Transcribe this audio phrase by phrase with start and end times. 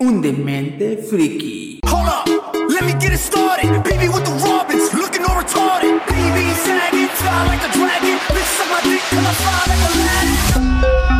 [0.00, 1.78] un demente friki.
[1.86, 2.26] Hold up,
[2.70, 3.70] let me get it started.
[3.84, 6.00] BB with the Robins, looking all retarded.
[6.06, 8.16] BB sagging, fly like a dragon.
[8.32, 11.19] Bitch, suck my dick, I fly like Aladdin.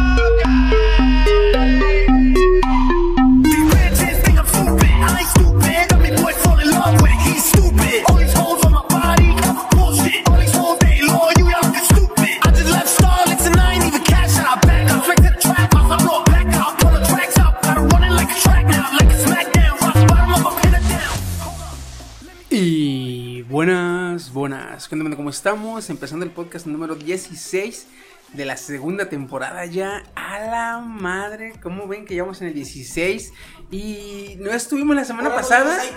[24.40, 24.88] Buenas.
[24.88, 25.90] ¿Qué onda, ¿Cómo estamos?
[25.90, 27.86] Empezando el podcast número 16
[28.32, 30.02] de la segunda temporada ya.
[30.14, 33.34] A la madre, ¿cómo ven que llevamos en el 16?
[33.70, 35.78] Y no estuvimos la semana pasada.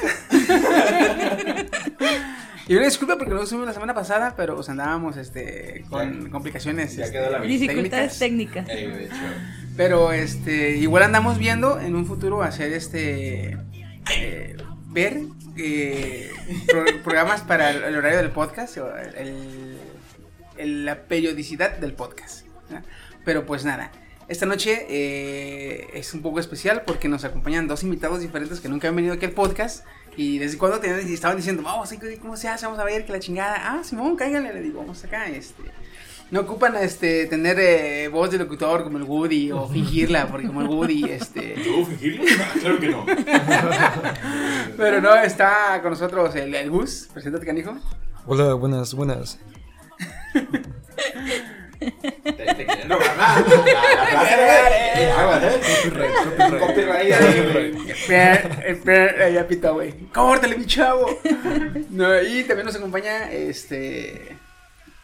[2.66, 6.96] Y una disculpa porque no estuvimos la semana pasada, pero pues andábamos este, con complicaciones.
[6.96, 8.66] Ya este, quedó la Dificultades técnicas.
[9.76, 13.58] Pero este, igual andamos viendo en un futuro hacer este
[14.16, 14.56] eh,
[14.94, 15.22] ver
[15.58, 16.32] eh,
[16.68, 18.78] pro- programas para el, horario del podcast,
[20.58, 22.46] la periodicidad del podcast.
[23.26, 23.92] Pero pues nada,
[24.28, 28.88] esta noche eh, es un poco especial porque nos acompañan dos invitados diferentes que nunca
[28.90, 29.86] han venido aquí al podcast.
[30.16, 32.66] Y desde cuando tenían- estaban diciendo, vamos, ¿cómo se hace?
[32.66, 33.56] Vamos a ver que la chingada.
[33.58, 35.64] Ah, Simón, cáiganle, le digo, vamos acá, este.
[36.32, 40.62] No ocupan este tener eh, voz de locutor como el Woody o fingirla, porque como
[40.62, 41.56] el Woody, este.
[41.66, 42.24] ¿Yo fingirlo?
[42.60, 43.06] Claro que no.
[44.78, 47.10] Pero no, está con nosotros el, el Gus.
[47.14, 47.78] Preséntate, canijo.
[48.26, 49.38] Hola, buenas, buenas.
[51.80, 53.40] Te, te quieren robar más.
[53.48, 55.60] La plaza de- Aguas, ¿eh?
[58.66, 59.94] Espera, ya pita, güey.
[60.14, 61.08] Córtale, mi chavo.
[61.90, 64.38] No, y también nos acompaña este.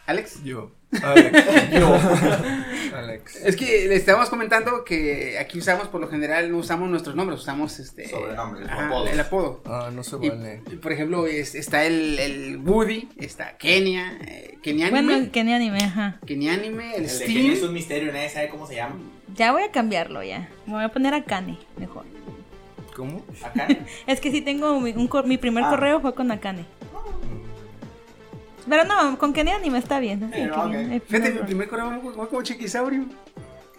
[0.06, 0.42] Alex.
[0.42, 0.70] Yo.
[1.02, 1.70] Alex.
[1.72, 1.98] Yo.
[2.96, 3.36] Alex.
[3.36, 7.40] Es que le estábamos comentando que aquí usamos, por lo general, no usamos nuestros nombres,
[7.40, 8.08] usamos este.
[8.08, 9.10] Sobrenombres, ajá, apodos.
[9.10, 9.62] El apodo.
[9.66, 10.62] Ah, no se vale.
[10.70, 15.54] y, por ejemplo, es- está el, el Woody, está Kenia, eh, Kenianime, Bueno, que ni
[15.54, 16.18] anime, ajá.
[16.26, 17.32] Kenianime, el, El Steam.
[17.32, 18.96] Kenny es un misterio, nadie sabe cómo se llama.
[19.36, 20.48] Ya voy a cambiarlo ya.
[20.66, 22.04] Me voy a poner a Kane, mejor.
[22.96, 23.24] ¿Cómo?
[23.42, 23.68] Acá.
[24.06, 25.70] Es que sí tengo mi, un cor- mi primer Ah.
[25.70, 26.64] correo fue con Akane.
[28.70, 30.24] Pero no, con Kenia anime está bien.
[30.32, 33.04] así Eh, que Fíjate, no, mi primer correo fue como Chiquisaurio.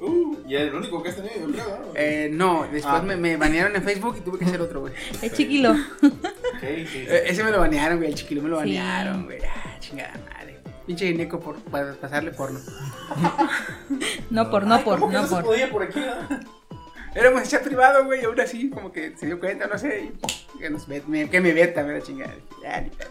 [0.01, 1.65] Uh, y el único que has tenido, creo.
[1.79, 1.91] ¿no?
[1.95, 3.01] Eh, no, después Ah.
[3.03, 4.93] me, me banearon en Facebook y tuve que hacer otro, güey.
[5.21, 5.71] Es chiquilo.
[5.71, 5.77] Ok,
[6.61, 7.05] sí, sí.
[7.07, 9.39] Eh, ese me lo banearon, güey, el chiquillo me lo banearon, güey.
[9.45, 10.59] Ah, chingada madre.
[10.87, 12.59] Pinche gineco por para pasarle porno.
[14.31, 15.43] No por, no por, ¿Cómo que no no se por.
[15.43, 15.99] podía por aquí?
[15.99, 16.39] no?
[17.15, 20.11] Éramos chat privado, güey, y aún así, como que se dio cuenta, no sé,
[20.55, 22.33] y que, nos me, que me veta, me la chingada.
[22.63, 23.09] Ya, ni pedo.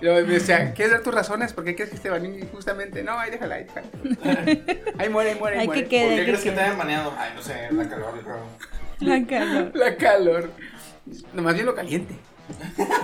[0.00, 1.52] Y luego me decía, ¿quieres dar tus razones?
[1.52, 3.02] ¿Por qué crees que te baneen injustamente?
[3.02, 3.86] No, ahí déjala, ahí déjala.
[4.98, 5.82] Ahí muere, ahí muere, ahí Hay muere.
[5.84, 7.14] que quede, ¿Por qué que crees que te hayan baneado?
[7.18, 8.46] Ay, no sé, la calor, yo creo.
[9.00, 9.70] La calor.
[9.74, 10.50] La calor.
[11.32, 12.14] Nomás bien lo caliente.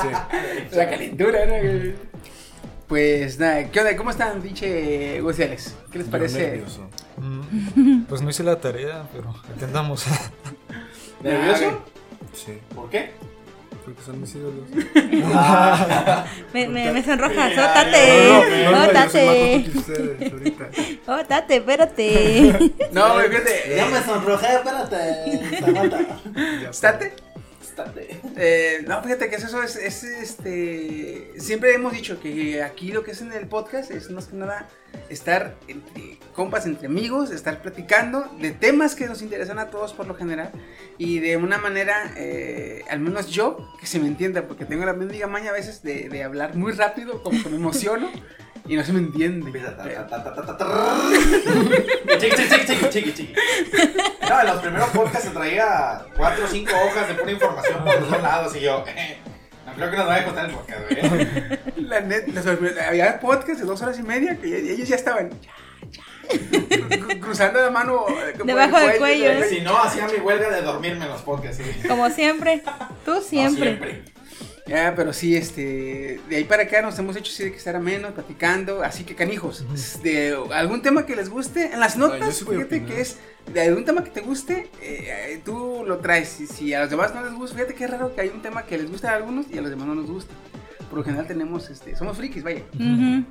[0.00, 0.76] Sí.
[0.76, 1.54] La calentura, ¿no?
[2.86, 3.96] Pues nada, ¿qué onda?
[3.96, 5.74] ¿Cómo están, pinche Alex?
[5.90, 6.50] ¿Qué les Yo parece?
[6.50, 6.88] nervioso.
[7.16, 10.04] Mm, Pues no hice la tarea, pero intentamos.
[11.22, 11.84] ¿Nervioso?
[12.32, 12.58] Sí.
[12.74, 13.10] ¿Por qué?
[13.84, 14.64] Porque son mis ídolos.
[16.52, 17.50] Me, me, me sonroja.
[17.50, 18.28] Ya, Sótate.
[18.28, 19.26] No, no, no, yo soy más Sótate.
[19.26, 20.68] joven que ustedes ahorita.
[21.04, 22.72] Sótate, espérate.
[22.92, 23.76] No, fíjate.
[23.76, 25.60] Ya eh, me sonrojé, espérate.
[25.66, 25.98] Aguanta.
[27.74, 28.20] Estate.
[28.36, 31.32] Eh, no, fíjate que eso es, es, este.
[31.38, 34.68] Siempre hemos dicho que aquí lo que es en el podcast es más que nada
[35.08, 40.06] estar entre compas, entre amigos, estar platicando de temas que nos interesan a todos por
[40.06, 40.52] lo general
[40.98, 44.92] y de una manera, eh, al menos yo, que se me entienda, porque tengo la
[44.92, 48.08] mendiga maña a veces de, de hablar muy rápido, como que me emociono
[48.66, 49.50] y no se me entiende.
[52.18, 53.34] Chiqui, chiqui, chiqui, chiqui, chiqui.
[54.28, 58.00] No, en los primeros podcasts se traía cuatro o cinco hojas de pura información por
[58.00, 59.18] los dos lados y yo, eh,
[59.66, 60.80] no creo que nos vaya a costar el podcast,
[61.10, 61.28] güey.
[61.88, 62.24] La net,
[62.86, 66.00] había podcast de dos horas y media que ya- ellos ya estaban ya,
[66.30, 66.58] ya,
[66.98, 69.44] cru- cruzando la mano eh, como Debajo el del cuello.
[69.48, 71.62] Si no, hacía mi huelga de dormirme en los podcasts.
[71.62, 71.86] ¿sí?
[71.88, 72.62] Como siempre.
[73.04, 74.02] Tú No, siempre.
[74.66, 77.76] Ya, pero sí, este, de ahí para acá nos hemos hecho así de que estar
[77.76, 79.62] a menos, platicando, así que canijos,
[80.02, 82.86] de algún tema que les guste, en las notas, fíjate opinar.
[82.88, 83.18] que es,
[83.52, 86.88] de algún tema que te guste, eh, eh, tú lo traes, y si a los
[86.88, 89.12] demás no les gusta, fíjate que es raro que hay un tema que les gusta
[89.12, 90.32] a algunos y a los demás no nos gusta.
[90.88, 92.62] Por lo general tenemos, este, somos frikis, vaya.
[92.74, 93.24] Ujú.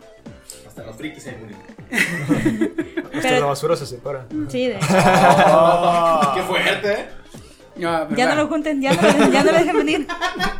[0.68, 1.62] Hasta los frikis hay único.
[3.06, 4.28] Hasta Pero- la basura se separa.
[4.50, 4.74] Sí, de...
[6.36, 7.06] Qué fuerte, ¿eh?
[7.76, 10.08] Pero Ya no lo junten, ya no, lo- ya no lo dejen venir.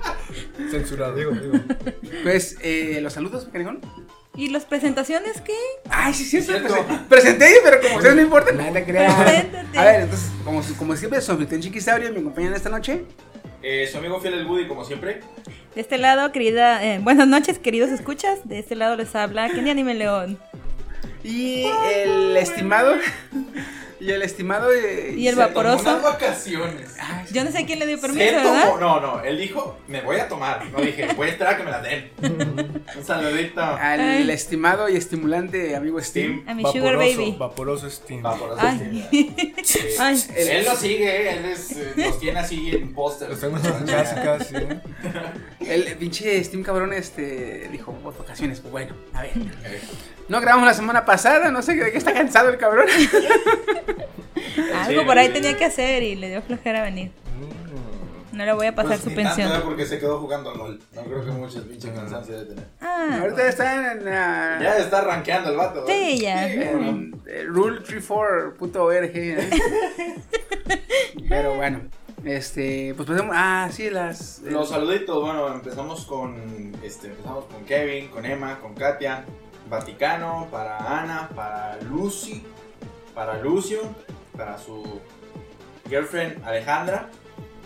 [0.72, 1.16] Censurado.
[1.16, 1.54] Digo, digo.
[2.24, 3.82] Pues, eh, los saludos, canijón.
[4.36, 5.54] ¿Y las presentaciones qué?
[5.90, 6.52] Ay, sí, sí, sí,
[7.08, 8.72] presenté, pero como ustedes no importa, nada.
[8.72, 9.78] Preséntate.
[9.78, 13.04] A ver, entonces, como, como siempre, su anfitrión Chiquisaurio me acompañan esta noche.
[13.62, 15.22] Eh, su amigo fiel el Woody, como siempre.
[15.76, 18.40] De este lado, querida, eh, buenas noches, queridos escuchas.
[18.48, 20.40] De este lado les habla Kenny Anime León.
[21.24, 22.96] Y el estimado.
[24.04, 24.74] Y el estimado.
[24.74, 25.82] eh, Y el Se tomó vaporoso.
[25.90, 26.96] unas vacaciones.
[27.00, 27.34] Ay, sí.
[27.34, 28.80] Yo no sé quién le dio Se permiso, tomó- ¿verdad?
[28.80, 30.66] No, no, él dijo, me voy a tomar.
[30.72, 32.12] No dije, voy a esperar a que me la den.
[32.98, 33.62] Un saludito.
[33.62, 34.30] Al Ay.
[34.32, 36.42] estimado y estimulante amigo Steam.
[36.42, 36.50] Steam.
[36.50, 37.36] A mi Sugar Baby.
[37.40, 38.22] Vaporoso Steam.
[38.22, 39.06] Vaporoso Ay.
[39.08, 39.54] Steam.
[39.64, 39.80] Sí.
[40.36, 43.30] Él lo sigue, eh, él es, eh, los tiene así en póster.
[43.30, 44.56] Los tengo en sus clásicas, sí.
[45.66, 49.32] El pinche Steam cabrón este dijo, "Oh, vacaciones, pues bueno, a ver.
[49.66, 49.82] Eh,
[50.30, 52.88] No grabamos la semana pasada, no sé de qué está cansado el cabrón.
[54.76, 57.12] Algo por ahí tenía que hacer y le dio flojera venir.
[57.40, 58.38] Mm.
[58.38, 59.52] No le voy a pasar pues, su ni tanto, pensión.
[59.60, 60.80] eh, porque se quedó jugando LOL.
[60.94, 62.66] No creo que muchos pinches cansancio de tener.
[62.82, 64.04] Ah, Ahorita está en.
[64.06, 65.86] Ya está rankeando el vato.
[65.88, 66.14] ¿eh?
[66.16, 66.48] sí, ya.
[66.52, 69.12] en, eh, rule34.org.
[69.14, 69.50] ¿eh?
[71.30, 71.82] Pero bueno,
[72.26, 73.36] este, pues pasemos.
[73.38, 74.40] Ah, sí, las.
[74.40, 79.26] Los saluditos, bueno, empezamos con este, empezamos con Kevin, con Emma, con Katia,
[79.78, 82.44] Vaticano, para Ana, para Lucy,
[83.16, 83.82] para Lucio,
[84.38, 85.02] para su
[85.90, 87.10] girlfriend Alejandra,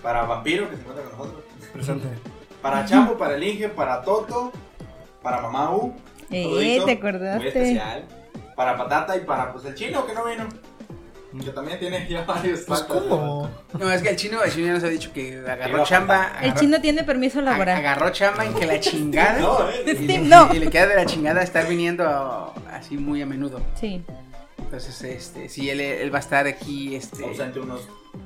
[0.02, 1.44] para Vampiro que se encuentra con nosotros,
[1.74, 2.08] Presente.
[2.62, 4.52] para Chapo, para el Inge, para Toto,
[5.22, 5.94] para Mamá U,
[6.32, 6.44] Eh,
[6.86, 7.48] te muy acordaste.
[7.48, 8.06] especial,
[8.56, 10.46] para Patata y para pues el chino que no vino.
[11.44, 12.82] Que también tiene ya varios Pues.
[12.84, 13.50] ¿cómo?
[13.78, 16.38] No, es que el chino, el chino ya nos ha dicho que agarró chamba.
[16.42, 17.78] El agarró- chino tiene permiso laboral.
[17.78, 19.40] Agarró chamba en que la chingada.
[19.40, 19.84] No, eh.
[19.86, 20.54] y, Steve, le, no.
[20.54, 23.62] y le queda de la chingada estar viniendo así muy a menudo.
[23.80, 24.04] Sí.
[24.58, 27.24] Entonces, este, sí, él, él va a estar aquí, este.
[27.24, 27.82] Ausente unos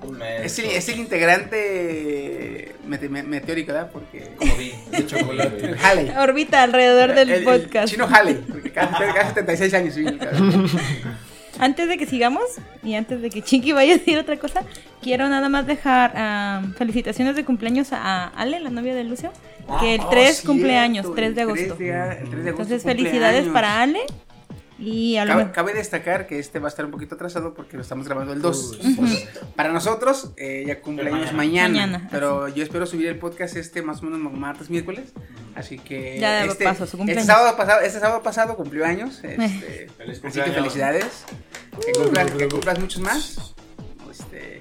[0.08, 0.46] un mes.
[0.46, 3.90] Es el, es el integrante mete- me- meteórico, ¿verdad?
[3.92, 4.32] Porque.
[4.38, 5.58] como vi, de chocolate.
[5.66, 6.10] El Halley.
[6.18, 7.92] Orbita alrededor del El- el podcast.
[7.92, 8.36] chino Halley.
[8.48, 10.20] Porque casi, casi 76 años, el.
[11.62, 12.42] Antes de que sigamos
[12.84, 14.64] y antes de que Chiqui vaya a decir otra cosa,
[15.02, 19.32] quiero nada más dejar am, felicitaciones de cumpleaños a Ale, la novia de Lucio,
[19.80, 21.76] que el Oh, 3 cierto, cumpleaños, el 3 de agosto.
[21.76, 22.84] de a- el 3 de agosto Entonces, cumpleaños.
[23.12, 24.00] felicidades para Ale
[24.82, 27.84] y a lo Cabe, destacar que este va a estar un poquito atrasado porque lo
[27.84, 28.80] estamos grabando el 2.
[28.84, 31.70] Entonces, para nosotros, eh, ya cumpleaños mañana.
[31.70, 31.88] mañana.
[31.92, 35.14] Mañana, pero yo espero subir el podcast este más o menos martes, miércoles.
[35.56, 36.18] Así que.
[36.20, 37.22] Ya este, paso, su cumpleaños.
[37.24, 39.24] Este sábado pasado, este sábado pasado cumplió años.
[39.24, 41.26] Este, Feliz así que felicidades.
[41.86, 43.54] Que cumplas, que cumplas muchos más.
[44.10, 44.60] Este.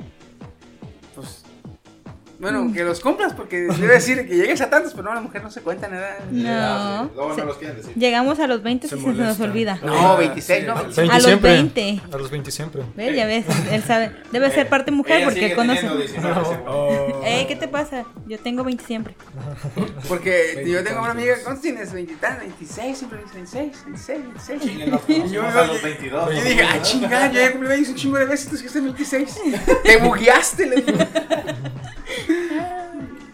[2.40, 5.42] Bueno, que los cumplas, porque debe decir que llegues a tantos, pero no, la mujer
[5.42, 6.16] no se cuenta nada.
[6.30, 7.10] No.
[7.14, 7.92] Luego Se- no los quieren decir.
[7.94, 9.44] Llegamos a los 20 Se y se nos molesta.
[9.44, 9.78] olvida.
[9.82, 10.74] No, 26, no.
[10.74, 11.52] 20 A los siempre.
[11.52, 12.00] 20.
[12.10, 12.82] A los 20 siempre.
[12.96, 13.14] ¿Ves?
[13.14, 14.12] Ya ves, él sabe.
[14.32, 15.80] Debe ser parte mujer Ella porque conoce.
[15.80, 16.64] teniendo 19, seguro.
[16.66, 17.20] Oh.
[17.26, 18.04] Eh, ¿qué te pasa?
[18.26, 19.14] Yo tengo 20 siempre.
[20.08, 21.92] Porque yo tengo una amiga, ¿cuántos tienes?
[21.92, 24.62] 20 y tal, 26, siempre dice 26, 26, 26.
[24.62, 26.34] Chinguen, nos conocimos a los 22.
[26.34, 29.40] Yo dije, ah, chingada, yo ya cumplí años un chingo de veces, tú dijiste 26.
[29.84, 30.98] Te bugueaste, le digo.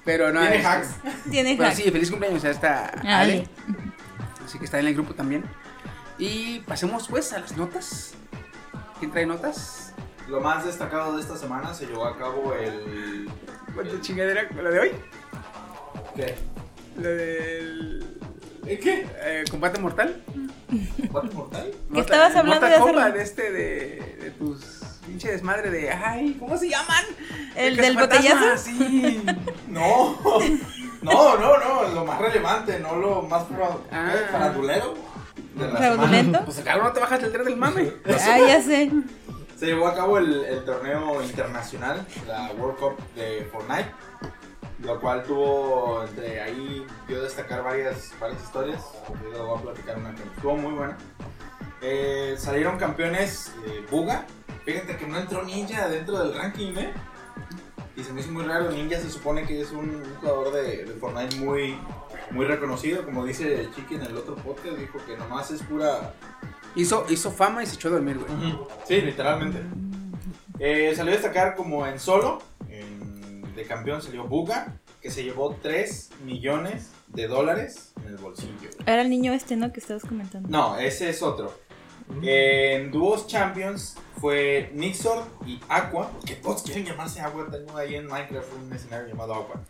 [0.06, 0.40] Pero no.
[0.40, 0.88] Tiene este, hacks.
[1.30, 3.46] Tiene Pero sí, feliz cumpleaños a esta Ale.
[4.42, 5.44] Así que está en el grupo también.
[6.18, 8.14] Y pasemos pues a las notas.
[8.98, 9.92] ¿Quién trae notas?
[10.28, 13.28] Lo más destacado de esta semana se llevó a cabo el.
[13.74, 14.48] ¿Cuánta chingadera?
[14.62, 14.92] ¿La de hoy?
[16.14, 16.34] ¿Qué?
[16.96, 18.18] ¿La del.
[18.64, 19.06] ¿Eh, ¿Qué?
[19.20, 20.22] eh, combate mortal?
[21.12, 21.72] ¿Combate mortal?
[21.92, 23.00] ¿Qué estabas hablando Mortal de hacerlo?
[23.00, 27.04] Kombat, de este de, de tus pinche desmadre de ay, ¿cómo se llaman?
[27.54, 28.56] ¿El De del botellazo?
[28.58, 29.24] Sí.
[29.68, 30.18] No.
[31.02, 31.88] No, no, no.
[31.94, 33.44] Lo más relevante, no lo más
[33.92, 34.12] Ah.
[34.12, 34.26] ¿eh?
[34.32, 34.94] farandulero.
[36.44, 37.92] Pues cabrón, no te bajas del tren del mame.
[38.06, 38.90] Ah, ya sé.
[39.56, 43.90] Se llevó a cabo el, el torneo internacional, la World Cup de Fortnite,
[44.80, 48.82] lo cual tuvo entre ahí, dio a destacar varias, varias historias.
[49.22, 50.96] Yo les voy a platicar una que estuvo muy buena.
[51.82, 54.26] Eh, salieron campeones eh, Buga.
[54.66, 56.92] Fíjate que no entró Ninja dentro del ranking, ¿eh?
[57.96, 58.70] Y se me hizo muy raro.
[58.70, 61.78] Ninja se supone que es un, un jugador de, de Fortnite muy,
[62.32, 63.04] muy reconocido.
[63.04, 66.12] Como dice Chiqui en el otro podcast, dijo que nomás es pura,
[66.74, 68.54] Hizo, hizo fama y se echó a dormir, güey.
[68.86, 69.62] Sí, literalmente.
[70.58, 72.42] Eh, salió a destacar como en solo.
[72.68, 73.06] en-
[73.56, 78.68] de campeón salió Buga, que se llevó 3 millones de dólares en el bolsillo.
[78.84, 79.72] Era el niño este, ¿no?
[79.72, 80.46] Que estabas comentando.
[80.50, 81.54] No, ese es otro.
[82.22, 87.48] En Duos Champions fue Nixor y Aqua, que todos quieren llamarse Aqua.
[87.50, 89.60] Tengo ahí en Minecraft un escenario llamado Aqua.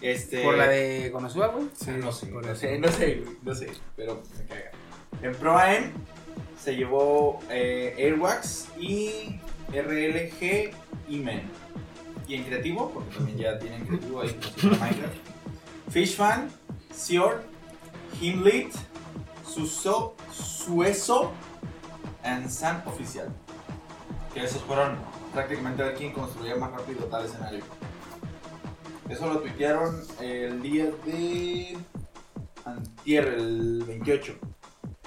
[0.00, 1.68] Este, Por la de Konosuba, güey.
[1.74, 4.70] Sí, no sé, no sé, no sé, güey, no sé, pero me caga.
[5.22, 5.92] En Pro AM
[6.62, 9.40] se llevó eh, Airwax y
[9.72, 10.74] RLG
[11.08, 11.42] y Men.
[12.26, 15.16] Y en creativo, porque también ya tienen creativo ahí fuera Minecraft.
[15.90, 16.50] Fishfan,
[16.92, 17.42] Sior,
[18.20, 18.74] Himlit,
[19.46, 21.32] Suso, Sueso
[22.24, 23.28] and Sun Oficial.
[24.32, 24.96] Que esos fueron
[25.32, 27.62] prácticamente a ver quién construía más rápido tal escenario.
[29.08, 31.76] Eso lo tuitearon el día de
[32.64, 34.38] Antier, el 28.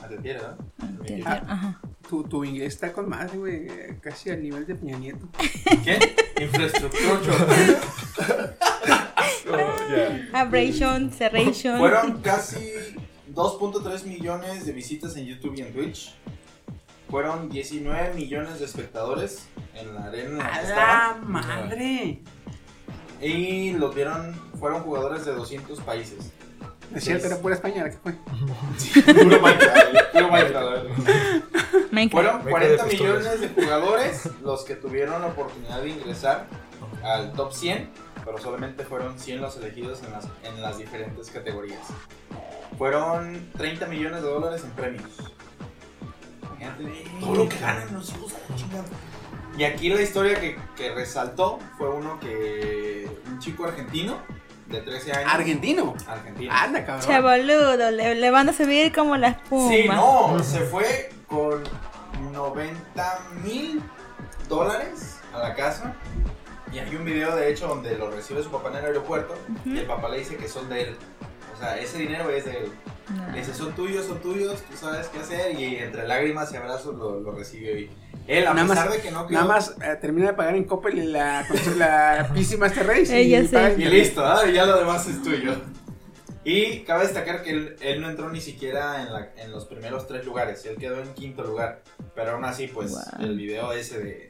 [0.01, 0.57] Antier, ¿verdad?
[0.81, 1.45] El 28.
[1.47, 1.81] Ajá.
[2.07, 3.67] Tu, tu inglés está con madre, güey.
[3.99, 5.27] Casi al nivel de Peña Nieto.
[5.83, 5.99] ¿Qué?
[6.41, 7.19] Infraestructura.
[10.33, 11.79] Abrasion, Serration.
[11.79, 12.71] Fueron casi
[13.33, 16.15] 2.3 millones de visitas en YouTube y en Twitch.
[17.09, 21.21] Fueron 19 millones de espectadores en la arena la ¡A estaban.
[21.21, 22.21] la madre!
[23.21, 26.31] Y los vieron, fueron jugadores de 200 países.
[26.93, 28.13] Es cierto, era pura española, ¿qué fue?
[29.13, 32.11] Puro Minecraft, puro Minecraft.
[32.11, 33.17] Fueron Beca 40 de pistolas.
[33.23, 36.45] millones de jugadores los que tuvieron la oportunidad de ingresar
[37.03, 37.89] al top 100,
[38.23, 41.81] pero solamente fueron 100 los elegidos en las, en las diferentes categorías.
[42.77, 45.09] Fueron 30 millones de dólares en premios.
[46.59, 48.85] Imagínate todo lo que ganan los hijos de la chingada.
[49.57, 53.09] Y aquí la historia que, que resaltó fue uno que.
[53.27, 54.19] un chico argentino
[54.67, 55.33] de 13 años.
[55.33, 55.95] ¿Argentino?
[56.07, 56.53] Argentino.
[56.53, 57.07] Anda, cabrón.
[57.07, 59.69] Che boludo, le, le van a subir como la espuma.
[59.71, 61.63] Sí, no, se fue con
[62.33, 63.81] 90 mil
[64.47, 65.95] dólares a la casa.
[66.71, 69.35] Y hay un video, de hecho, donde lo recibe su papá en el aeropuerto.
[69.65, 70.97] Y el papá le dice que son de él.
[71.55, 72.71] O sea, ese dinero es de él.
[73.15, 73.31] No.
[73.31, 75.59] Le dice, son tuyos, son tuyos, tú sabes qué hacer.
[75.59, 77.81] Y entre lágrimas y abrazos lo, lo recibe.
[77.81, 77.89] Y
[78.27, 79.39] él, a Nada pesar más- de que no quedó.
[79.39, 81.45] Nada más eh, termina de pagar en Coppel la,
[81.77, 83.17] la PC Master Race.
[83.17, 83.39] Eh, ya
[83.77, 84.41] y Y listo, ¿ah?
[84.47, 85.53] y ya lo demás es tuyo.
[86.43, 90.07] Y cabe destacar que él, él no entró ni siquiera en, la- en los primeros
[90.07, 91.81] tres lugares, él quedó en quinto lugar.
[92.15, 93.25] Pero aún así, pues Wow.
[93.25, 94.29] el video ese de,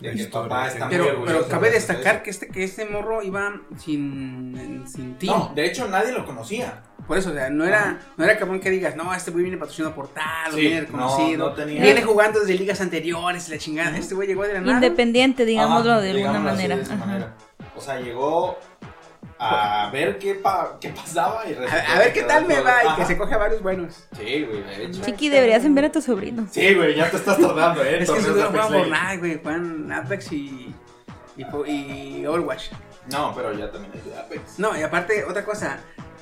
[0.00, 3.22] de que papá está muy Pero, pero cabe de destacar que este, que este morro
[3.22, 5.36] iba sin, sin team.
[5.38, 6.82] No, de hecho nadie lo conocía.
[7.06, 9.56] Por eso, o sea, no era, no era cabrón que digas, no, este güey viene
[9.56, 11.38] patrocinado por tal, o Sí, viene reconocido.
[11.38, 13.96] no, no tenía- Viene jugando desde ligas anteriores, la chingada.
[13.96, 14.74] Este güey llegó de la nada.
[14.74, 16.76] Independiente, digámoslo de alguna manera.
[16.76, 17.34] de manera.
[17.74, 18.58] O sea, llegó
[19.38, 22.96] a ver qué, pa- qué pasaba y A, a ver qué tal me va y
[22.96, 24.06] que se coge a varios buenos.
[24.16, 25.02] Sí, güey, de hecho.
[25.02, 26.46] Chiqui, deberías enviar a tu sobrino.
[26.50, 28.02] Sí, güey, ya te estás tardando, eh.
[28.02, 29.40] Es que no juegan nada, güey.
[29.42, 30.74] Juegan Apex y,
[31.36, 32.70] y, y Overwatch.
[33.10, 34.58] No, pero ya también es de Apex.
[34.58, 35.78] No, y aparte, otra cosa.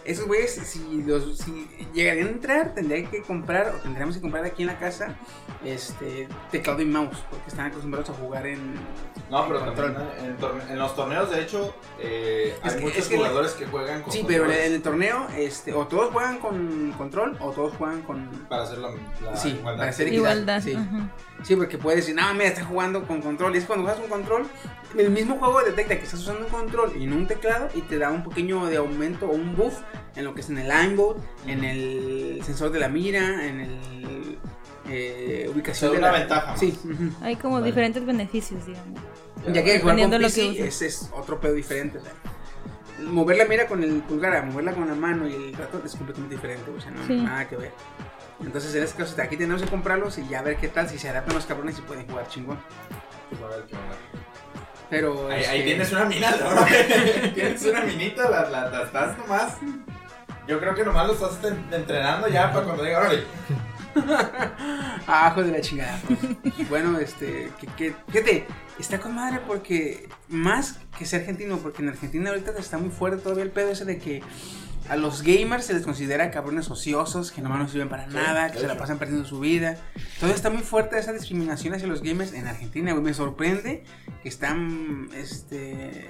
[0.07, 4.45] Esos güeyes, si, los, si llegarían a entrar, tendrían que comprar, o tendríamos que comprar
[4.45, 5.17] aquí en la casa,
[5.65, 8.75] este, teclado y mouse, porque están acostumbrados a jugar en...
[9.31, 10.09] No, pero en también control.
[10.19, 13.53] eh, en, en los torneos, de hecho, eh, Es hay que- muchos es que- jugadores
[13.53, 17.51] que juegan con Sí, pero en el torneo, este, o todos juegan con control, o
[17.51, 18.29] todos juegan con...
[18.49, 18.91] para hacer la,
[19.25, 19.79] la Sí, igualdad.
[19.79, 20.21] para hacer equidad.
[20.23, 20.63] Igualdad.
[20.63, 20.75] Sí.
[20.75, 21.11] ajá.
[21.43, 23.55] Sí, porque puedes decir, no, mira, está jugando con control.
[23.55, 24.47] Y es cuando juegas con control,
[24.99, 27.99] el mismo juego detecta que estás usando un control y no un teclado y te
[27.99, 29.75] da un pequeño de aumento o un buff
[30.17, 34.39] en lo que es en el aimbot, en el sensor de la mira, en el
[34.89, 36.61] eh, ubicación de una la ventaja más.
[36.61, 37.11] Sí, ujú.
[37.21, 37.67] Hay como Vale.
[37.67, 39.01] diferentes beneficios, digamos.
[39.53, 40.61] ya que jugar con que PC uses.
[40.61, 41.99] es, es otro pedo diferente.
[41.99, 42.13] O sea,
[43.05, 45.95] mover la mira con el pulgar a moverla con la mano y el ratón es
[45.95, 46.71] completamente diferente.
[46.77, 47.17] O sea, no Sí.
[47.17, 47.73] nada que ver.
[48.41, 51.09] Entonces, en este caso, aquí tenemos que comprarlos y ya ver qué tal, si se
[51.09, 52.59] adaptan los cabrones y pueden jugar chingón.
[53.31, 53.97] Pues a ver qué onda.
[54.91, 55.29] Pero.
[55.29, 56.65] Ahí, ahí este, tienes una mina, ¿no?
[57.35, 59.55] tienes una minita, la, la, la estás nomás.
[60.47, 63.25] Yo creo que nomás lo estás en- entrenando ya para cuando diga, órale.
[65.07, 65.99] Abajo de la chingada.
[66.07, 66.69] pues.
[66.69, 68.47] bueno, este, que, que- fíjate,
[68.79, 73.23] está con madre porque más que ser argentino, porque en Argentina ahorita está muy fuerte
[73.23, 74.23] todavía el pedo ese de que
[74.89, 78.59] a los gamers se les considera cabrones ociosos, que nomás no sirven para nada, que
[78.59, 79.77] se la pasan perdiendo su vida.
[80.17, 83.03] Todavía está muy fuerte esa discriminación hacia los gamers en Argentina, güey.
[83.05, 83.85] Me sorprende
[84.23, 86.09] que están, este,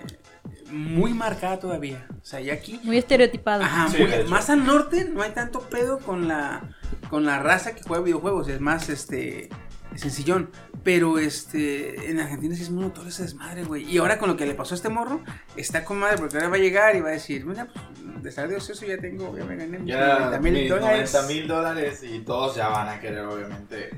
[0.71, 2.07] muy marcada todavía.
[2.21, 3.63] O sea, ya aquí Muy estereotipado.
[3.63, 6.71] Ajá, Sí, muy- más al norte no hay tanto pedo con la
[7.11, 9.49] con la raza que juega videojuegos, es más este
[9.95, 10.51] sencillón,
[10.83, 13.85] pero este en Argentina sí es muy notorio ese desmadre, güey.
[13.85, 15.23] Y ahora con lo que le pasó a este morro,
[15.57, 18.29] está con madre porque ahora va a llegar y va a decir, mira, pues de
[18.29, 21.13] estar de ocioso ya tengo, ya me gané mis Ya 90 mil dólares.
[21.15, 23.91] 90 mil dólares y todos ya van a querer, obviamente.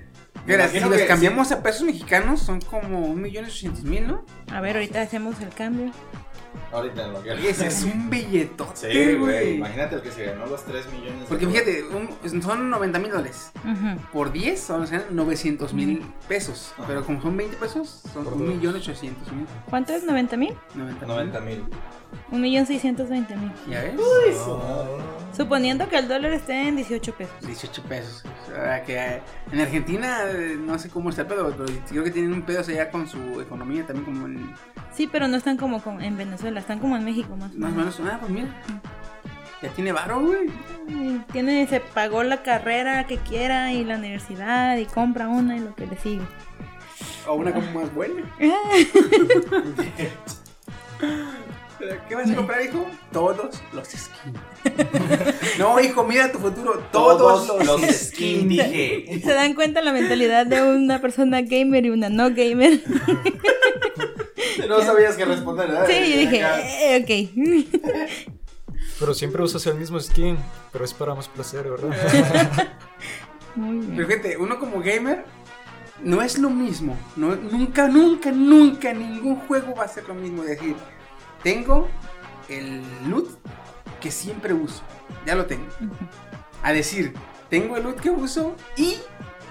[0.47, 4.25] Me Mira, si los cambiamos a pesos mexicanos son como un millón ochocientos mil, ¿no?
[4.53, 5.93] A ver, ahorita hacemos el cambio.
[6.73, 9.57] Ahorita en lo que Ese es un billetote, Sí, güey.
[9.57, 11.21] Imagínate el que se ganó los 3 millones.
[11.21, 11.77] de Porque dólares.
[11.89, 13.53] fíjate, un- son 90 mil dólares.
[13.65, 14.01] Ujú.
[14.13, 16.73] Por 10 son o sea, 900 mil pesos.
[16.77, 16.85] Ajá.
[16.89, 19.13] Pero como son 20 pesos, son Por 1.800.000.
[19.71, 20.05] ¿Cuánto es?
[20.07, 20.55] ¿90 mil?
[20.75, 21.65] 90 90 mil.
[22.33, 23.53] 1.620.000.
[23.69, 23.95] ¿Ya ves?
[25.37, 27.35] Suponiendo que el dólar esté en 18 pesos.
[27.47, 28.25] 18 pesos.
[28.51, 29.21] O sea, que eh,
[29.53, 32.61] en Argentina eh, no sé cómo está el pedo, pero creo que tienen un pedo
[32.61, 34.55] allá con su economía también como en...
[34.95, 37.53] Sí, pero no están como con- en Venezuela, están como en México más.
[37.55, 38.01] o Más o menos.
[38.11, 38.49] ah, pues mira.
[39.61, 40.49] Ya tiene varo, güey.
[41.33, 45.75] Tiene, se pagó la carrera que quiera y la universidad y compra una y lo
[45.75, 46.23] que le sigue.
[47.27, 48.23] O una como más buena.
[52.09, 52.87] ¿Qué vas a comprar, hijo?
[53.13, 54.39] Todos los skins.
[55.59, 56.83] no, hijo, mira tu futuro.
[56.91, 58.49] Todos, los, skins.
[58.49, 59.21] dije.
[59.25, 62.81] Se dan cuenta la mentalidad de una persona gamer y una no gamer.
[64.69, 65.87] No sabías qué responder, ¿verdad?
[65.87, 67.73] Sí, yo dije, eh, ok.
[68.99, 70.37] Pero siempre usas el mismo skin,
[70.73, 72.69] pero es para más placer, ¿verdad?
[73.55, 74.07] Muy Pero bien.
[74.09, 75.25] fíjate, uno como gamer
[76.03, 76.99] no es lo mismo.
[77.17, 80.43] No, nunca, nunca, nunca, ningún juego va a ser lo mismo.
[80.43, 80.77] Es decir,
[81.43, 81.89] tengo
[82.49, 83.29] el loot
[84.01, 84.83] que siempre uso.
[85.27, 85.67] Ya lo tengo.
[86.63, 87.15] A decir,
[87.51, 88.99] tengo el loot que uso y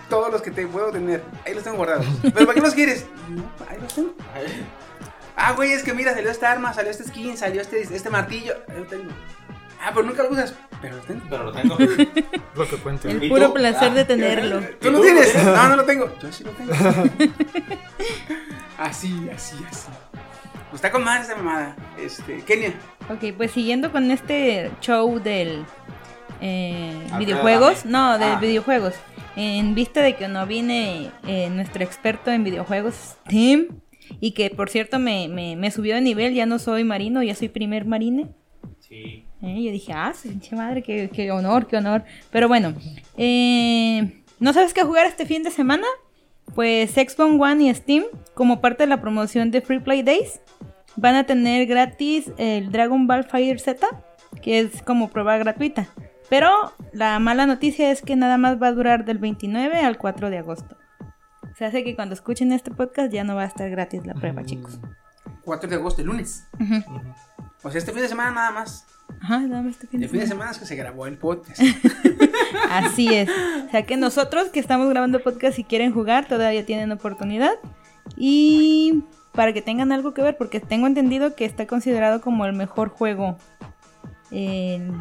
[0.09, 1.23] todos los que te puedo tener.
[1.45, 2.05] Ahí los tengo guardados.
[2.21, 3.05] ¿Pero para qué los quieres?
[3.29, 4.13] No, ahí los tengo.
[5.35, 8.55] Ah, güey, es que mira, salió esta arma, salió este skin, salió este, este martillo.
[8.69, 9.11] Ahí lo tengo.
[9.79, 10.55] Ah, pero nunca lo usas.
[10.81, 11.21] Pero lo tengo.
[11.29, 11.77] Pero lo tengo.
[12.55, 13.07] Lo que cuenta.
[13.09, 13.53] El ¿Y puro tú?
[13.53, 13.95] placer Ah.
[13.95, 14.61] de tenerlo.
[14.81, 15.35] ¿Tú lo tienes?
[15.43, 16.09] No, no lo tengo.
[16.19, 16.73] Yo sí lo tengo.
[18.79, 19.87] así, así, así.
[20.69, 21.75] Pues está con madre esa mamada.
[21.99, 22.73] Este, Kenia.
[23.09, 25.63] Ok, pues siguiendo con este show del
[26.41, 27.91] eh, Ah, videojuegos, dame.
[27.91, 28.39] no, de Ah.
[28.39, 28.93] videojuegos.
[29.35, 33.67] En vista de que no viene eh, nuestro experto en videojuegos, Tim,
[34.19, 37.35] y que por cierto me, me, me subió de nivel, ya no soy marino, ya
[37.35, 38.29] soy primer marine.
[38.79, 39.25] Sí.
[39.43, 42.03] Eh, yo dije, ah, pinche madre, qué, qué honor, qué honor.
[42.31, 42.73] Pero bueno,
[43.17, 45.85] eh, ¿no sabes qué jugar este fin de semana?
[46.55, 50.41] Pues Xbox One y Steam, como parte de la promoción de Free Play Days,
[50.95, 53.87] van a tener gratis el Dragon Ball Fire Z,
[54.41, 55.87] que es como prueba gratuita.
[56.29, 60.29] Pero la mala noticia es que nada más va a durar del 29 al 4
[60.29, 60.77] de agosto.
[61.57, 64.43] Se hace que cuando escuchen este podcast ya no va a estar gratis la prueba,
[64.43, 64.79] chicos.
[65.43, 66.47] 4 de agosto, el lunes.
[67.63, 68.85] O sea, este fin de semana nada más.
[69.21, 70.51] Ajá, nada más este fin de El fin de semana.
[70.51, 71.59] es que se grabó el podcast.
[72.69, 73.29] Así es.
[73.29, 77.53] O sea que nosotros que estamos grabando podcast y quieren jugar, todavía tienen oportunidad.
[78.15, 82.53] Y para que tengan algo que ver, porque tengo entendido que está considerado como el
[82.53, 83.37] mejor juego
[84.31, 84.91] eh,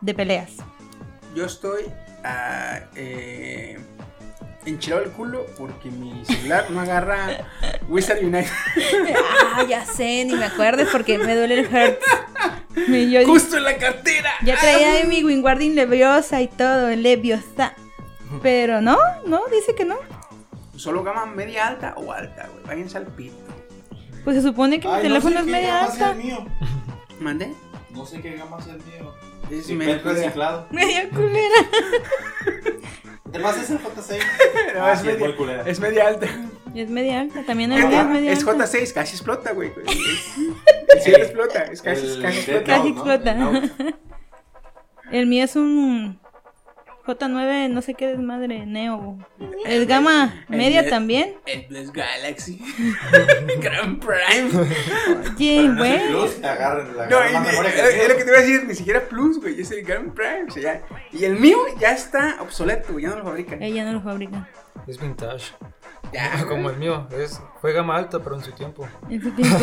[0.00, 0.56] de peleas.
[1.34, 1.84] Yo estoy
[2.24, 3.78] ah, eh,
[4.70, 7.46] enchilado el culo porque mi celular no agarra
[7.88, 8.50] Wizard United.
[9.54, 11.98] Ah, ya sé, ni me acuerdes porque me duele el heart.
[12.88, 14.30] Me- yo- Justo en la cartera.
[14.44, 17.74] ya traía ahí mi Winguarding Leviosa y todo, Leviosa.
[18.42, 19.96] Pero no, no, dice que no.
[20.76, 22.64] Solo gama media alta o alta, güey.
[22.66, 23.34] Váyanse al pito.
[24.22, 26.20] Pues se supone que mi Ay, no teléfono sé es qué media gama sea alta.
[26.20, 26.46] el mío.
[27.20, 27.52] ¿Mande?
[27.90, 29.12] No sé qué gama sea el mío.
[29.50, 30.66] Es Sí, Petro reciclado.
[30.70, 31.56] Media culera.
[33.28, 34.18] Además es el J6.
[34.74, 35.62] No, Ah, es, sí, es media, culera.
[35.66, 36.26] es media alta.
[36.74, 38.66] Es media alta, también el mío es media Es alta.
[38.66, 39.72] J6, casi explota, güey.
[39.86, 40.34] Es-
[40.94, 42.64] El cielo explota, es casi, El casi explota.
[42.64, 42.94] Casi ¿no?
[42.94, 43.30] explota.
[43.32, 43.70] El Note.
[45.12, 46.18] El mío es un
[47.08, 49.18] J9, no sé qué desmadre, Neo.
[49.66, 51.34] Es gama El media de- también.
[51.46, 52.60] El Bless Galaxy.
[53.60, 54.50] Grand Prime.
[55.36, 56.08] Oye, Pero no el güey.
[56.08, 58.24] Plus, te agarran la No, es el es lo que mío.
[58.24, 60.44] te iba a decir, ni siquiera Plus, güey, es el Grand Prime.
[60.48, 63.62] o sea, ya- y el mío ya está obsoleto, güey, ya no lo fabrican.
[63.62, 64.48] Ella no lo fabrica.
[64.86, 65.52] Es vintage.
[66.12, 68.86] Ya, Como el mío, es, fue gama alta, pero en su tiempo.
[69.10, 69.58] En su tiempo.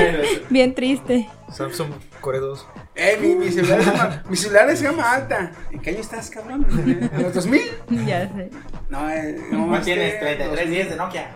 [0.50, 1.28] Bien triste.
[1.52, 2.66] Samsung Core 2.
[2.94, 5.52] Eh, mi, mi celular es gama, mi celular es gama alta.
[5.70, 6.66] ¿En qué año estás, cabrón?
[6.86, 7.60] ¿En los 2000?
[8.06, 8.50] Ya sé,
[8.88, 10.70] No, eh, no, ¿Cómo este, tienes 33 2000.
[10.70, 11.30] días de Nokia?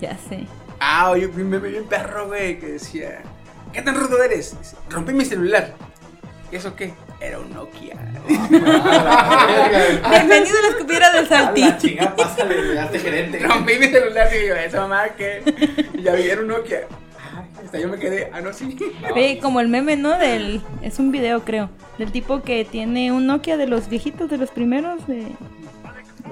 [0.00, 0.46] ya sé.
[0.78, 3.22] Ah, oye, vi un meme bien perro, güey, que decía,
[3.72, 4.56] ¿qué tan rudo eres?
[4.58, 5.74] Dice, Rompí mi celular.
[6.52, 6.92] ¿Y eso qué?
[7.20, 7.96] Era un Nokia.
[8.50, 11.52] Bienvenido a la escupida del A
[12.04, 13.38] la pásale, ya este gerente.
[13.38, 15.42] Rompí mi celular y yo, esa mamá que.
[15.94, 16.80] Y ya vi, era un Nokia.
[17.34, 18.76] Ay, hasta yo me quedé, ah, no, sí.
[19.14, 20.18] Ve como el meme, ¿no?
[20.18, 20.60] Del.
[20.82, 21.70] Es un video, creo.
[21.98, 25.26] Del tipo que tiene un Nokia de los viejitos, de los primeros, de.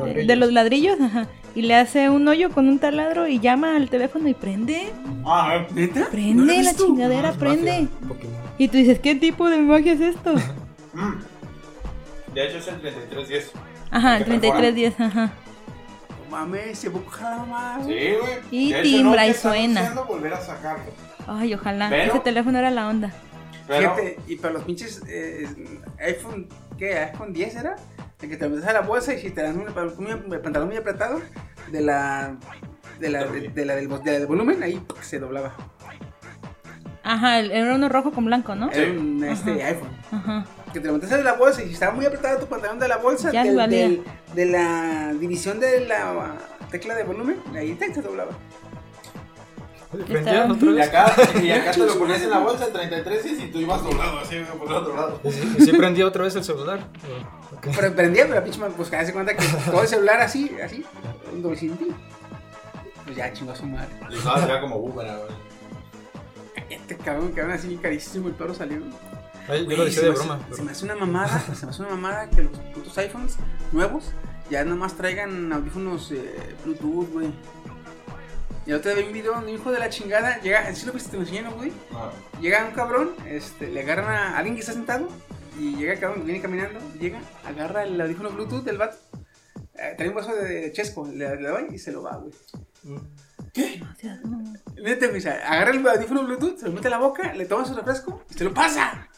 [0.04, 1.28] De, de los ladrillos, ajá.
[1.54, 4.92] Y le hace un hoyo con un taladro y llama al teléfono y prende.
[5.24, 6.00] Ah, ¿Neta?
[6.00, 7.88] ¿No lo Prende la chingadera, Más prende.
[8.02, 8.28] mafia.
[8.58, 10.34] Y tú dices, ¿qué tipo de magia es esto?
[10.94, 12.34] mm.
[12.34, 13.52] De hecho es el 3310.
[13.90, 14.58] Ajá, el Que perfora.
[14.60, 15.32] 3310, ajá.
[16.24, 17.78] No mames, se la mamá.
[17.84, 18.32] Sí, güey.
[18.50, 19.80] Y De hecho, timbra y suena.
[19.80, 20.84] anunciando volver a sacarlo.
[21.26, 21.88] Ay, ojalá.
[21.88, 23.12] Pero- Ese teléfono era la onda.
[23.66, 25.48] Pero, Fíjate, y para los pinches eh,
[25.98, 26.98] iPhone, ¿qué?
[26.98, 27.76] iPhone 10 era,
[28.20, 29.66] el que te metes a la bolsa y si te dan un
[30.42, 31.20] pantalón muy- apretado,
[31.70, 32.36] de la,
[33.00, 35.54] de la, de, de la del, vo- de la del volumen, ahí se doblaba.
[37.02, 38.70] Ajá, era uno rojo con blanco, ¿no?
[38.70, 39.66] Era un este, Ajá.
[39.68, 39.90] iPhone.
[40.12, 40.44] Ajá.
[40.74, 42.88] Que te lo metes en la bolsa y si estaba muy apretado tu pantalón de
[42.88, 44.02] la bolsa, Ya del-
[44.34, 46.34] de la división de la
[46.70, 48.32] tecla de volumen, ahí te, se doblaba.
[49.92, 50.88] Oye, Está- ¿prendían otra y vez?
[50.88, 54.18] acá, y acá te lo ponías en la bolsa de 33 y tú ibas doblado
[54.18, 55.20] así por el otro lado.
[55.22, 56.80] ¿Y sí, sí prendía otra vez el celular?
[57.62, 60.84] Pero prendía, pero la pinche pues hace cuenta que todo el celular así, así,
[61.32, 61.94] un doble cintillo.
[63.04, 63.90] Pues ya chingó a su madre.
[64.10, 65.30] Y estaba acá como boomerang, güey.
[66.70, 68.78] Este cabrón, cabrón así carísimo el perro salió.
[69.48, 70.38] Ay, yo Güey, lo decía se de me hace- broma.
[70.44, 73.36] Se pero- me hace una mamada, se me hace una mamada que los putos iPhones
[73.72, 74.12] nuevos
[74.50, 77.32] ya nomás traigan audífonos eh, Bluetooth, güey.
[78.66, 80.86] Y el otro día vi un video donde un hijo de la chingada llega, ¿sí
[80.86, 81.10] lo viste?
[81.10, 81.70] Te lo enseñé, ¿no, güey?
[81.92, 85.06] Ah, Llega un cabrón, este, le agarran a alguien que está sentado
[85.58, 88.96] y llega el cabrón, viene caminando, llega, agarra el audífono Bluetooth del vato,
[89.74, 92.32] eh, trae un vaso de chesco, le, le doy y se lo va, güey.
[92.84, 93.02] No.
[94.82, 97.46] Neta, güey, o sea, agarra el audífono Bluetooth, se lo mete a la boca, le
[97.46, 99.08] toma su refresco y se lo pasa.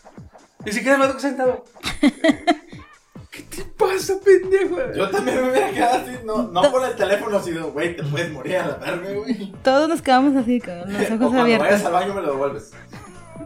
[0.70, 1.64] Queda el vato que sentado.
[3.30, 4.76] ¿Qué te pasa, pendejo?
[4.94, 8.30] Yo también me hubiera quedado así, no, no por el teléfono, sino, güey, te puedes
[8.32, 9.52] morir a la verga, güey.
[9.62, 11.68] Todos nos quedamos así con los O ojos cuando abiertos.
[11.68, 12.72] vayas al baño me lo devuelves.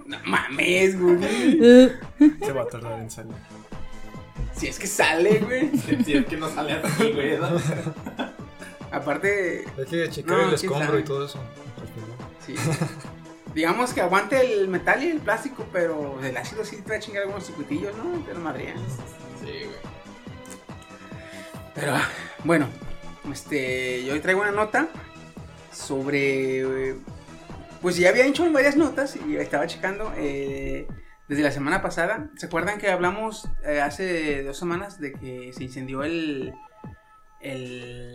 [0.07, 1.61] No mames, güey.
[2.43, 3.33] Se va a tardar en salir.
[4.55, 5.71] Si es que sale, güey.
[6.05, 7.39] Si es que no sale así, güey.
[7.39, 7.49] ¿no?
[8.93, 11.01] Aparte, Hay que checar No, el escombro sabe.
[11.01, 11.39] y todo eso.
[12.47, 12.55] sí.
[13.55, 17.23] Digamos que aguante el metal y el plástico, pero el ácido sí te a chingar
[17.23, 18.23] algunos circuitillos, ¿no?
[18.25, 18.75] Pero madre.
[19.41, 19.91] Sí, güey.
[21.75, 21.95] Pero
[22.45, 22.69] bueno,
[23.33, 24.89] este, yo hoy traigo una nota
[25.73, 26.97] sobre,
[27.81, 30.87] pues ya había hecho varias notas y estaba checando eh,
[31.29, 32.31] desde la semana pasada.
[32.37, 36.53] ¿Se acuerdan que hablamos eh, hace dos semanas de que se incendió el,
[37.41, 38.15] el,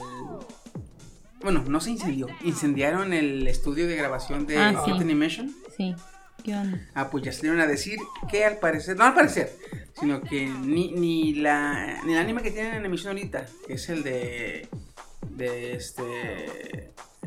[1.46, 4.92] bueno, no se incendió, incendiaron el estudio de grabación de Ah, sí.
[4.92, 5.54] Animation?
[5.78, 5.96] sí.
[6.44, 6.80] ¿Qué onda?
[6.94, 7.98] Ah, pues ya salieron a decir
[8.30, 9.52] que al parecer, no al parecer,
[10.00, 13.90] sino que ni, ni, la, ni el anime que tienen en emisión ahorita, que es
[13.90, 14.68] el de,
[15.32, 16.04] de este,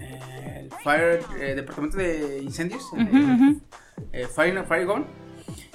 [0.00, 2.85] eh, el Fire, eh, Departamento de Incendios,
[4.12, 5.07] eh, Fire, Fire Gone,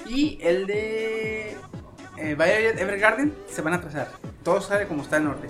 [0.07, 1.57] y el de
[2.17, 4.09] eh, Violet Evergarden se van a atrasar.
[4.43, 5.49] Todo sale como está en orden.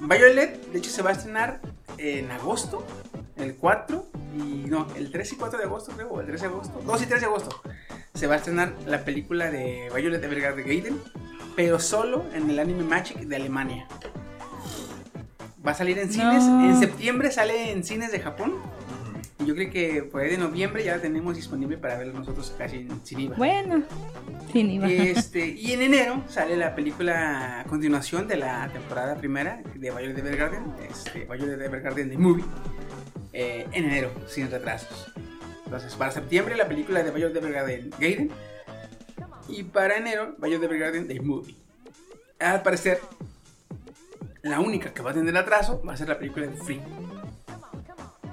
[0.00, 1.60] Violet, de hecho, se va a estrenar
[1.98, 2.84] en agosto,
[3.36, 6.46] el 4 y no, el 3 y 4 de agosto, creo, o el 3 de
[6.46, 7.62] agosto, 2 y 3 de agosto.
[8.14, 11.00] Se va a estrenar la película de Violet Evergarden Gaiden,
[11.56, 13.86] pero solo en el anime Magic de Alemania.
[15.64, 16.64] Va a salir en cines, No.
[16.64, 18.54] en septiembre sale en cines de Japón.
[19.42, 22.54] Y yo creo que por ahí de noviembre ya la tenemos disponible para verla nosotros
[22.56, 23.36] casi en sin IVA.
[23.36, 23.82] Bueno,
[24.52, 24.88] sí, ni va.
[24.88, 30.16] Este, y en enero sale la película a continuación de la temporada primera de Violet
[30.18, 32.44] Evergarden, este, Violet Evergarden The Movie,
[33.32, 35.12] eh, en enero, sin retrasos.
[35.64, 38.30] Entonces, para septiembre la película de Violet Evergarden Gaiden
[39.48, 41.56] y para enero Violet Evergarden The Movie.
[42.38, 43.00] Al parecer,
[44.42, 46.80] la única que va a tener atraso va a ser la película de Free.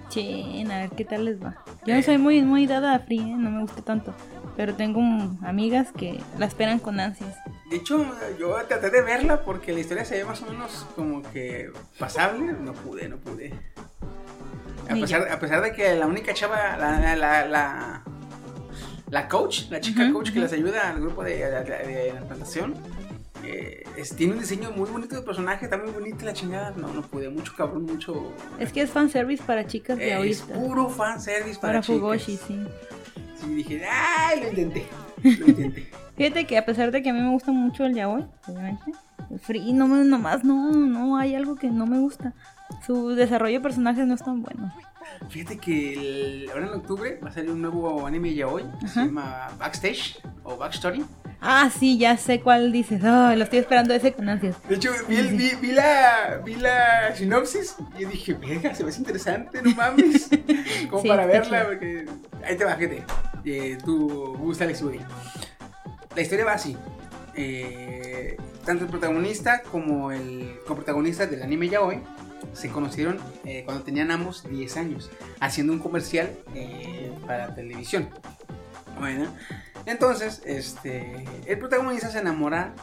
[0.09, 1.63] Chin, a ver qué tal les va.
[1.85, 3.35] Yo no soy muy, muy dada a Free, ¿eh?
[3.37, 4.13] no me gusta tanto.
[4.57, 4.99] Pero tengo
[5.43, 7.35] amigas que la esperan con ansias.
[7.69, 8.05] De hecho,
[8.39, 12.53] yo traté de verla porque la historia se ve más o menos como que pasable.
[12.59, 13.53] No pude, no pude.
[14.89, 18.03] A pesar, a pesar de que la única chava, la, la, la, la,
[19.09, 22.73] la coach, la chica coach que les ayuda al grupo de, de, de natación,
[23.43, 26.71] eh, es- tiene un diseño muy bonito de personaje, está muy bonita la chingada.
[26.71, 28.34] No, no pude, mucho cabrón, mucho.
[28.60, 30.54] Es que es fanservice para chicas de es ahorita.
[30.60, 31.99] puro fanservice para, Para chicas.
[31.99, 32.60] Fugoshi, sí.
[33.41, 34.41] Sí, dije, ¡ay!
[34.41, 34.86] Lo intenté.
[35.23, 35.88] Lo intenté.
[36.17, 38.91] Fíjate que a pesar de que a mí me gusta mucho el yaoi, obviamente,
[39.32, 42.34] el free no nomás no, no, hay algo que no me gusta.
[42.86, 44.73] Su desarrollo de personajes no es tan bueno.
[45.29, 48.63] Fíjate que el- ahora en octubre va a salir un nuevo anime ya hoy.
[48.91, 51.05] Se llama Backstage o Backstory.
[51.41, 53.01] Ah, sí, ya sé cuál dices.
[53.03, 54.55] Ay, lo estoy esperando ese con ansias.
[54.67, 58.91] De hecho, vi, el- vi- vi la, vi la sinopsis y dije, verga, se ve
[58.97, 60.29] interesante, no mames.
[60.89, 61.69] Como Sí, para verla, chido.
[61.69, 62.05] porque.
[62.43, 63.03] Ahí te va, gente.
[63.45, 64.99] Eh, tú, gusta Alex Woody.
[66.15, 66.75] La historia va así.
[67.35, 72.01] Eh, tanto el protagonista como el coprotagonista del anime Yaoi
[72.54, 78.10] se conocieron eh, cuando tenían ambos 10 años, haciendo un comercial eh, para televisión.
[78.99, 79.28] Bueno,
[79.86, 82.73] entonces, este, el protagonista se enamora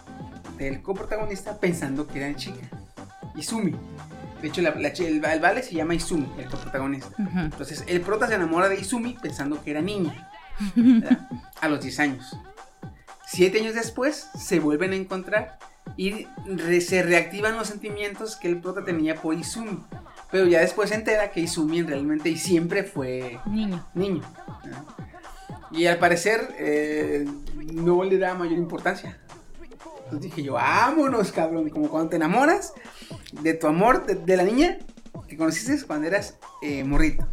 [0.56, 2.66] del coprotagonista pensando que era chica,
[3.34, 3.74] Izumi.
[4.40, 7.08] De hecho, la- la chi- el, el vale se llama Izumi, el protagonista.
[7.22, 7.38] Ujú.
[7.38, 10.30] Entonces, el prota se enamora de Izumi pensando que era niña.
[10.74, 11.28] ¿verdad?
[11.60, 12.36] A los 10 años.
[13.26, 15.58] Siete años después, se vuelven a encontrar
[15.96, 19.78] y re- se reactivan los sentimientos que el prota tenía por Izumi.
[20.30, 23.86] Pero ya después se entera que Izumi realmente y siempre fue Niño.
[23.94, 24.22] niño.
[25.70, 27.26] Y al parecer eh,
[27.72, 29.18] no le da mayor importancia.
[30.04, 31.68] Entonces dije yo, vámonos, cabrón.
[31.70, 32.72] Como cuando te enamoras
[33.32, 34.78] de tu amor, de, de la niña
[35.28, 37.26] que conociste cuando eras eh, morrito.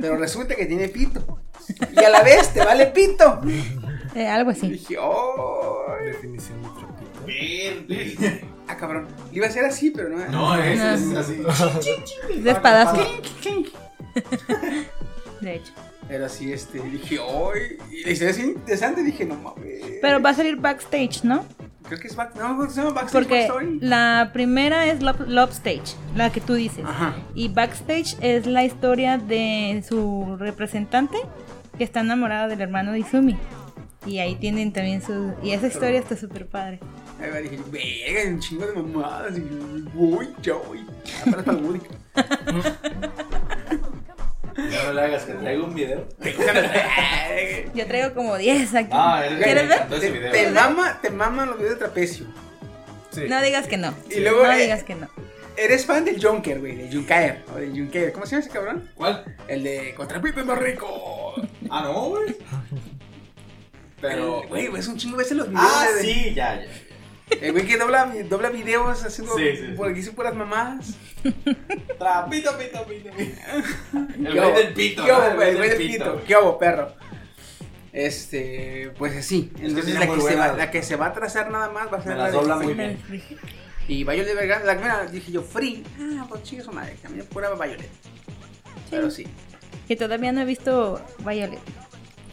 [0.00, 1.38] Pero resulta que tiene pito.
[1.96, 3.40] Y a la vez te vale pito.
[4.14, 4.68] Eh, algo Y así.
[4.68, 5.86] dije, oh.
[6.04, 6.58] Definición.
[7.26, 8.44] Verde.
[8.68, 9.06] Ah, cabrón.
[9.30, 10.16] Le iba a ser así, pero no.
[10.28, 11.20] No, es, No.
[11.20, 12.40] es así.
[12.40, 13.04] De espadazo.
[15.40, 15.72] De hecho.
[16.08, 17.50] Pero así, este, dije, oh.
[17.90, 19.02] Y la historia es interesante.
[19.02, 19.82] Dije, no mames.
[20.00, 21.44] Pero va a salir backstage, ¿no?
[21.88, 23.78] Creo que es back, no, se llama Backstage Porque Backstory.
[23.80, 26.84] la primera es Love, Love Stage, la que tú dices.
[26.86, 27.16] Ajá.
[27.34, 31.18] Y backstage es la historia de su representante
[31.76, 33.36] que está enamorada del hermano de Izumi.
[34.06, 35.32] Y ahí tienen también su...
[35.42, 36.78] Y esa historia está súper padre.
[37.22, 39.38] Ahí va, dije, verga, un chingo de mamadas.
[39.38, 39.42] Y
[39.94, 40.84] voy, ya voy.
[41.20, 41.80] Apenas para Woody.
[44.56, 46.06] No le hagas que traigo un video.
[47.74, 48.90] Yo traigo como 10 aquí.
[48.92, 49.88] Ah, es ¿Quieres ver?
[49.88, 52.26] Te, te mama, te maman los videos de trapecio.
[53.10, 53.22] Sí.
[53.28, 53.94] No digas que no.
[54.10, 55.08] Y luego, no eh, digas que no.
[55.56, 57.44] Eres fan del Junker, güey, del Junker.
[57.54, 58.12] O del Junker.
[58.12, 58.90] ¿Cómo se llama ese cabrón?
[58.94, 59.36] ¿Cuál?
[59.48, 61.34] El de Contra Pipe más rico.
[61.70, 62.36] Ah, no, güey.
[64.00, 64.42] Pero.
[64.48, 65.64] Güey, güey, es un chingo veces los videos.
[65.64, 66.66] Ah, de- sí, ya, ya.
[67.40, 69.36] El güey que dobla, dobla videos haciendo.
[69.36, 69.62] Sí, sí.
[69.76, 70.96] Por aquí sí puras mamadas.
[71.98, 73.36] Trapito, pito, pito, pito.
[74.18, 75.48] El ¿Qué güey del pito, ¿Qué güey?
[75.50, 76.22] El güey del pito.
[76.26, 76.92] ¿Qué hubo, perro?
[77.92, 79.52] Este, pues así.
[79.60, 82.02] Entonces la, que se va, la que se va a trazar nada más va a
[82.02, 82.98] ser Me la dobla muy bien.
[83.88, 85.84] Y Violet Evergarden, la primera dije yo, Free.
[86.00, 87.90] Ah, pues chingue su madre, también pura Violet.
[88.90, 89.26] Pero sí.
[89.86, 91.60] Que todavía no he visto Violet.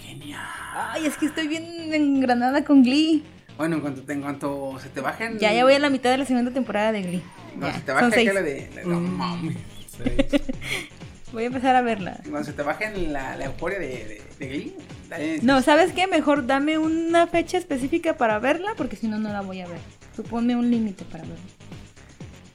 [0.01, 0.41] Genial.
[0.73, 3.23] Ay, es que estoy bien engranada con Glee.
[3.59, 5.37] Bueno, en cuanto, te- en cuanto se te bajen.
[5.37, 7.23] Ya, ya voy a la mitad de la segunda temporada de Glee.
[7.59, 8.29] Ya, se te son baje seis.
[8.29, 8.69] aquella de.
[8.85, 9.17] no Mm.
[9.17, 9.57] mames.
[11.33, 12.17] Voy a empezar a verla.
[12.23, 14.75] Cuando se te baje la, la euforia de, de, de Glee.
[15.09, 16.07] dale- No, ¿sabes qué?
[16.07, 19.77] Mejor dame una fecha específica para verla, porque si no, no la voy a ver.
[20.15, 21.43] Tú ponme un límite para verla.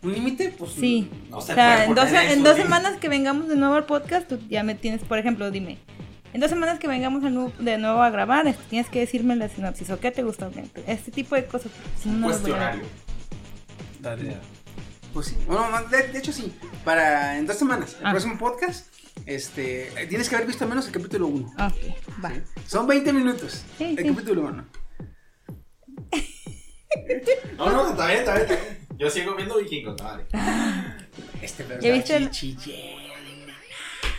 [0.03, 0.55] ¿Un límite?
[0.59, 0.73] Pues.
[0.73, 1.09] Sí.
[1.31, 3.85] No o se sea, puede en dos, en dos semanas que vengamos de nuevo al
[3.85, 5.79] podcast, tú ya me tienes, por ejemplo, dime.
[6.35, 9.89] En dos semanas que vengamos de nuevo a grabar, este, tienes que decirme la sinopsis,
[9.91, 10.51] o qué te gustó,
[10.87, 11.71] este tipo de cosas.
[12.03, 12.27] Si no.
[12.27, 12.83] Cuestionario.
[14.03, 14.41] Tarea.
[15.13, 15.37] Pues sí.
[15.47, 16.53] Bueno, de, de hecho sí.
[16.85, 18.11] Para en dos semanas, el Ah.
[18.11, 18.93] próximo podcast,
[19.27, 21.49] este, eh, tienes que haber visto al menos el capítulo 1.
[21.51, 22.33] Ok, va.
[22.67, 23.65] Son 20 minutos.
[23.79, 24.11] Sí, el sí.
[24.11, 24.65] capítulo 1.
[27.59, 28.87] No, no, está bien, está bien, está bien.
[28.99, 30.25] Yo sigo viendo Vikingo, vale.
[31.43, 32.31] Este pero ¿Ya viste el-.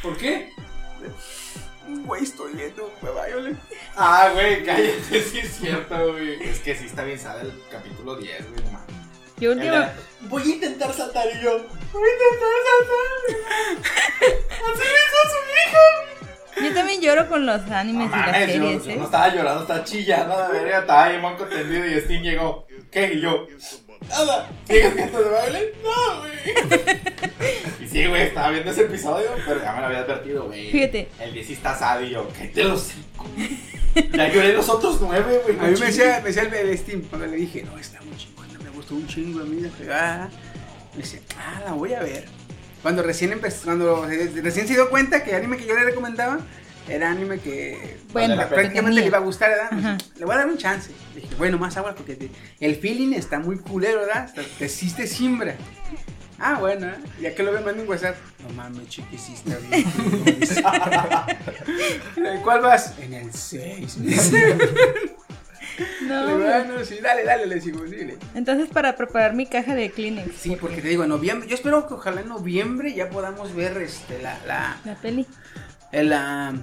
[0.01, 0.49] ¿Por qué?
[1.87, 3.57] Güey, estoy viendo Violet.
[3.95, 6.41] Ah, güey, cállate, sí es cierto, güey.
[6.43, 8.79] Es que sí está bien el capítulo 10, güey, no.
[9.37, 11.51] Yo la- Voy a intentar saltar y yo.
[11.91, 14.35] Voy a intentar saltar.
[14.65, 15.85] Así me hizo su hija.
[16.61, 18.95] Yo también lloro con los animes No y las yo, series, yo ¿eh?
[18.97, 22.65] no estaba llorando, estaba chillando, la verga, estaba ahí manco tendido y Steam llegó.
[22.91, 23.13] ¿Qué?
[23.13, 23.47] Y yo.
[24.09, 24.49] Nada.
[24.67, 25.73] ¿Sigues viendo de baile?
[25.83, 27.55] No, güey.
[27.81, 30.71] Y sí, güey, estaba viendo ese episodio, pero ya me lo había advertido, güey.
[30.71, 31.09] Fíjate.
[31.19, 33.25] El 10 sí está sad y yo, ¿qué te los cinco?
[34.13, 35.57] Ya lloré los otros nueve, güey.
[35.59, 38.15] A mí me decía, me decía el, el Steam cuando le dije, no, está muy
[38.17, 40.29] chingona, me gustó un chingo a mí la pegada.
[40.93, 42.25] Me decía, ah, la voy a ver.
[42.85, 46.37] Cuando recién empezó, cuando recién se dio cuenta que el anime que yo le recomendaba
[46.87, 49.69] era anime que Bueno, prácticamente le iba a gustar, ¿verdad?
[49.71, 49.97] Ajá.
[50.19, 50.91] Le voy a dar un chance.
[51.15, 54.31] Le dije, bueno, más agua porque te- el feeling está muy culero, ¿verdad?
[54.35, 55.55] Te, te sí te simbra.
[56.37, 56.97] Ah, bueno, ¿eh?
[57.19, 58.17] ya que lo ven mando un WhatsApp.
[58.47, 59.83] No mames, chiqui, sí está bien.
[62.17, 62.93] ¿En el cuál vas?
[62.99, 63.97] En el 6.
[66.01, 68.17] No, bueno, sí, dale, dale, le decimos, dile.
[68.33, 71.87] Entonces, para preparar mi caja de Kleenex, Sí, porque te digo, en noviembre, yo espero
[71.87, 75.25] que ojalá en noviembre ya podamos ver este, la, la, la peli.
[75.91, 76.53] el, ah,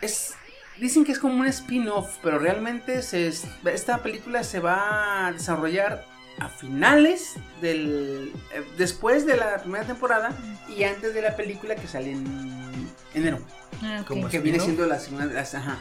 [0.00, 0.34] es,
[0.80, 5.32] dicen que es como un spin-off, pero realmente se, es- esta película se va a
[5.32, 6.04] desarrollar
[6.40, 10.30] a finales del, eh, después de la primera temporada
[10.68, 13.40] y antes de la película que sale en enero,
[13.82, 14.06] Ah, ok.
[14.08, 15.78] ¿Cómo que viene siendo la segunda, las- ajá.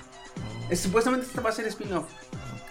[0.69, 2.05] Es- supuestamente esta va a ser spin-off.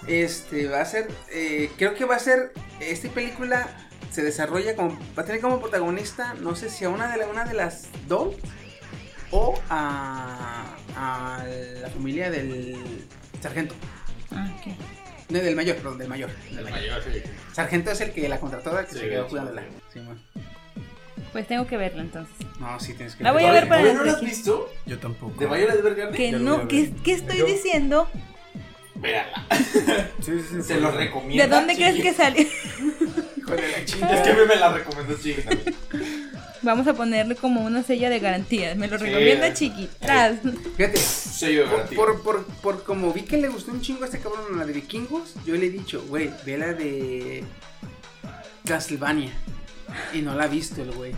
[0.07, 3.69] Este va a ser, eh, creo que va a ser, esta película
[4.11, 7.27] se desarrolla como, va a tener como protagonista, no sé si a una de, la-
[7.27, 8.35] una de las dos
[9.33, 10.65] o a,
[10.97, 11.45] a
[11.81, 12.77] la familia del
[13.43, 13.75] sargento,
[14.31, 14.73] Ah, ok.
[15.31, 16.31] no, del mayor, perdón, del mayor.
[16.51, 16.79] del El mayor.
[17.01, 17.23] mayor, sí.
[17.53, 19.63] Sargento es el que la contrató, el que Sí, se quedó cuidándola.
[19.63, 19.69] sí.
[19.95, 20.23] Sí, man.
[21.33, 22.35] Pues tengo que verla entonces.
[22.61, 24.73] No, sí tienes que La voy a ver para ¿Todavía ¿No lo has visto?
[24.87, 25.39] Yo tampoco.
[25.39, 26.15] ¿De Violet Evergarden?
[26.15, 28.09] Que no, a ¿qué, qué estoy Yo- diciendo?
[29.01, 29.47] Véanla.
[30.21, 30.63] Sí, sí, sí.
[30.63, 31.43] Se los recomiendo.
[31.45, 32.43] ¿De dónde crees que salió?
[32.43, 35.75] Hijo de la Es que a mí me la recomendó Chiqui también.
[36.63, 38.75] Vamos a ponerle como una sella de garantía.
[38.75, 39.05] Me lo Sí.
[39.05, 39.89] recomienda Chiqui.
[40.01, 40.39] Tras.
[40.77, 41.97] Fíjate, Sello de por, garantía.
[41.97, 44.73] por, por, por como vi que le gustó un chingo a este cabrón la de
[44.73, 47.45] vikingos, yo le he dicho, güey, ve la de
[48.65, 49.33] Castlevania.
[50.13, 51.13] Y no la ha visto el güey.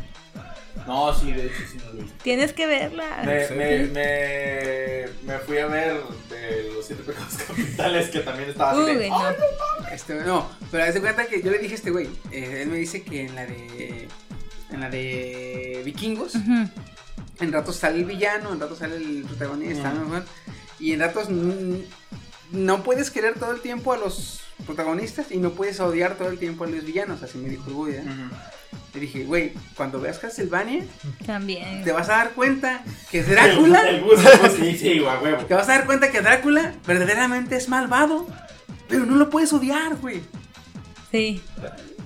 [0.86, 2.18] No, sí, de hecho sí no lo he visto.
[2.22, 3.22] Tienes que verla.
[3.24, 8.70] Me, me, me, me fui a ver de los siete pecados capitales que también estaba
[8.72, 9.88] así de, Uy, no.
[9.92, 12.68] Este, no, pero haz de cuenta que yo le dije a este güey, eh, él
[12.68, 14.08] me dice que en la de
[14.70, 20.14] en la de vikingos, en ratos sale el villano, en ratos sale el protagonista, Ujú.
[20.14, 20.22] ¿no?
[20.80, 21.28] y en ratos
[22.50, 26.38] no puedes querer todo el tiempo a los protagonistas y no puedes odiar todo el
[26.38, 27.94] tiempo a los villanos, así me dijo el güey.
[27.96, 28.02] ¿eh?
[28.04, 28.34] Ujú.
[28.94, 30.84] Le dije, güey, cuando veas Castlevania,
[31.26, 31.84] También.
[31.84, 33.82] te vas a dar cuenta que Drácula,
[34.56, 35.44] sí, sí, huevo.
[35.46, 38.26] te vas a dar cuenta que Drácula verdaderamente es malvado,
[38.88, 40.22] pero no lo puedes odiar, güey.
[41.10, 41.42] Sí.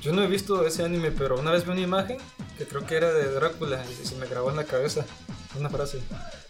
[0.01, 2.19] Yo no he visto ese anime, pero una vez vi una imagen
[2.59, 5.05] que creo que era de Drácula y se me grabó en la cabeza
[5.59, 6.01] una frase.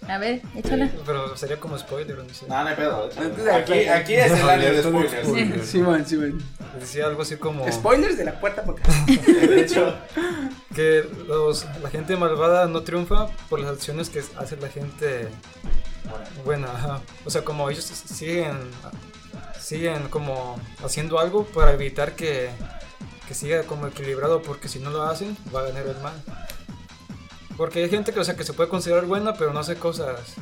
[0.09, 0.91] A ver, échala.
[1.07, 2.47] Pero sería como spoiler, no sé.
[2.49, 3.09] No, no hay pedo.
[3.17, 5.27] Entonces, Aquí, aquí es el área de spoilers.
[5.27, 5.65] spoiler.
[5.65, 6.43] Simón, Simón.
[6.79, 8.91] Decía algo así como Spoilers de la puerta por acá.
[9.07, 9.95] De hecho,
[10.75, 15.29] que los, la gente malvada no triunfa por las acciones que hace la gente
[16.45, 16.69] buena.
[16.69, 17.01] ajá.
[17.25, 18.59] O sea, como ellos siguen,
[19.61, 22.51] siguen como haciendo algo para evitar que,
[23.29, 26.15] que siga como equilibrado, porque si no lo hacen, va a ganar el mal.
[27.57, 30.35] Porque hay gente que, o sea, que se puede considerar buena, pero no hace cosas.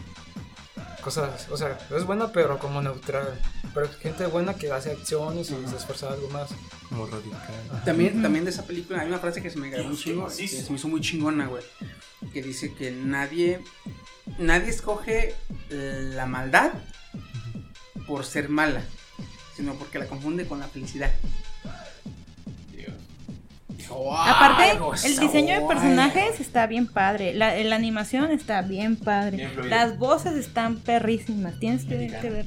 [1.03, 3.41] Cosas, o sea, es buena, pero como neutral.
[3.73, 6.51] Pero hay gente buena que hace acciones y se esfuerza algo más.
[6.89, 7.83] Como radical.
[7.85, 10.49] También, también de esa película hay una frase que se me grabó un chingo, que
[10.49, 11.63] se me hizo muy chingona, güey.
[12.33, 13.61] Que dice que nadie,
[14.39, 15.35] nadie escoge
[15.71, 16.73] la maldad
[18.07, 18.83] por ser mala,
[19.57, 21.13] sino porque la confunde con la felicidad.
[23.93, 25.69] Aparte, "Algo el diseño de sabor".
[25.75, 27.35] personajes está bien padre.
[27.35, 29.37] La, la animación está bien padre.
[29.37, 29.71] Bien.
[29.71, 31.59] Las voces están perrísimas.
[31.59, 32.47] Tienes que, que ver.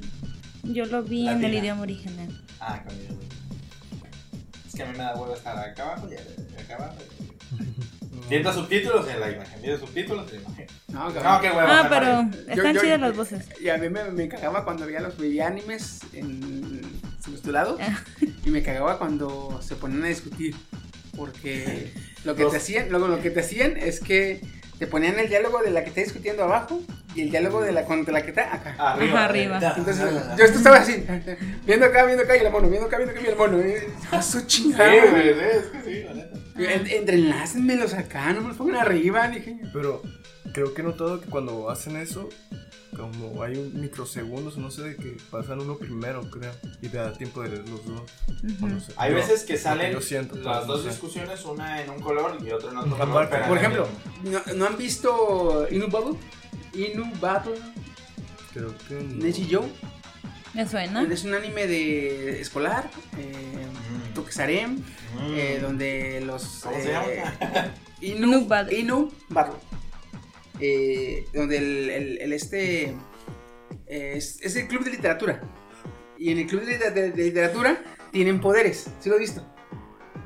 [0.63, 1.59] Yo lo vi en el Latina.
[1.59, 2.41] idioma original.
[2.59, 3.19] Ah, conmigo.
[4.67, 6.15] Es que a mí me da huevo estar acá abajo y
[6.61, 6.95] acá abajo.
[8.29, 9.61] Viendo subtítulos en la imagen.
[9.61, 10.67] Viendo subtítulos en la imagen.
[10.87, 11.09] No.
[11.09, 11.67] No, qué huevo.
[11.69, 13.45] Ah, pero están Yo- yo- chidas las voces.
[13.61, 16.81] Y a mí me, me cagaba cuando veía los veía animes en
[17.23, 17.99] subtitulado Ah.
[18.45, 20.55] y me cagaba cuando se ponían a discutir
[21.15, 21.91] porque
[22.23, 24.41] lo que Los- te hacían, luego lo que te hacían es que
[24.79, 26.81] te ponían el diálogo de la que está discutiendo abajo
[27.15, 28.75] y el diálogo de la contra la que está acá.
[28.79, 29.23] Arriba.
[29.25, 29.59] Arriba.
[29.59, 31.05] Da- Entonces, da- yo esto estaba así,
[31.65, 33.59] viendo acá, viendo acá y el mono, viendo acá, viendo acá y el mono.
[33.59, 34.93] eh, A su Sí, chingada.
[34.93, 36.37] es que sí, la neta.
[36.57, 39.57] En- Entrelácenmelos acá, no me los pongan arriba, dije.
[39.71, 40.01] Pero
[40.53, 42.27] creo que he notado que cuando hacen eso,
[42.95, 46.51] como hay un microsegundos, no sé, de que pasan uno primero, creo,
[46.81, 48.01] y te da tiempo de leer los dos.
[48.61, 48.93] o no sé.
[48.97, 50.89] Hay veces que salen yo siento, las pues, no dos sé.
[50.89, 53.29] discusiones, una en un color y otra en otro color.
[53.47, 53.87] Por ejemplo.
[54.23, 56.17] ¿no, no han visto Inu Battle?
[56.73, 57.55] Inu Battle,
[58.53, 59.23] Creo que no.
[59.25, 59.67] Neji Joe.
[60.53, 61.01] ¿Me suena?
[61.11, 63.31] Es un anime de escolar, eh,
[64.09, 64.13] Mm.
[64.13, 65.33] Tokusarem, Mm.
[65.35, 66.43] eh, donde los...
[66.63, 67.71] ¿Cómo se eh, llama?
[68.01, 68.79] Inu, Inu Battle.
[68.79, 69.55] Inu Battle.
[70.59, 72.93] Eh, donde el, el- el este...
[73.87, 75.41] eh, es, es el club de literatura.
[76.17, 78.87] Y en el club de, de- de literatura tienen poderes.
[78.99, 79.45] ¿Sí lo has visto?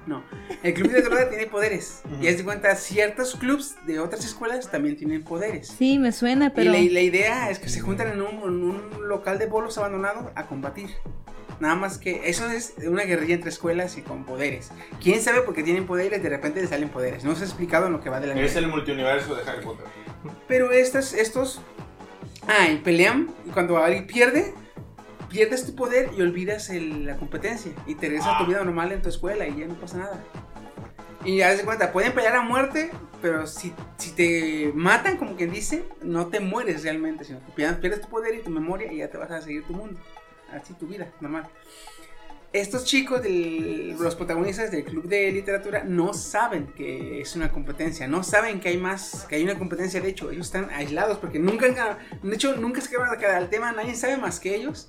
[0.06, 0.24] No.
[0.64, 2.02] El club de literatura tiene poderes.
[2.22, 5.68] Y haz de cuenta, ciertos clubs de otras escuelas también tienen poderes.
[5.68, 6.74] Sí, me suena, pero.
[6.76, 9.78] Y la, la idea es que se juntan en un, en un local de bolos
[9.78, 10.90] abandonado a combatir.
[11.60, 14.70] Nada más que eso es una guerrilla entre escuelas y con poderes.
[15.02, 16.22] ¿Quién sabe por qué tienen poderes?
[16.22, 17.24] De repente les salen poderes.
[17.24, 19.64] No se ha explicado en lo que va de la Es el multiuniverso de Harry
[19.64, 19.88] Potter.
[20.48, 21.62] Pero estos, estos...
[22.48, 23.30] Ah, y pelean.
[23.46, 24.54] Y cuando alguien pierde,
[25.30, 27.72] pierdes tu poder y olvidas el- la competencia.
[27.86, 30.24] Y te regresas a tu vida normal en tu escuela y ya no pasa nada.
[31.26, 32.90] Y haz de cuenta, pueden pelear a muerte,
[33.22, 37.80] pero si, si te matan, como quien dice, no te mueres realmente, sino que pierdes,
[37.80, 40.00] pierdes tu poder y tu memoria y ya te vas a seguir tu mundo.
[40.54, 41.50] Así tu vida, normal.
[42.54, 48.08] Estos chicos, del- los protagonistas del club de literatura, no saben que es una competencia,
[48.08, 50.00] no saben que hay más, que hay una competencia.
[50.02, 53.96] De hecho, ellos están aislados porque nunca, de hecho, nunca se quedaron al tema, nadie
[53.96, 54.88] sabe más que ellos.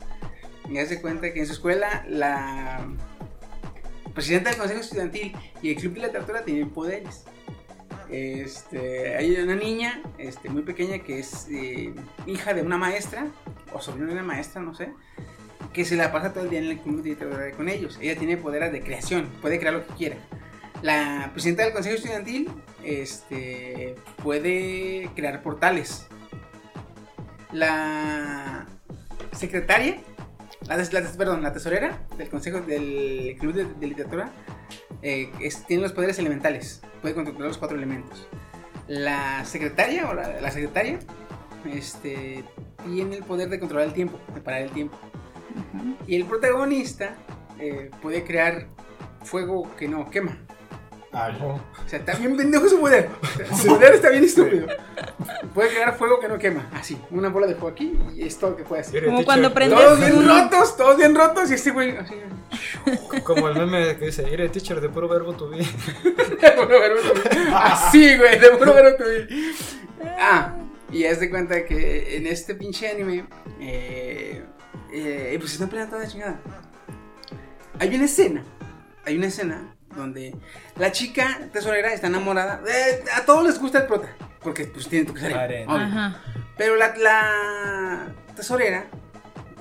[0.70, 2.86] Y hace cuenta que en su escuela la
[4.14, 7.24] presidenta del consejo estudiantil y el club de literatura tienen poderes.
[8.08, 11.92] Este, hay una niña este, muy pequeña que es eh,
[12.26, 13.26] hija de una maestra
[13.72, 14.92] o sobrina de una maestra, no sé,
[15.72, 17.98] que se la pasa todo el día en el club de literatura con ellos.
[18.00, 20.16] Ella tiene poderes de creación, puede crear lo que quiera.
[20.82, 22.50] La presidenta del consejo estudiantil
[22.84, 26.06] este, puede crear portales.
[27.52, 28.66] La
[29.32, 29.96] secretaria,
[30.66, 34.30] la, la perdón, la tesorera del consejo del club de, de literatura
[35.02, 38.26] eh, es- tiene los poderes elementales, puede controlar los cuatro elementos.
[38.86, 40.98] La secretaria o la, la secretaria
[41.72, 42.44] este,
[42.84, 44.98] tiene el poder de controlar el tiempo, de parar el tiempo.
[46.06, 47.14] Y el protagonista
[47.58, 48.66] eh, puede crear
[49.22, 50.38] fuego que no quema.
[51.10, 53.08] O sea, está bien pendejo su poder.
[53.60, 54.66] Su poder está bien estúpido.
[55.54, 56.68] Puede crear fuego que no quema.
[56.74, 59.04] Así, una bola de fuego aquí y es todo lo que puede hacer.
[59.06, 62.14] Como cuando prendes Todos bien un- rotos, todos bien rotos y este güey así.
[63.24, 65.56] Como el meme que dice, iré teacher de puro verbo to be.
[66.40, 67.50] De puro verbo to be.
[67.54, 69.28] Así, güey, de puro verbo to be.
[70.20, 70.54] Ah,
[70.92, 73.26] y haz de cuenta que en este pinche anime,
[73.60, 74.44] eh,
[74.92, 76.40] eh, pues están peleando toda la chingada.
[77.78, 78.42] Hay una escena,
[79.04, 80.34] hay una escena donde
[80.76, 82.60] la chica tesorera está enamorada.
[82.68, 84.08] eh, a todos les gusta el prota,
[84.42, 85.36] porque pues tiene tu que salir.
[86.56, 88.86] Pero la, la tesorera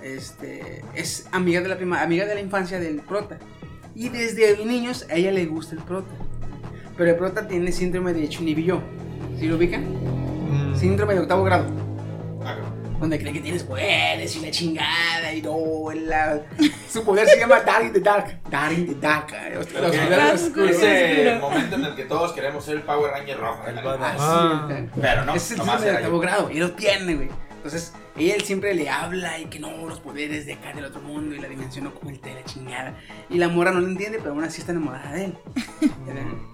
[0.02, 3.38] este, es amiga de la prima, amiga de la infancia del prota.
[3.96, 6.14] Y desde niños a ella le gusta el prota.
[6.98, 8.82] Pero el prota tiene síndrome de Chunibyo.
[9.40, 9.84] ¿Sí lo ubican?
[9.84, 11.66] Mm, Síndrome de octavo grado.
[13.00, 16.42] Donde cree que tienes poderes y la chingada y no, la-
[16.90, 18.40] su poder se llama Dark in the Dark.
[18.50, 19.32] Dark in the Dark.
[19.54, 19.88] los- Pero
[20.32, 20.72] los oscuros.
[20.72, 23.64] Ese momento en el que todos queremos ser el Power Ranger rojo.
[24.20, 24.68] Ah.
[24.70, 26.20] Así, Pero no, es el octavo yo.
[26.20, 27.30] grado y lo tiene, güey.
[27.58, 31.02] Entonces, ella él siempre le habla y que no, los poderes de acá del otro
[31.02, 32.96] mundo y la dimensión oculta y la chingada.
[33.30, 35.38] Y la mora no lo entiende, pero aún así está enamorada de él.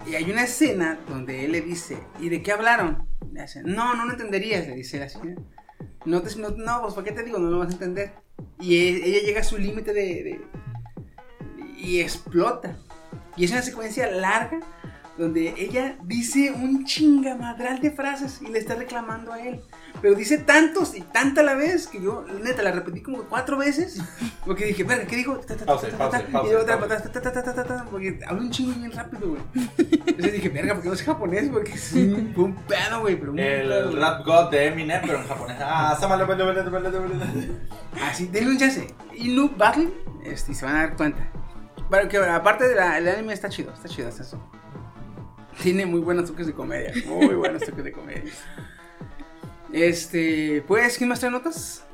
[0.06, 3.06] y hay una escena donde él le dice, ¿y de qué hablaron?
[3.32, 5.40] Le hace, no, no lo entenderías, le dice la señora.
[6.04, 7.38] No, te, no, no, pues ¿para qué te digo?
[7.38, 8.12] No lo vas a entender.
[8.60, 10.40] Y e- ella llega a su límite de, de-
[11.78, 12.76] Y explota.
[13.36, 14.60] Y es una secuencia larga
[15.18, 19.60] donde ella dice un chingamadral de frases y le está reclamando a él.
[20.04, 23.56] Pero dice tantos y tanta a la vez que yo, neta, la repetí como cuatro
[23.56, 24.02] veces.
[24.44, 25.40] Porque dije, verga, ¿qué dijo?
[25.64, 26.78] Pause, pause, pause, Y otra,
[27.90, 29.42] porque habla un chingo bien rápido, güey.
[29.78, 33.18] Entonces dije, verga, porque no sé japonés, porque es un, fue un pedo, güey.
[33.38, 35.56] El rap god de Eminem, pero en japonés.
[35.58, 35.96] Ah.
[38.02, 38.86] Así, denle un chance.
[39.16, 39.88] Y Noob Battle,
[40.22, 41.32] este, y se van a dar cuenta.
[41.90, 44.38] Pero que aparte del anime está chido, está chido, está eso.
[45.62, 48.30] Tiene muy buenos toques de comedia, muy buenos toques de comedia.
[49.74, 51.84] Este, pues, ¿quién más trae notas?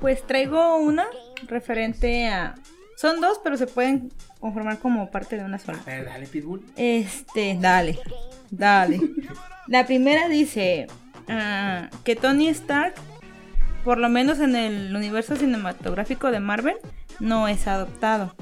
[0.00, 1.04] Pues traigo una
[1.48, 2.54] referente a.
[2.96, 5.80] Son dos, pero se pueden conformar como parte de una sola.
[5.80, 6.64] A ver, dale, Pitbull.
[6.76, 7.98] Este, dale,
[8.52, 9.00] dale.
[9.66, 10.86] La primera dice
[11.26, 12.94] ah, que Tony Stark,
[13.82, 16.76] por lo menos en el universo cinematográfico de Marvel,
[17.18, 18.36] no es adoptado.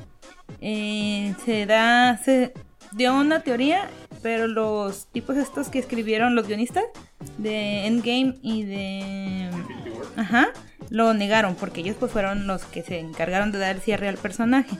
[0.60, 2.52] Eh, se da, se
[2.92, 3.88] dio una teoría,
[4.22, 6.84] pero los tipos estos que escribieron los guionistas
[7.38, 9.50] de Endgame y de,
[10.16, 10.48] ajá,
[10.90, 14.76] lo negaron porque ellos pues fueron los que se encargaron de dar cierre al personaje.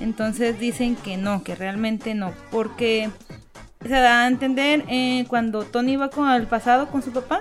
[0.00, 3.10] Entonces dicen que no, que realmente no, porque
[3.82, 7.40] se da a entender eh, cuando Tony va con el pasado con su papá,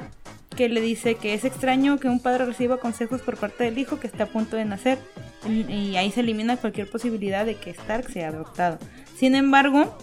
[0.55, 3.99] que le dice que es extraño que un padre reciba consejos por parte del hijo
[3.99, 4.97] que está a punto de nacer,
[5.47, 8.79] y ahí se elimina cualquier posibilidad de que Stark sea adoptado.
[9.15, 9.95] Sin embargo,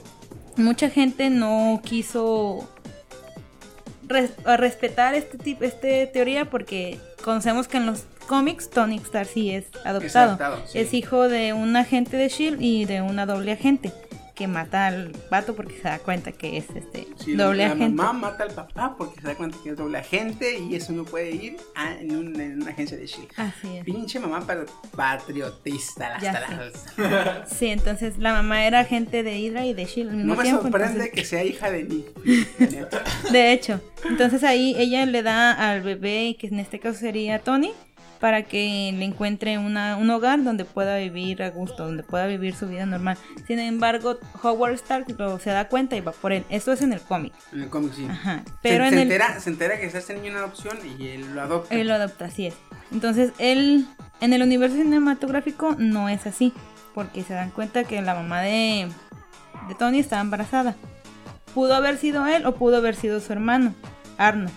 [0.57, 2.72] mucha gente no quiso
[4.12, 9.28] res- a respetar este tipo, este teoría porque conocemos que en los cómics Tony Stark
[9.28, 10.26] sí es adoptado.
[10.30, 10.78] adoptado, sí.
[10.78, 13.92] Es hijo de un agente de Shield y de una doble agente
[14.43, 17.72] que mata al vato porque se da cuenta que es este Sí, la- doble la
[17.74, 17.90] agente.
[17.95, 21.05] mamá mata al papá porque se da cuenta que es doble agente y eso no
[21.05, 23.28] puede ir a- en, un- en una agencia de Shield.
[23.36, 23.84] Así es.
[23.84, 24.45] Pinche mamá
[24.97, 27.49] patriotista hasta las...
[27.57, 30.45] Sí, entonces la mamá era agente de Hydra y de Shield al mismo No me
[30.45, 30.62] tiempo.
[30.62, 32.05] sorprende entonces- que sea hija de mí.
[33.30, 37.72] De hecho, entonces ahí ella le da al bebé, que en este caso sería Tony,
[38.23, 42.55] para que le encuentre una, un hogar donde pueda vivir a gusto, donde pueda vivir
[42.55, 43.18] su vida normal.
[43.49, 46.45] Sin embargo, Howard Stark lo, se da cuenta y va por él.
[46.49, 47.33] Esto es en el cómic.
[47.53, 48.07] En el cómic, sí.
[48.09, 48.45] Ajá.
[48.62, 49.03] Pero se, en se el...
[49.11, 51.75] entera, se entera que está este niño en adopción y él lo adopta.
[51.75, 52.55] Él lo adopta, así es.
[52.93, 53.89] Entonces, él,
[54.20, 56.53] en el universo cinematográfico no es así,
[56.95, 58.89] porque se dan cuenta que la mamá de,
[59.66, 60.77] de Tony estaba embarazada.
[61.55, 63.75] Pudo haber sido él o pudo haber sido su hermano,
[64.16, 64.49] Arno.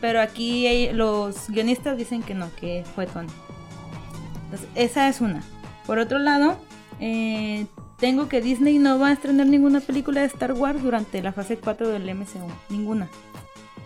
[0.00, 3.28] Pero aquí los guionistas dicen que no, que fue Tony.
[4.44, 5.42] Entonces, esa es una.
[5.86, 6.56] Por otro lado,
[7.00, 7.66] eh,
[7.98, 11.56] tengo que Disney no va a estrenar ninguna película de Star Wars durante la fase
[11.58, 12.46] 4 del MCU.
[12.68, 13.08] Ninguna.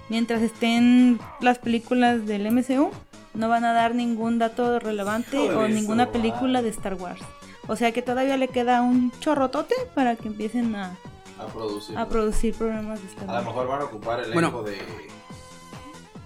[0.08, 2.90] Mientras estén las películas del MCU,
[3.34, 7.22] no van a dar ningún dato relevante o ninguna película de Star Wars.
[7.68, 10.96] O sea que todavía le queda un chorrotote para que empiecen a,
[11.38, 11.96] A producir.
[11.96, 13.46] a producir programas de Star A lo Wars.
[13.46, 14.62] mejor van a ocupar el Bueno.
[14.64, 14.76] de.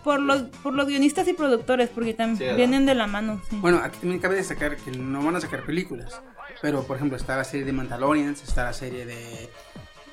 [0.06, 3.42] Por los, por los guionistas y productores, porque también vienen de la mano.
[3.50, 3.56] sí.
[3.60, 6.22] Bueno, aquí también cabe destacar que no van a sacar películas.
[6.62, 9.50] Pero, por ejemplo, está la serie de Mandalorians, está la serie de.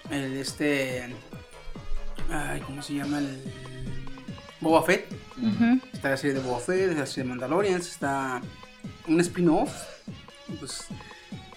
[0.09, 1.13] El este.
[2.27, 3.19] Ay, ¿cómo se llama?
[3.19, 3.39] El.
[4.61, 5.13] Boba Fett.
[5.93, 8.41] Está la serie de Boba Fett, está la serie de Mandalorians, está
[9.07, 9.71] un spin-off.
[10.59, 10.87] Pues,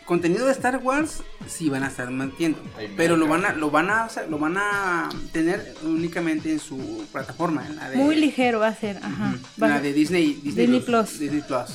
[0.06, 3.70] contenido de Star Wars sí van a estar manteniendo, Hay pero lo van a lo
[3.70, 8.60] van a lo van a tener únicamente en su plataforma, en la de Muy ligero
[8.60, 9.34] va a ser, ajá.
[9.58, 11.18] La de Disney Disney, Disney Plus.
[11.18, 11.70] Disney Plus.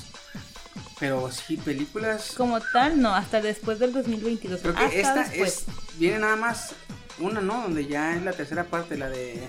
[0.99, 4.61] Pero sí películas Como tal, no, hasta después del 2022.
[4.61, 5.65] creo que hasta esta después.
[5.67, 6.73] es viene nada más
[7.19, 7.61] una, ¿no?
[7.63, 9.39] Donde ya es la tercera parte la de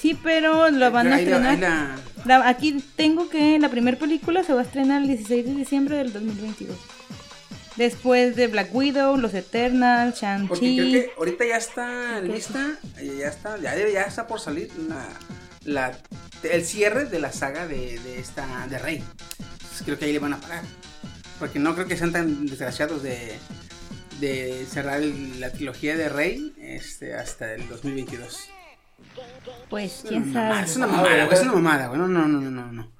[0.00, 1.58] Sí, pero lo van a la- estrenar.
[1.58, 5.54] la- La- aquí tengo que la primera película se va a estrenar el 16 de
[5.54, 6.76] diciembre del 2022.
[7.76, 10.18] Después de Black Widow, Los Eternals,
[10.48, 10.92] Porque creo Shang-Chi.
[10.92, 15.06] que ahorita ya está lista, eh, ya está, ya, ya está por salir la,
[15.64, 15.98] la-
[16.42, 19.04] el cierre de la saga de, de esta de Rey.
[19.40, 20.62] Entonces creo que ahí le van a parar.
[21.38, 23.36] Porque no creo que sean tan desgraciados de,
[24.20, 28.48] de cerrar la trilogía de Rey este, hasta el 2022.
[29.68, 30.64] Pues, Es quién sabe.
[30.64, 31.98] Es una mamada, güey, es una mamada, güey.
[32.00, 32.90] No, no, no, no, no.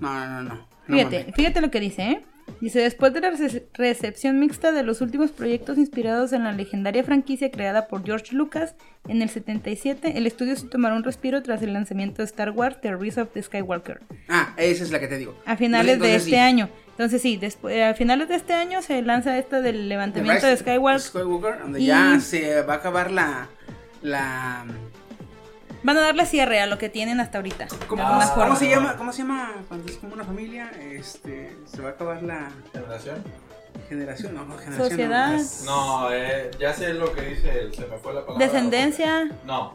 [0.00, 0.68] No, no, no, no.
[0.86, 2.24] Fíjate, fíjate lo que dice, ¿eh?
[2.60, 7.04] Dice, después de la rece- recepción mixta de los últimos proyectos inspirados en la legendaria
[7.04, 8.74] franquicia creada por George Lucas
[9.06, 12.80] en el 77, el estudio se tomará un respiro tras el lanzamiento de Star Wars
[12.80, 15.36] The Rise of the Skywalker Ah, esa es la que te digo.
[15.46, 16.36] a finales de este sí.
[16.36, 16.68] año.
[16.90, 21.00] Entonces sí, después, a finales de este año se lanza esta del levantamiento de Skywalker.
[21.00, 23.48] Skywalker, donde Y- ya se va a acabar la.
[24.02, 24.64] la
[25.88, 27.66] Van a darle cierre a lo que tienen hasta ahorita.
[27.86, 28.02] ¿cómo,
[28.56, 28.94] se llama?
[28.98, 30.70] ¿Cómo se llama cuando es como una familia?
[30.78, 33.24] Este, se va a acabar la ¿Generación?
[33.88, 34.90] generación, no, no generación.
[34.90, 38.44] Sociedad, No, eh, ya sé lo que dice él, se me fue la palabra.
[38.46, 39.74] descendencia, No, no.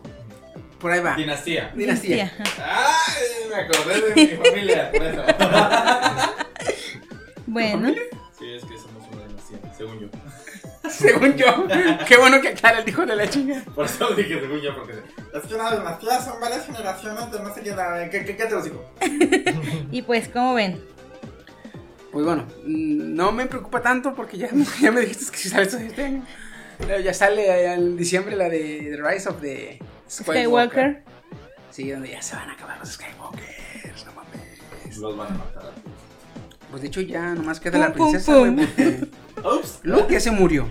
[0.80, 1.16] Por ahí va.
[1.16, 1.72] dinastía.
[1.74, 2.32] Dinastía.
[2.64, 3.50] ¡Ay!
[3.50, 5.24] Me acordé de mi familia, eso.
[7.48, 7.92] bueno,
[8.38, 10.08] Sí, es que somos una dinastía, según yo.
[10.90, 11.66] Según yo.
[12.08, 13.64] Qué bueno que aclara el hijo de la chinga.
[13.74, 14.94] Por eso dije según yo, porque
[15.34, 17.72] es que una dinastía son varias generaciones de no sé qué.
[17.72, 18.10] nada.
[18.10, 18.86] ¿Qué, qué, qué te lo digo?
[19.92, 20.84] y pues como ven,
[22.12, 24.50] Pues bueno, no me preocupa tanto porque ya,
[24.82, 26.26] ya me dijiste que si sale esto este año.
[26.80, 31.04] Pero ya sale en diciembre la de The Rise of the Skywalker.
[31.72, 34.98] Sí, donde ya se van a acabar los Skywalkers, no mames.
[34.98, 35.72] Los van a matar.
[36.74, 38.56] Pues de hecho ya nomás queda la Pum, pum, princesa, pum.
[38.56, 39.08] güey, porque
[39.60, 39.80] Ups.
[39.84, 40.68] Luke ya se murió.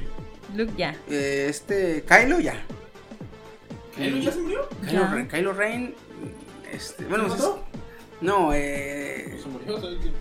[0.57, 0.97] Luke ya.
[1.09, 2.61] Eh, este, Kylo ya.
[3.95, 4.69] ¿Kylo ya se murió?
[4.81, 5.15] Kylo, Ya.
[5.15, 5.95] Ren, Kylo Ren,
[6.73, 7.65] este, bueno, ¿Se pues, mató?
[8.21, 9.39] no, eh,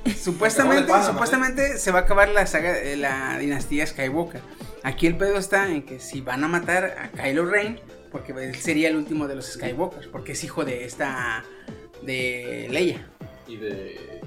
[0.06, 4.42] Se supuestamente, pana, supuestamente se va a acabar la saga, de la dinastía Skywalker.
[4.84, 7.80] Aquí el pedo está en que si van a matar a Kylo Ren,
[8.12, 11.44] porque él sería el último de los Skywalkers, porque es hijo de esta,
[12.04, 13.08] de Leia,
[13.48, 14.22] Y de.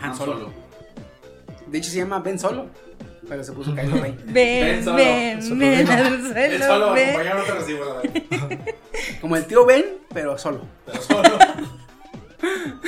[0.00, 0.63] Han Han Solo.
[1.74, 1.78] Solo.
[1.78, 2.66] De hecho se llama Ben Solo,
[3.28, 4.16] pero se puso Kylo Ren.
[4.26, 4.96] Ven, Ven solo.
[4.96, 7.08] ven, ven al El suelo, solo, ven.
[7.10, 8.60] acompañado no te recibo la verdad.
[9.20, 10.60] Como el tío Ben, pero solo.
[10.86, 11.28] Pero solo.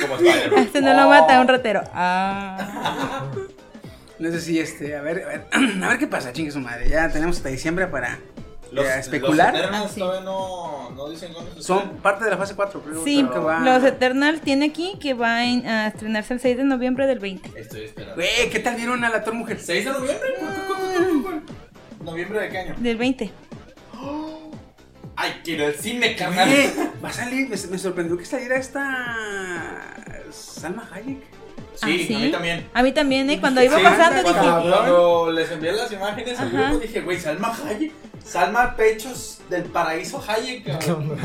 [0.01, 0.59] Como Spider-Man.
[0.63, 1.81] Este no lo mata un ratero.
[1.93, 3.25] Ah.
[4.19, 5.47] No sé si este, a ver, a ver,
[5.83, 6.87] a ver qué pasa, chingue su madre.
[6.89, 8.17] Ya tenemos hasta diciembre para
[8.71, 9.53] Los, especular.
[9.53, 9.99] Los Eternals Ah, sí.
[9.99, 12.01] todavía no, no dicen cuándo se Son estrenan.
[12.01, 13.03] parte de la fase 4, creo.
[13.03, 17.07] Sí, va- los Eternal tiene aquí que va en- a estrenarse el 6 de noviembre
[17.07, 17.51] del 20.
[17.59, 18.15] Estoy esperando.
[18.15, 19.59] Güey, ¿qué tal vieron a la Thor mujer?
[19.59, 20.29] ¿6 de noviembre?
[20.39, 21.41] ¿Cuál, cuál, cuál, cuál, cuál?
[22.03, 22.75] ¿Noviembre de qué año?
[22.77, 23.31] Del 20.
[25.19, 26.47] Ay, quiero el cine, carnal.
[27.03, 29.95] Va a salir, me, me sorprendió que saliera esta
[30.31, 31.23] Salma Hayek.
[31.77, 32.15] Sí, Ah, ¿sí?
[32.15, 32.69] a mí también.
[32.73, 33.39] A mí también, ¿eh?
[33.39, 36.69] Cuando iba Sí, pasando cuando, dije, cuando les envié las imágenes al Ajá.
[36.69, 37.91] grupo dije, güey, Salma Hayek.
[38.25, 40.65] Salma Pechos del Paraíso Hayek.
[40.85, 41.17] cabrón.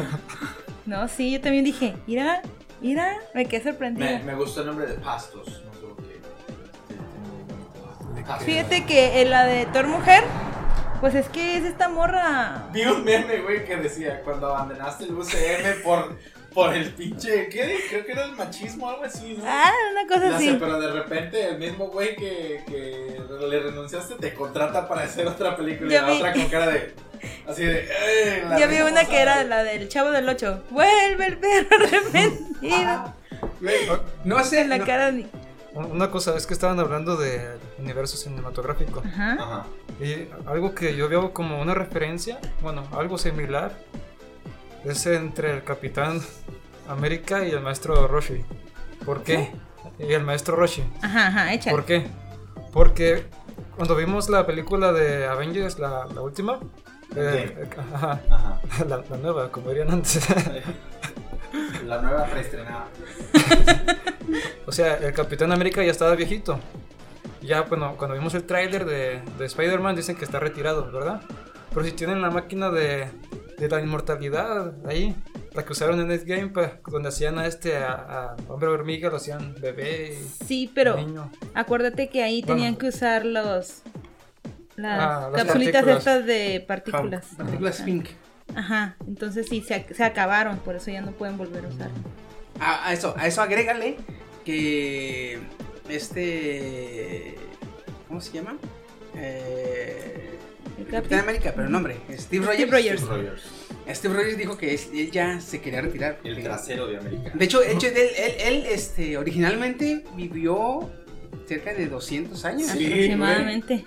[0.86, 2.42] no, sí, yo también dije, mira,
[2.80, 4.18] mira, me quedé sorprendida.
[4.18, 5.46] Me, me gustó el nombre de Pastos.
[5.64, 5.80] No sé
[8.14, 8.22] qué.
[8.26, 8.44] Pastos.
[8.46, 10.22] Fíjate que en la de Thor Mujer,
[11.00, 12.68] pues es que es esta morra.
[12.72, 16.16] Vi un meme, güey, que decía, cuando abandonaste el UCM por,
[16.55, 17.78] por el pinche, ¿qué?
[17.88, 19.44] Creo que era el machismo o algo así, ¿no?
[19.46, 20.57] Ah, una cosa No sé, así.
[20.61, 25.57] pero de repente el mismo güey que, que le renunciaste te contrata para hacer otra
[25.57, 26.16] película y la vi.
[26.18, 26.94] otra con cara de,
[27.48, 29.22] así de, "Eh, la Yo vi una que pasada".
[29.22, 30.62] era la del Chavo del 8.
[30.70, 33.14] Vuelve el perro arrepentido.
[34.24, 35.26] No sé, En la no- cara de...
[35.74, 39.03] Una cosa es que estaban hablando del universo cinematográfico.
[39.07, 39.32] Ajá.
[39.40, 39.66] Ajá.
[40.00, 43.72] Y algo que yo veo como una referencia, bueno, algo similar,
[44.84, 46.20] es entre el Capitán
[46.88, 48.44] América y el Maestro Roshi.
[49.04, 49.50] ¿Por qué?
[49.98, 50.82] Y el Maestro Roshi.
[51.02, 51.76] Ajá, ajá, échale.
[51.76, 52.06] ¿Por qué?
[52.72, 53.24] Porque
[53.76, 56.58] cuando vimos la película de Avengers, la, la última,
[57.14, 58.20] Eh, eh, ajá.
[58.30, 58.60] Ajá.
[58.88, 60.26] La, la nueva, como dirían antes.
[61.86, 62.86] La nueva preestrenada.
[64.66, 66.58] o sea, el Capitán América ya estaba viejito.
[67.42, 71.20] Ya, bueno, cuando vimos el tráiler de, de Spider-Man dicen que está retirado, ¿verdad?
[71.72, 73.08] Pero si tienen la máquina de,
[73.58, 75.14] de la inmortalidad ahí,
[75.54, 79.16] la que usaron en Endgame, pa- donde hacían a este, a, a Hombre Hormiga, lo
[79.16, 81.30] hacían bebé y Sí, pero niño.
[81.54, 82.54] acuérdate que ahí Bueno.
[82.56, 83.82] tenían que usar los
[84.76, 87.26] las Ah, las capsulitas estas de partículas.
[87.36, 88.08] Partículas pink.
[88.54, 91.90] Ajá, entonces sí, se, ac- se acabaron, por eso ya no pueden volver a usar.
[92.60, 93.96] A, a eso, a eso agrégale
[94.44, 95.38] que
[95.88, 97.36] este.
[98.08, 98.56] ¿Cómo se llama?
[99.16, 100.31] Eh,
[100.78, 101.14] El Capitán Capi.
[101.30, 102.62] América, pero el nombre, Steve Rogers.
[102.62, 103.00] Steve Rogers.
[103.00, 103.42] Steve Rogers.
[103.98, 106.18] Steve Rogers dijo que es- él ya se quería retirar.
[106.24, 107.30] El trasero de América.
[107.34, 110.90] De hecho, de hecho, él, él, él, este, originalmente vivió
[111.46, 112.70] cerca de 200 años.
[112.70, 113.84] Sí, aproximadamente.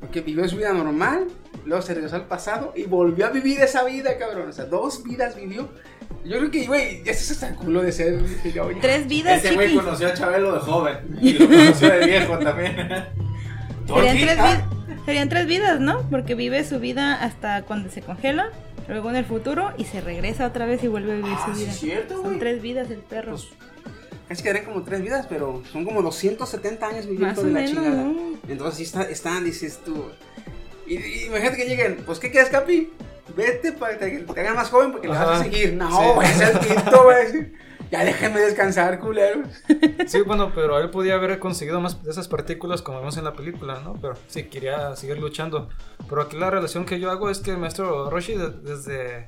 [0.00, 1.26] Porque vivió su vida normal,
[1.64, 4.48] luego se regresó al pasado y volvió a vivir esa vida, cabrón.
[4.48, 5.68] O sea, dos vidas vivió.
[6.24, 8.18] Yo creo que, güey, ya se el culo de ser.
[8.60, 8.78] oye.
[8.80, 9.78] Tres vidas, Ese güey chiqui.
[9.80, 10.96] conoció a Chabelo de joven.
[11.20, 12.76] Y lo conoció de viejo también.
[13.86, 14.66] Serían tres, Ah,
[15.04, 16.02] serían tres vidas, ¿no?
[16.10, 18.50] Porque vive su vida hasta cuando se congela,
[18.88, 21.54] luego en el futuro y se regresa otra vez y vuelve a vivir Ah, su
[21.54, 21.70] sí vida.
[21.72, 23.32] es cierto, Son tres vidas el perro.
[23.32, 23.48] Pues,
[24.28, 27.60] Casi quedarían como tres vidas, pero son como 270 años viviendo Más o de la
[27.60, 28.02] menos, chingada.
[28.02, 28.16] ¿no?
[28.48, 30.06] Entonces sí está, están, dices tú.
[30.84, 32.90] Y, y imagínate que lleguen, pues ¿qué quieres, Capi?
[33.36, 35.74] Vete para que te hagan más joven porque le vas a seguir.
[35.74, 36.06] No, Sí.
[36.14, 37.52] güey, es el quinto, güey.
[37.90, 39.48] Ya déjenme descansar, culeros.
[40.06, 43.32] Sí, bueno, pero él podía haber conseguido más de esas partículas como vemos en la
[43.34, 43.94] película, ¿no?
[43.94, 45.68] Pero sí, quería seguir luchando.
[46.08, 49.26] Pero aquí la relación que yo hago es que el maestro Roshi, de- desde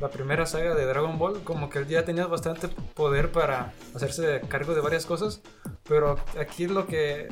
[0.00, 4.40] la primera saga de Dragon Ball, como que él ya tenía bastante poder para hacerse
[4.48, 5.40] cargo de varias cosas.
[5.88, 7.28] Pero aquí lo que,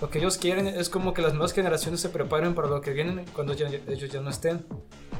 [0.00, 2.92] lo que ellos quieren es como que las nuevas generaciones se preparen para lo que
[2.92, 4.64] viene cuando ya- ellos ya no estén.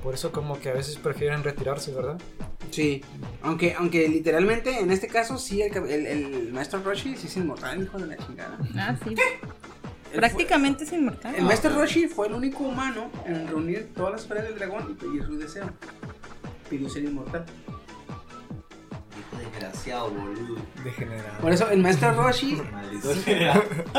[0.02, 2.20] Por eso como que a veces prefieren retirarse, ¿verdad?
[2.70, 3.02] Sí,
[3.42, 7.82] aunque, aunque literalmente en este caso sí, el, el, el maestro Roshi sí es inmortal,
[7.82, 8.58] hijo de la chingada.
[8.76, 9.14] Ah, sí.
[10.12, 11.34] Él Prácticamente es inmortal.
[11.34, 14.94] el maestro Roshi fue el único humano en reunir todas las esferas del dragón y
[14.94, 15.70] pedir su deseo.
[16.74, 17.46] Pidió ser inmortal.
[19.16, 20.56] Hijo desgraciado, boludo.
[20.82, 21.38] Degenerado.
[21.40, 23.12] Por eso el maestro Roshi, Maldito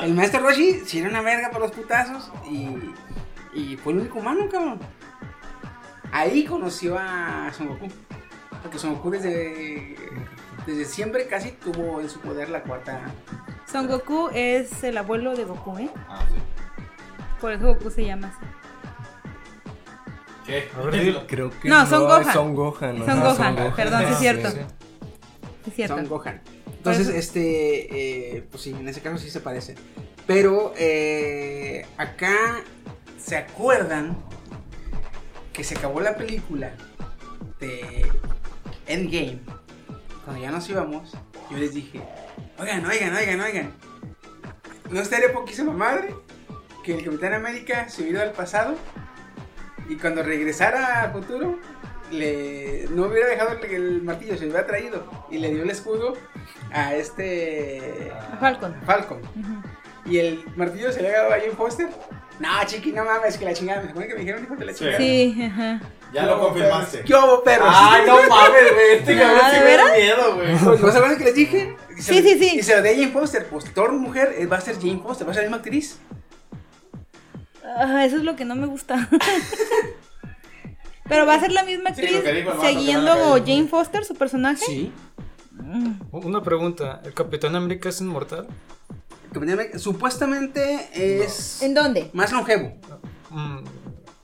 [0.03, 2.67] el maestro Roshi sí era una verga para los putazos y,
[3.53, 4.79] y fue el único humano, cabrón.
[6.11, 7.87] Ahí conoció a Son Goku.
[8.61, 9.95] Porque Son Goku desde,
[10.67, 12.99] desde siempre casi tuvo en su poder la cuarta.
[13.71, 15.89] Son Goku es el abuelo de Goku, ¿eh?
[16.09, 16.35] Ah, sí.
[17.39, 18.45] Por eso Goku se llama así.
[20.45, 20.69] ¿Qué?
[20.75, 21.27] A ver, dilo.
[21.27, 22.27] Creo que No, Son Gohan.
[22.27, 22.99] es Son Gohan.
[22.99, 23.05] ¿no?
[23.05, 24.51] Son Ah, Gohan, perdón, sí es cierto.
[24.51, 24.65] sí, sí.
[25.69, 25.95] Es cierto.
[25.95, 26.41] Son Gohan.
[26.67, 29.75] Entonces, este, eh, pues sí, en ese caso sí se parece.
[30.27, 32.61] Pero eh, acá
[33.17, 34.15] se acuerdan
[35.51, 36.73] que se acabó la película
[37.59, 38.05] de
[38.87, 39.39] Endgame.
[40.23, 41.11] Cuando ya nos íbamos,
[41.49, 42.01] yo les dije,
[42.59, 43.73] oigan, oigan, oigan, oigan.
[44.91, 46.13] ¿No estaría poquísima madre
[46.83, 48.75] que el Capitán América se hubiera al pasado
[49.89, 51.57] y cuando regresara a futuro
[52.11, 55.69] le no hubiera dejado el, el martillo, se lo hubiera traído y le dio el
[55.69, 56.13] escudo
[56.71, 58.75] a este A Falcon.
[58.85, 59.19] Falcon.
[59.19, 60.11] Ujú.
[60.11, 61.89] Y el martillo se le ha dado a Jane Foster.
[62.39, 63.81] No, chiqui, no mames, que la chingada.
[63.81, 64.97] Me supone que me dijeron hijo de la chingada.
[64.97, 65.81] Sí, ajá.
[66.13, 67.01] Ya lo confirmaste.
[67.01, 67.69] ¿Qué hubo, perros?
[67.71, 68.91] Ay, no mames, güey.
[68.97, 69.59] Este cabrón sí
[69.99, 70.47] miedo, güey.
[70.57, 71.75] Pues, ¿No acuerdan que les dije?
[71.97, 72.57] Sí, sí, sí.
[72.59, 73.47] Y se lo de Jane Foster.
[73.47, 75.97] Pues Thor mujer eh, va a ser Jane Foster, va a ser la misma actriz.
[77.77, 79.09] Ah, eso es lo que no me gusta.
[81.07, 83.13] Pero va a ser la misma actriz el siguiendo.
[83.45, 84.65] Jane Foster, su personaje.
[84.65, 84.91] Sí.
[85.51, 85.93] Mm.
[86.11, 88.47] Una pregunta, ¿el Capitán América es inmortal?
[89.77, 92.09] Supuestamente es ¿En dónde?
[92.13, 92.73] más longevo.
[93.29, 93.57] Mm,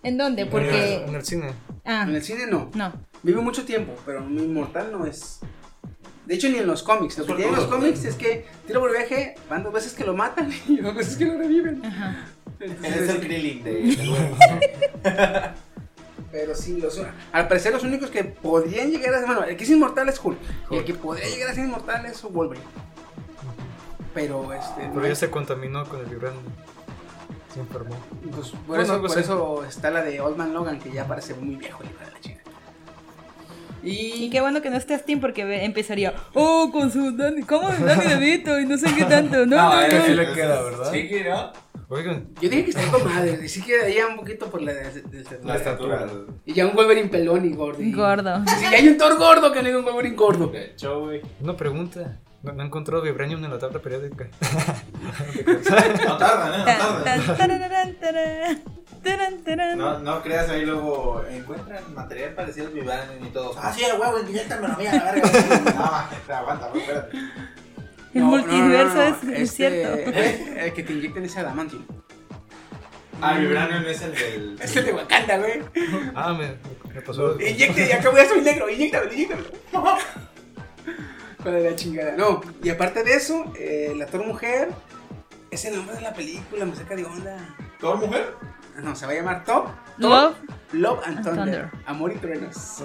[0.03, 0.43] ¿En dónde?
[0.43, 1.05] en Porque.
[1.05, 1.53] el cine.
[1.85, 2.71] Ah, En el cine no.
[2.73, 2.93] no.
[3.23, 5.39] Vive mucho tiempo, pero inmortal no es.
[6.25, 7.17] De hecho, ni en los cómics.
[7.17, 10.15] Lo que tienen los cómics es que tiro por viaje, van dos veces que lo
[10.15, 11.85] matan y dos veces que lo reviven.
[11.85, 12.25] Ajá.
[12.61, 13.97] Él es el Krillin de.
[16.31, 17.01] Pero sí, los,
[17.33, 20.17] al parecer los únicos que podrían llegar a ser, bueno, el que es inmortal es
[20.23, 20.37] Hulk,
[20.69, 22.65] y el que podría llegar a ser inmortal es Wolverine.
[24.13, 26.43] Pero este, Pero ya se contaminó con el vibranium.
[27.53, 27.97] Se enfermó.
[28.33, 31.33] pues, por, Bueno, eso, por eso está la de Old Man Logan, que ya parece
[31.33, 32.40] muy viejo, el hijo de la chica.
[33.83, 36.13] Y qué bueno que no esté Steam porque empezaría.
[36.33, 37.41] Oh, con su Dani.
[37.43, 38.59] ¿Cómo Dani DeVito?
[38.59, 39.45] Y no sé qué tanto.
[39.45, 40.05] No, no, a él no.
[40.05, 40.91] sí le queda, ¿verdad?
[40.91, 41.51] Sí, que no.
[41.89, 44.71] Oigan, Yo dije que está con madre, y sí que ya un poquito por la,
[44.73, 46.07] de- de- de- La estatura.
[46.45, 47.81] Y ya un Wolverine pelón y gordo.
[47.83, 48.41] y- Gordo.
[48.47, 50.53] Sí, hay un Thor gordo que no hay un Wolverine gordo.
[50.55, 51.21] Hecho, güey.
[51.41, 52.17] una pregunta.
[52.43, 54.29] No, no he encontrado vibranium en la tabla periódica.
[56.05, 56.77] No tardan, ¿eh?
[56.79, 58.63] No Tan,
[59.03, 59.77] tarán, tarán.
[59.77, 63.57] No, No, no creas ahí luego encuentran material parecido al Vibranium y todos.
[63.59, 65.31] Ah, sí, el huevo, inyectamelo a mí a la verga.
[66.27, 67.17] No, aguanta, espérate.
[68.13, 69.93] El multiverso es- es cierto.
[69.97, 71.85] eh, El que te inyectan ese adamantium.
[73.21, 74.57] Ah, el Vibranium es el del.
[74.61, 75.61] Es el de Wakanda, güey.
[76.15, 76.55] Ah, me,
[76.93, 77.39] me pasó.
[77.39, 79.49] Inyecte, ya acabo ya soy negro, inyectamelo, inyectamelo.
[81.43, 82.15] Con la chingada.
[82.17, 84.69] No, y aparte de eso, eh, la Thor Mujer
[85.49, 87.37] es el nombre de la película, me saca de onda.
[87.79, 88.33] ¿Thor Mujer?
[88.81, 89.43] No, se va a llamar.
[89.43, 90.35] Thor, Love.
[90.73, 91.43] Love and and Thunder.
[91.43, 91.71] Thunder.
[91.85, 92.81] Amor y truenos.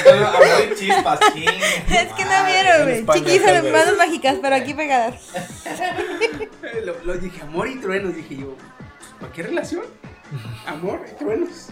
[0.00, 1.20] Amor y chispas.
[1.34, 3.06] Es que no vieron, güey.
[3.18, 5.32] Chiquis manos mágicas, pero aquí pegadas.
[6.84, 8.56] Lo, lo dije, amor y truenos, dije yo.
[9.18, 9.84] ¿Para qué relación?
[10.66, 11.68] Amor y truenos.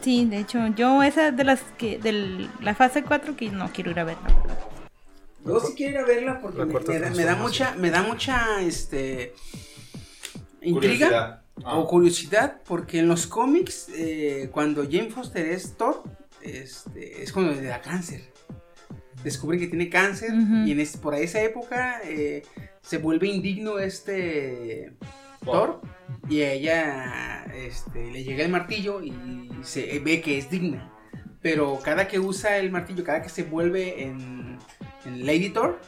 [0.00, 3.90] Sí, de hecho, yo esa de las que, de la fase 4 que no quiero
[3.90, 4.28] ir a verla.
[5.44, 8.02] Yo sí quiero ir a verla porque me, me da, me da mucha, me da
[8.02, 9.34] mucha, este,
[10.62, 11.42] intriga Curiosidad.
[11.64, 11.76] Ah.
[11.78, 16.02] o curiosidad porque en los cómics eh, cuando Jane Foster es Thor,
[16.40, 18.32] este, es cuando le da cáncer.
[19.22, 20.30] Descubre que tiene cáncer
[20.66, 22.42] y en por esa época eh,
[22.80, 24.92] se vuelve indigno este
[25.44, 25.80] Thor
[26.28, 29.12] y a ella este, le llega el martillo y
[29.62, 30.92] se ve que es digna.
[31.40, 34.58] Pero cada que usa el martillo, cada que se vuelve en,
[35.04, 35.80] en Lady Thor,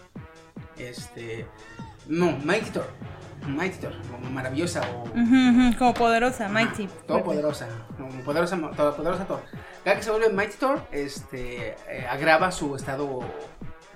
[0.78, 1.46] este.
[2.08, 2.88] No, Mighty Thor.
[3.46, 5.04] Mighty Thor, como maravillosa o.
[5.78, 6.88] Como poderosa, Mighty.
[7.06, 9.40] Todopoderosa, como poderosa, todopoderosa Thor.
[9.84, 13.20] Cada que se vuelve Mighty Thor, este, eh, agrava su estado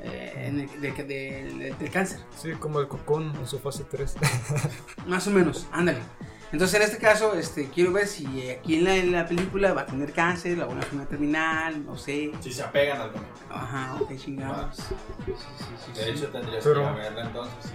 [0.01, 2.21] eh, en el- de- de- de- del cáncer.
[2.37, 4.17] Sí, como el cocón en su fase 3.
[5.07, 5.99] Más o menos, ándale.
[6.51, 9.83] Entonces en este caso, este, quiero ver si aquí en la, en la película va
[9.83, 12.33] a tener cáncer, la una enfermedad terminal, no sé.
[12.41, 13.29] Si se apegan al cómic.
[13.51, 14.77] Ajá, ok, chingados.
[14.77, 14.83] Sí,
[15.27, 16.11] sí, sí, sí, De sí.
[16.11, 17.73] hecho, tendrías Pero- que verla entonces.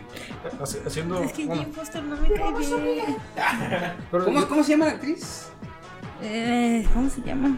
[0.85, 1.19] Haciendo.
[1.23, 3.17] Es que bueno, Jane Foster no me cae bien.
[4.11, 5.47] pero ¿Cómo, yo, ¿Cómo se llama la actriz?
[6.21, 7.57] Eh, ¿Cómo se llama?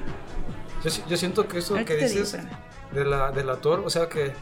[0.83, 2.37] yo si- yo siento que eso que dices
[2.91, 4.33] de la, de la Thor, o sea que.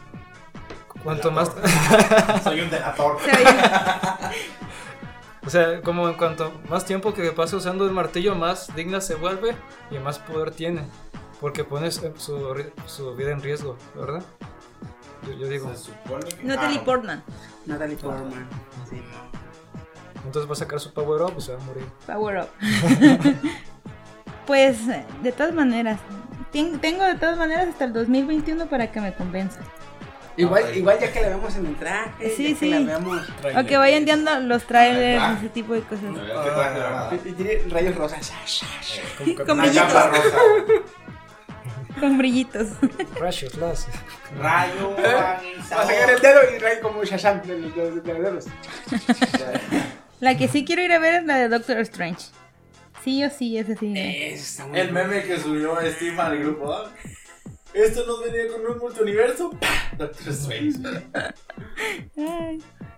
[1.04, 1.52] Cuanto más.
[2.44, 3.18] Soy un delator.
[5.46, 9.14] O sea, como en cuanto más tiempo que pase usando el martillo, más digna se
[9.14, 9.54] vuelve
[9.90, 10.82] y más poder tiene.
[11.40, 14.22] Porque pones eh, su, ri- su vida en riesgo, ¿verdad?
[15.26, 15.70] Yo, yo digo.
[15.74, 16.44] Se supone que.
[16.44, 17.22] Natalie Ah, Portman.
[17.66, 18.48] Natalie Portman.
[18.88, 19.02] Sí.
[20.24, 21.84] Entonces va a sacar su power up y se va a morir.
[22.06, 22.48] Power up.
[24.46, 26.00] pues, de todas maneras.
[26.52, 29.60] ten- Tengo de todas maneras hasta el 2021 para que me convenza.
[30.36, 30.76] Igual, Ok.
[30.76, 32.70] igual ya que la vemos en el traje, Sí, ya que sí.
[32.70, 33.22] la vemos.
[33.56, 35.36] O que vayan viendo los trailers, Ah.
[35.38, 36.04] ese tipo de cosas.
[36.06, 37.14] A ver, ¿qué traje le van a dar?
[37.24, 38.32] Y tiene rayos rosas.
[39.18, 40.38] Con capa rosa.
[42.00, 42.68] Con brillitos.
[43.20, 43.86] Rayos, las.
[44.36, 44.96] Rayo.
[44.96, 45.38] Va
[45.80, 48.46] a sacar el dedo y rayo como Shazam de los de- de los dedos.
[50.20, 52.26] La que sí quiero ir a ver es la de Doctor Strange.
[53.04, 53.94] Sí o sí, ese sí.
[54.72, 56.72] El meme que subió Steve al grupo.
[56.72, 56.90] ¿ah?
[57.74, 59.50] Esto nos venía con un multiverso.
[59.98, 60.78] Doctor Strange.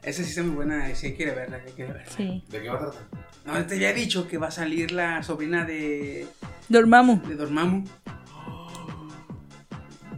[0.02, 2.10] Esa sí está muy buena, sí quiere verla, sí quiere verla.
[2.14, 2.44] sí.
[2.48, 3.02] ¿De qué va a tratar?
[3.46, 6.26] No, te había dicho que va a salir la sobrina de,
[6.68, 7.22] Dormammu.
[7.26, 7.84] de Dormammu.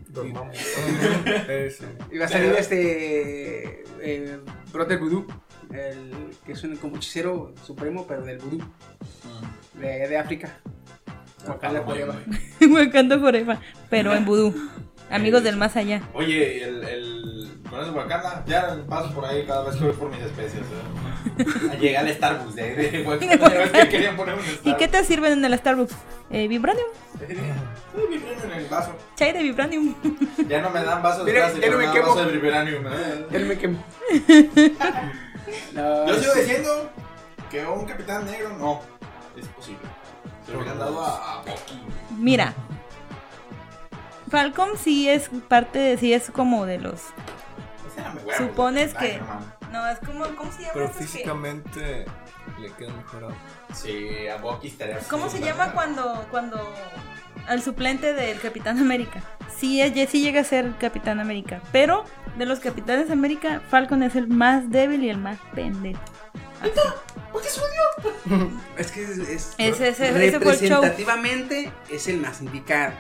[0.09, 0.56] Dormamos.
[1.48, 1.84] Ese.
[2.11, 4.40] Y va a salir este eh,
[4.72, 5.26] Brother Voodoo,
[5.72, 8.66] el, que es un como hechicero supremo, pero del Voodoo,
[9.74, 10.59] de, de África.
[11.47, 12.14] Wakanda Forever.
[12.70, 13.59] Wakanda Forever.
[13.91, 14.55] Pero en vudú.
[15.11, 16.03] Amigos del más allá.
[16.12, 17.49] Oye, el, el.
[17.70, 20.62] Con eso Wakanda, ya paso por ahí cada vez que voy por mis especies.
[20.62, 21.76] ¿eh?
[21.80, 23.70] Llega al Starbucks de, de Wakanda.
[23.84, 25.95] Que querían poner un ¿Y qué te sirven en el Starbucks?
[26.30, 26.84] Eh, Vibranium.
[27.20, 27.26] Uy,
[28.18, 28.95] vibranium en el vaso.
[29.16, 29.95] Chai de Vibranium.
[30.47, 32.09] Ya no me dan vasos de Mira, plástico, ya no me quemo.
[32.14, 32.86] vasos de vibranium.
[32.86, 33.26] ¿eh?
[33.30, 33.84] Ya no me quemo.
[35.72, 36.41] No, Yo sigo sí.
[36.41, 36.91] diciendo
[37.51, 38.80] que un capitán negro no
[39.36, 39.80] es posible.
[40.53, 41.44] Dado a.
[42.16, 42.55] Mira.
[44.30, 45.96] Falcon sí es parte de.
[45.99, 47.01] Sí es como de los.
[48.36, 49.20] Supones que-
[49.72, 50.24] no es como.
[50.36, 50.72] ¿Cómo se llama?
[50.74, 52.05] Pero físicamente
[52.61, 53.74] le queda mejor a.
[53.74, 54.99] Sí, a Bucky estaría.
[55.11, 56.26] ¿Cómo se llama cuando.
[56.30, 56.74] cuando.
[57.46, 59.22] al suplente del Capitán América?
[59.57, 61.61] Sí, sí llega a ser Capitán América.
[61.72, 62.05] Pero
[62.36, 66.01] de los Capitanes América, Falcon es el más débil y el más pendejo.
[68.79, 70.83] Es que es, es- Ese- ese- ese fue el show.
[70.83, 72.95] representativamente es el más indicado.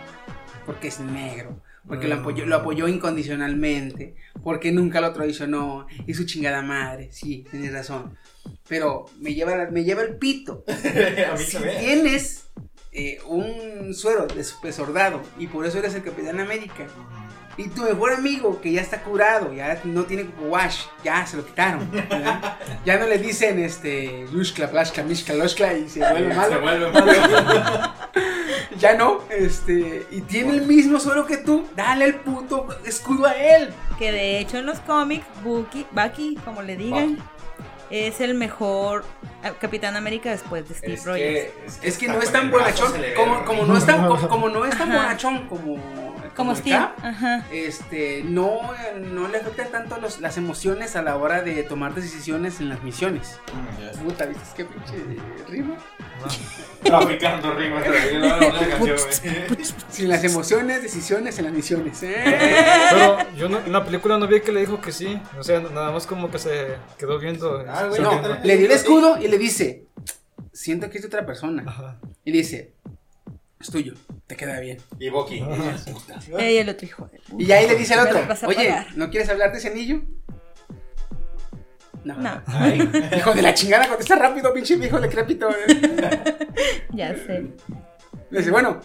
[0.66, 1.60] Porque es negro.
[1.86, 2.20] Porque lo, Mm.
[2.20, 4.14] apoyó, lo apoyó incondicionalmente.
[4.42, 5.86] Porque nunca lo traicionó.
[6.06, 7.08] Y su chingada madre.
[7.12, 8.16] Sí, tienes razón.
[8.68, 10.64] Pero me lleva, me lleva el pito.
[10.68, 11.78] a mí Si también.
[11.80, 12.44] tienes
[12.92, 16.86] eh, un suero de super soldado y por eso eres el Capitán América,
[17.58, 21.44] Y tu mejor amigo, que ya está curado, ya no tiene wash, ya se lo
[21.44, 21.90] quitaron.
[21.90, 22.56] ¿verdad?
[22.84, 24.26] Ya no le dicen este.
[24.32, 26.52] Lushkla, Plashkla, Mishkla, Loshkla y se vuelve malo.
[26.54, 26.90] Se vuelve
[27.42, 27.92] malo.
[28.78, 30.06] Ya no, este.
[30.12, 33.74] Y tiene el mismo suelo que tú, dale el puto escudo a él.
[33.98, 37.18] Que de hecho en los cómics, Bucky, Bucky, como le digan,
[37.90, 39.04] es el mejor
[39.42, 41.78] eh, Capitán América después de Steve Es Rogers.
[41.78, 44.64] que, Es que no es tan bonachón, como, como no es tan, como, como no
[44.64, 45.76] es tan bonachón como.
[46.38, 46.76] Como el Steve.
[46.76, 47.44] Ajá.
[47.52, 48.60] este, no,
[49.12, 52.82] no le afectan tanto los- las emociones a la hora de tomar decisiones en las
[52.82, 53.38] misiones.
[53.52, 54.04] Mm.
[54.04, 54.94] Puta, ¿viste qué pinche
[55.48, 55.76] rima?
[56.82, 57.84] Traficando rimas.
[59.90, 62.02] Sin las emociones, decisiones en las misiones.
[62.02, 62.16] ¿eh?
[62.90, 65.20] Pero yo no- en la película no vi que le dijo que sí.
[65.38, 67.64] O sea, nada más como que se quedó viendo.
[67.68, 68.40] Ah, güey, No, ¿qué tal?
[68.44, 69.84] le dio el escudo y le dice,
[70.52, 71.64] siento que es de otra persona.
[71.66, 71.98] Ajá.
[72.24, 72.72] Y dice,
[73.60, 73.94] es tuyo,
[74.26, 74.78] te queda bien.
[74.98, 75.42] Y Bucky.
[76.38, 77.42] Ey, el otro hijo de puta.
[77.42, 78.86] Y ahí le dice al otro, oye, pagar".
[78.96, 80.02] ¿no quieres hablar de ese anillo?
[82.04, 82.16] No.
[82.16, 82.78] No, Ay,
[83.16, 85.48] Hijo de la chingada, contesta rápido, pinche viejo decrépito.
[86.92, 87.48] ya sé.
[88.30, 88.80] Le dice, bueno,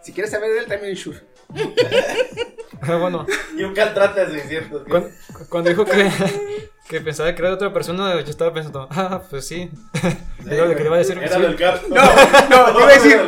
[0.00, 1.18] si quieres saber de él, también sure.
[2.82, 3.26] Ah, bueno,
[3.56, 4.84] Y un caltrate de 600.
[4.84, 4.90] güey.
[4.90, 5.10] cuando,
[5.48, 6.10] cuando dijo que,
[6.88, 9.70] que pensaba que era de otra persona, yo estaba pensando, ah, pues sí.
[10.44, 11.18] Era lo que le iba a decir.
[11.18, 11.42] Era sí.
[11.42, 11.82] del cap.
[11.88, 13.20] No, no, te iba a decir,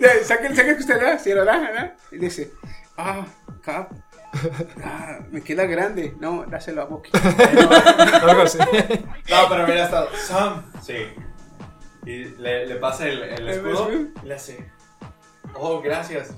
[0.00, 1.94] Era saquen, saquen que usted da, si da, ¿verdad?
[2.12, 2.52] Y dice,
[2.96, 3.26] ah,
[3.62, 3.90] Cap,
[4.84, 6.14] ah, me queda grande.
[6.20, 7.10] No, dáselo a Bucky.
[8.22, 8.58] Algo así.
[8.58, 10.62] No, pero mira, hasta Sam.
[10.80, 10.96] Sí.
[12.06, 14.08] Y le, le pasa el, el escudo escudo?
[14.22, 14.70] y le hace.
[15.54, 16.34] Oh, gracias.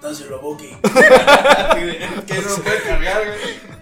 [0.00, 0.76] Dáselo a Bucky.
[2.26, 3.76] que no lo puede cargar, güey.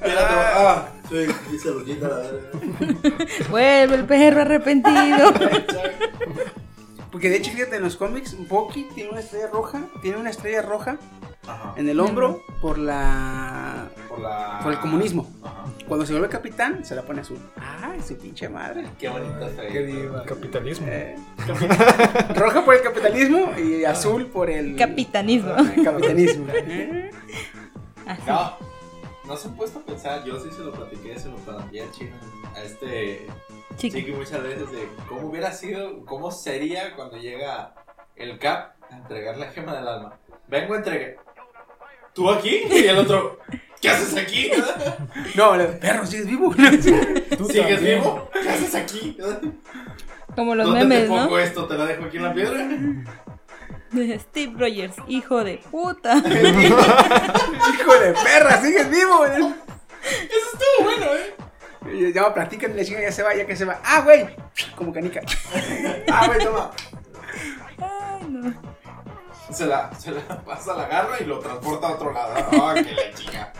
[0.00, 2.50] Otro, ah, sí, y se lo quita a la verga.
[3.50, 5.32] Vuelve el perro arrepentido.
[7.10, 10.62] Porque de hecho, fíjate, en los cómics, Bucky tiene una estrella roja, tiene una estrella
[10.62, 10.98] roja
[11.48, 11.74] Ajá.
[11.76, 14.60] en el hombro por la Por la.
[14.62, 15.26] por el comunismo.
[15.42, 15.64] Ajá.
[15.86, 17.38] Cuando se vuelve capitán, se la pone azul.
[17.56, 18.84] Ay, su pinche madre.
[18.98, 19.72] Qué bonita estrella.
[19.72, 20.22] Qué diva.
[20.24, 20.86] Capitalismo.
[20.90, 21.16] Eh,
[22.34, 25.54] roja por el capitalismo y azul por el Capitanismo.
[25.56, 26.46] el capitalismo.
[26.54, 27.10] Eh,
[28.06, 28.22] Así.
[28.26, 28.56] No,
[29.26, 31.90] no se han puesto a pensar, yo sí se lo platiqué, se lo planteé al
[31.92, 32.16] chino,
[32.54, 33.26] a este
[33.76, 33.96] Chico.
[33.98, 37.74] chiqui muchas veces de cómo hubiera sido, cómo sería cuando llega
[38.16, 40.14] el Cap a entregar la gema del alma.
[40.48, 41.16] Vengo a entregar.
[42.14, 42.62] ¿Tú aquí?
[42.70, 43.38] Y el otro,
[43.80, 44.50] ¿qué haces aquí?
[45.34, 46.52] No, le- perro, sigues vivo.
[47.50, 48.28] ¿Sigues vivo?
[48.32, 49.16] ¿Qué haces aquí?
[50.34, 51.38] Como los ¿Dónde memes, te pongo ¿no?
[51.38, 51.66] esto?
[51.66, 52.68] ¿Te la dejo aquí en la piedra?
[54.20, 56.16] Steve Rogers, hijo de puta.
[56.18, 59.24] Hijo de perra, sigues vivo.
[59.24, 59.54] Eso
[60.52, 61.34] estuvo bueno, ¿eh?
[61.94, 63.80] Y ya platican, la chica ya se va, ya que se va.
[63.84, 64.26] Ah, güey,
[64.76, 65.22] como canica.
[66.12, 66.70] Ah, güey, toma.
[67.78, 68.54] Ay, no.
[69.52, 72.34] Se la, se la pasa, la agarra y lo transporta a otro lado.
[72.52, 73.52] Ah, que la chica.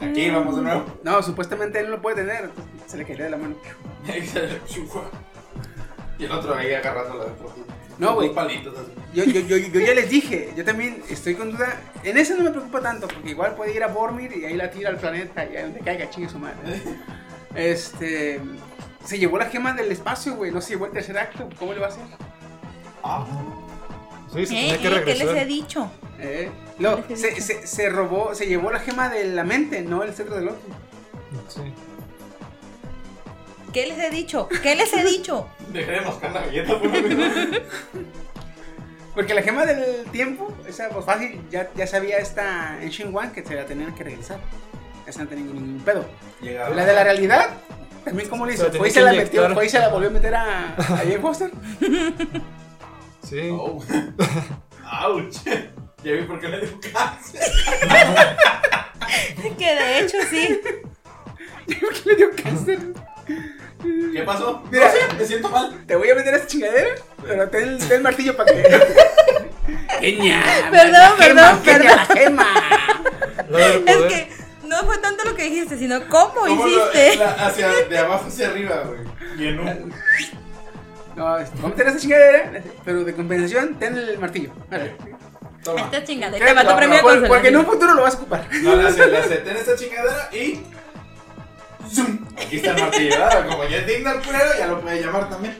[0.00, 0.84] Aquí vamos de nuevo.
[1.02, 2.50] No, supuestamente él no lo puede tener.
[2.86, 3.54] Se le caería de la mano.
[4.06, 5.02] Y ahí se le chupa.
[6.18, 7.30] Y el otro ahí agarrándola de
[7.98, 8.32] No, güey.
[9.14, 11.80] Yo, yo, yo, yo ya les dije, yo también estoy con duda.
[12.02, 14.70] En eso no me preocupa tanto, porque igual puede ir a Bormir y ahí la
[14.70, 16.56] tira al planeta y ahí donde caiga, chingue su madre.
[17.54, 18.40] Este.
[19.04, 20.52] Se llevó la gema del espacio, güey.
[20.52, 21.48] No se llevó el tercer acto.
[21.58, 22.04] ¿Cómo le va a hacer?
[24.32, 25.46] Sí, se Eh, tenía que eh, ¿Qué les he regresar.
[25.46, 25.90] dicho?
[26.18, 27.42] Eh, No, se, dicho.
[27.42, 30.62] se, se robó, se llevó la gema de la mente, no el centro del otro.
[31.48, 31.60] Sí.
[33.72, 34.48] ¿Qué les he dicho?
[34.62, 35.48] ¿Qué les he dicho?
[35.72, 36.90] Dejé de mascar la galleta por.
[39.14, 43.44] Porque la gema del tiempo, esa pues fácil, ya, ya sabía esta Ancient One que
[43.44, 44.38] se la tenían que regresar.
[45.06, 46.04] Esa no tenía ningún pedo.
[46.40, 47.50] Llega La de la realidad,
[48.04, 50.12] también como le hizo, fue y se la metió, fue y se la volvió a
[50.12, 51.50] meter a, a Jane Foster.
[53.22, 53.48] Sí.
[53.52, 53.82] Oh.
[55.06, 55.36] Ouch.
[56.02, 57.40] Ya vi por qué le dio cáncer.
[59.58, 60.60] Que de hecho sí.
[61.80, 62.78] ¿Por qué le dio cáncer?
[64.12, 64.62] ¿Qué pasó?
[64.70, 64.86] Mira.
[64.86, 65.84] no sé, me siento mal.
[65.86, 66.90] Te voy a meter a esta chingadera,
[67.22, 68.62] pero ten, ten el martillo para que.
[70.00, 70.42] ¡Genia!
[70.70, 72.46] Perdón, la perdón, gema,
[73.86, 74.28] Es que
[74.64, 77.16] no fue tanto lo que dijiste, sino cómo ¿Cómo lo- hiciste.
[77.16, 79.00] la- hacia de abajo hacia arriba, güey.
[79.38, 79.94] Y en un.
[81.20, 84.52] No, este, voy a meter esta chingadera, pero de compensación, ten el martillo.
[84.70, 84.96] Vale.
[85.62, 85.82] Toma.
[85.82, 86.38] Esta chingada.
[86.38, 86.44] ¿Qué?
[86.46, 88.46] Te tu premio por- porque en un futuro lo vas a ocupar.
[88.62, 89.36] No, le hace, le hace.
[89.36, 90.62] Ten esta chingadera y.
[91.92, 92.24] Zoom.
[92.38, 93.46] Aquí está el martillo, ¿verdad?
[93.48, 95.58] Como ya es digno el culero, ya lo puede llamar también.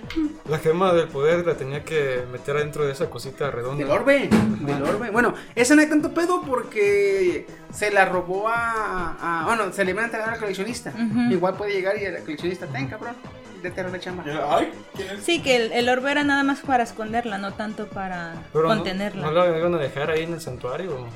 [0.49, 3.93] La gema del poder la tenía que meter adentro de esa cosita Del redonda.
[3.93, 5.11] orbe, del orbe.
[5.11, 9.17] Bueno, esa no hay tanto pedo porque se la robó a.
[9.43, 10.93] a- bueno, se le iban a entregar al coleccionista.
[11.31, 13.17] Igual puede llegar y el coleccionista, ten cabrón,
[13.63, 14.25] de terror de chamba.
[14.51, 15.25] Ay, ¿quién es?
[15.25, 18.75] Sí, que el, el orbe era nada más para esconderla, no tanto para Pero no-
[18.75, 19.27] contenerla.
[19.27, 21.07] No, la iban a dejar ahí en el santuario.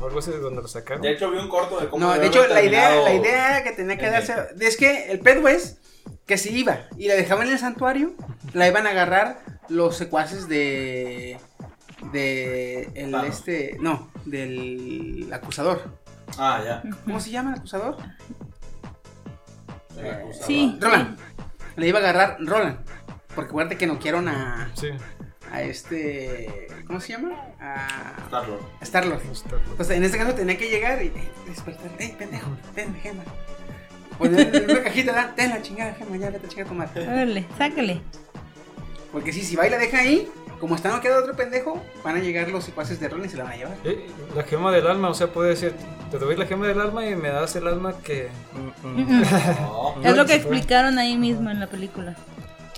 [0.00, 1.02] o algo así de donde lo sacaron.
[1.02, 2.04] De hecho, vi un corto de cómo.
[2.06, 5.48] No, de hecho, la idea, la idea que tenía que darse es que el pedo
[5.48, 5.78] es
[6.26, 8.12] que si iba y la dejaban en el santuario,
[8.52, 9.38] la iban a agarrar
[9.68, 11.38] los secuaces de
[12.12, 15.82] de el este, no, del acusador.
[16.38, 16.82] Ah, ya.
[17.04, 17.96] ¿Cómo se llama el acusador?
[19.98, 20.46] El acusador.
[20.46, 20.76] Sí.
[20.80, 21.18] Roland.
[21.76, 22.78] Le iba a agarrar Roland.
[23.34, 24.88] Porque acuérdate que no quieren a, Sí.
[25.52, 26.68] a este.
[26.86, 27.30] ¿Cómo se llama?
[27.60, 28.60] A Star-Lord.
[28.80, 29.22] a Star-Lord.
[29.32, 29.62] Star-Lord.
[29.70, 31.12] Entonces, en este caso tenía que llegar y eh,
[31.46, 31.90] despertar.
[31.98, 32.50] ¡Ey, pendejo!
[32.74, 33.22] ¡Ten gema!
[34.18, 36.90] Poner en una cajita, da, ten la chingada gema, ya vete a chingar a tomar.
[36.96, 38.00] Órale, sácale.
[39.12, 40.26] Porque si, si va y la deja ahí,
[40.60, 43.36] como está no queda otro pendejo, van a llegar los secuaces de Roland y se
[43.36, 43.76] la van a llevar.
[43.84, 45.74] Eh, la gema del alma, o sea, puede decir,
[46.10, 48.28] te doy la gema del alma y me das el alma que...
[48.82, 49.94] No.
[50.04, 52.16] Es lo que explicaron ahí mismo en la película.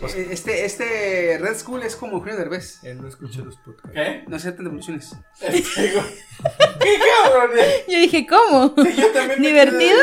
[0.03, 2.83] Eh, Este, este Red Skull es como Eugenio Derbez.
[2.85, 3.91] Él no escucha los podcasts.
[3.93, 4.24] ¿Qué?
[4.29, 5.16] No aceptan devoluciones.
[5.41, 5.53] ¿Qué
[7.22, 7.51] cabrón?
[7.89, 8.74] Yo dije, ¿cómo?
[8.76, 9.99] Yo también me ¿Divertido?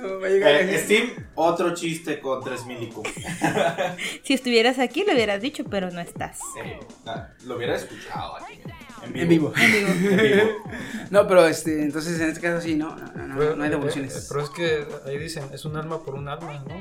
[0.00, 0.78] No, va a llegar Eh.
[0.84, 3.02] Steam, otro chiste con 3000 IQ.
[4.22, 6.38] Si estuvieras aquí lo hubieras dicho, pero no estás.
[6.64, 8.60] Eh, ah, lo hubiera escuchado aquí.
[9.02, 9.52] En vivo.
[9.56, 9.88] En vivo.
[10.10, 10.50] En.
[11.10, 13.70] No, pero este, entonces en este caso sí, no, no, no, Pero, no hay eh,
[13.70, 14.26] devoluciones.
[14.28, 16.80] pero es que ahí dicen, es un alma por un alma, ¿no?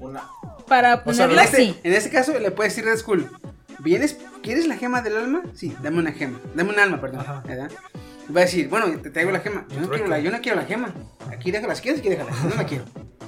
[0.00, 0.22] Una.
[0.68, 1.78] Para O sea, en ponerla este, así.
[1.82, 3.30] en este caso le puedes decir Red Skull,
[3.78, 5.42] ¿vienes, ¿quieres la gema del alma?
[5.54, 7.42] Sí, dame una gema, dame un alma, perdón, Ajá.
[7.46, 7.70] ¿verdad?
[8.34, 10.56] Va a decir, bueno, te traigo la gema, yo no, quiero la, yo no quiero
[10.58, 10.94] la gema,
[11.30, 12.84] aquí déjala, si quieres, aquí déjala, yo no la quiero,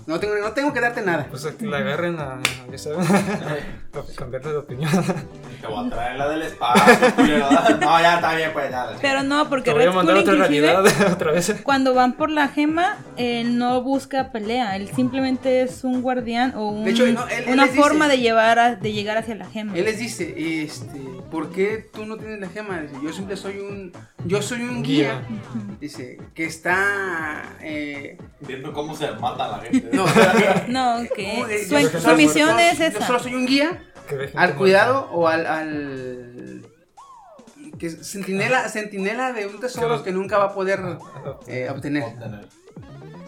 [0.07, 1.26] no tengo, no tengo que darte nada.
[1.28, 2.38] Pues que la agarren a,
[2.70, 3.07] ya saben, a
[4.16, 4.90] cambiarle de opinión.
[5.61, 7.38] Te voy a traer la del espacio.
[7.80, 8.88] No, ya está bien, pues ya.
[9.03, 11.55] Pero no, porque Te voy Red a mandar a Skull otra otra vez.
[11.62, 14.76] cuando van por la gema, él no busca pelea.
[14.76, 18.07] Él simplemente es un guardián o un- De hecho, no, él- él una dice- forma
[18.09, 19.76] de llevar a- de llegar hacia la gema.
[19.76, 22.80] Él les dice, este, ¿por qué tú no tienes la gema?
[22.80, 23.92] Dice, yo siempre soy un,
[24.27, 25.77] yo soy un guía, Guía.
[25.81, 29.91] dice, que está, eh, Viendo cómo se mata la gente.
[29.93, 30.05] no,
[30.68, 33.18] No, que ¿Cómo de- su, solo- misión es Yo solo esa.
[33.20, 33.83] soy un guía
[34.35, 36.62] al cuidado o al, al
[37.79, 40.81] que es sentinela, sentinela de un tesoro que nunca va a poder
[41.47, 42.05] eh, obtener.
[42.05, 42.47] Obtener.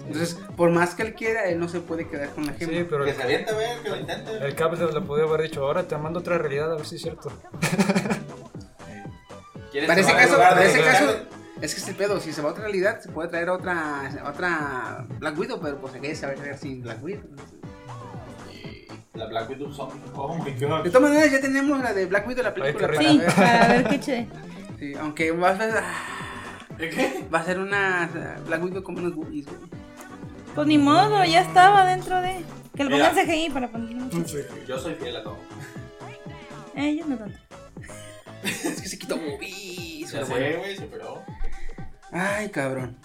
[0.06, 2.72] Entonces, por más que él quiera, él no se puede quedar con la gema.
[2.72, 4.30] Sí, pero Que el, se aviente, ver, que lo intente.
[4.38, 7.02] el cable le podía haber dicho, ahora te mando otra realidad a ver si es
[7.02, 7.30] cierto.
[9.70, 11.16] ¿Quieres Para ese el caso, lugar para de- ese caso,
[11.60, 15.04] es que este pedo, si se va a otra realidad, se puede traer otra, otra
[15.18, 17.22] Black Widow, pero pues aquí se va a traer sin Black Widow.
[19.14, 20.00] La Black Widow Zombie.
[20.14, 20.84] Oh my god.
[20.84, 23.34] De todas maneras, ya tenemos la de Black Widow, la película para Sí, ver.
[23.34, 24.28] para ver qué che.
[24.78, 25.74] Sí, aunque va a ser,
[26.78, 27.26] ¿Qué?
[27.34, 28.08] va a ser una
[28.46, 29.58] Black Widow como unos boobies, güey.
[30.54, 32.44] Pues ni modo, ya estaba dentro de.
[32.76, 33.10] Que le Mira.
[33.10, 34.08] pongan CGI para ponerlo.
[34.66, 35.36] Yo soy fiel a todo.
[36.76, 37.38] Eh, yo no tanto.
[38.44, 40.10] Es que se quitó boobies.
[40.12, 41.22] Ya sé, güey, superó.
[42.12, 42.96] Ay, cabrón.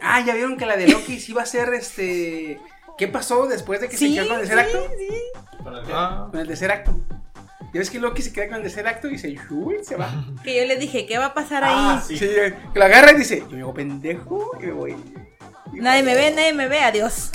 [0.00, 2.60] Ah, ya vieron que la de Loki sí va a ser este.
[2.98, 4.90] ¿Qué pasó después de que se quedó con el sí, tercer acto?
[4.98, 5.62] sí.
[5.62, 6.98] Con el Ah, Con el tercer acto.
[7.72, 10.24] Ya ves que Loki se queda con el tercer acto y dice, uy, se va.
[10.44, 12.04] Que yo le dije, ¿qué va a pasar Ah, ahí?
[12.06, 12.16] sí.
[12.18, 14.96] Sí, que lo agarra y dice, yo llego pendejo y me voy.
[15.72, 17.32] Nadie me ve, nadie me ve, adiós.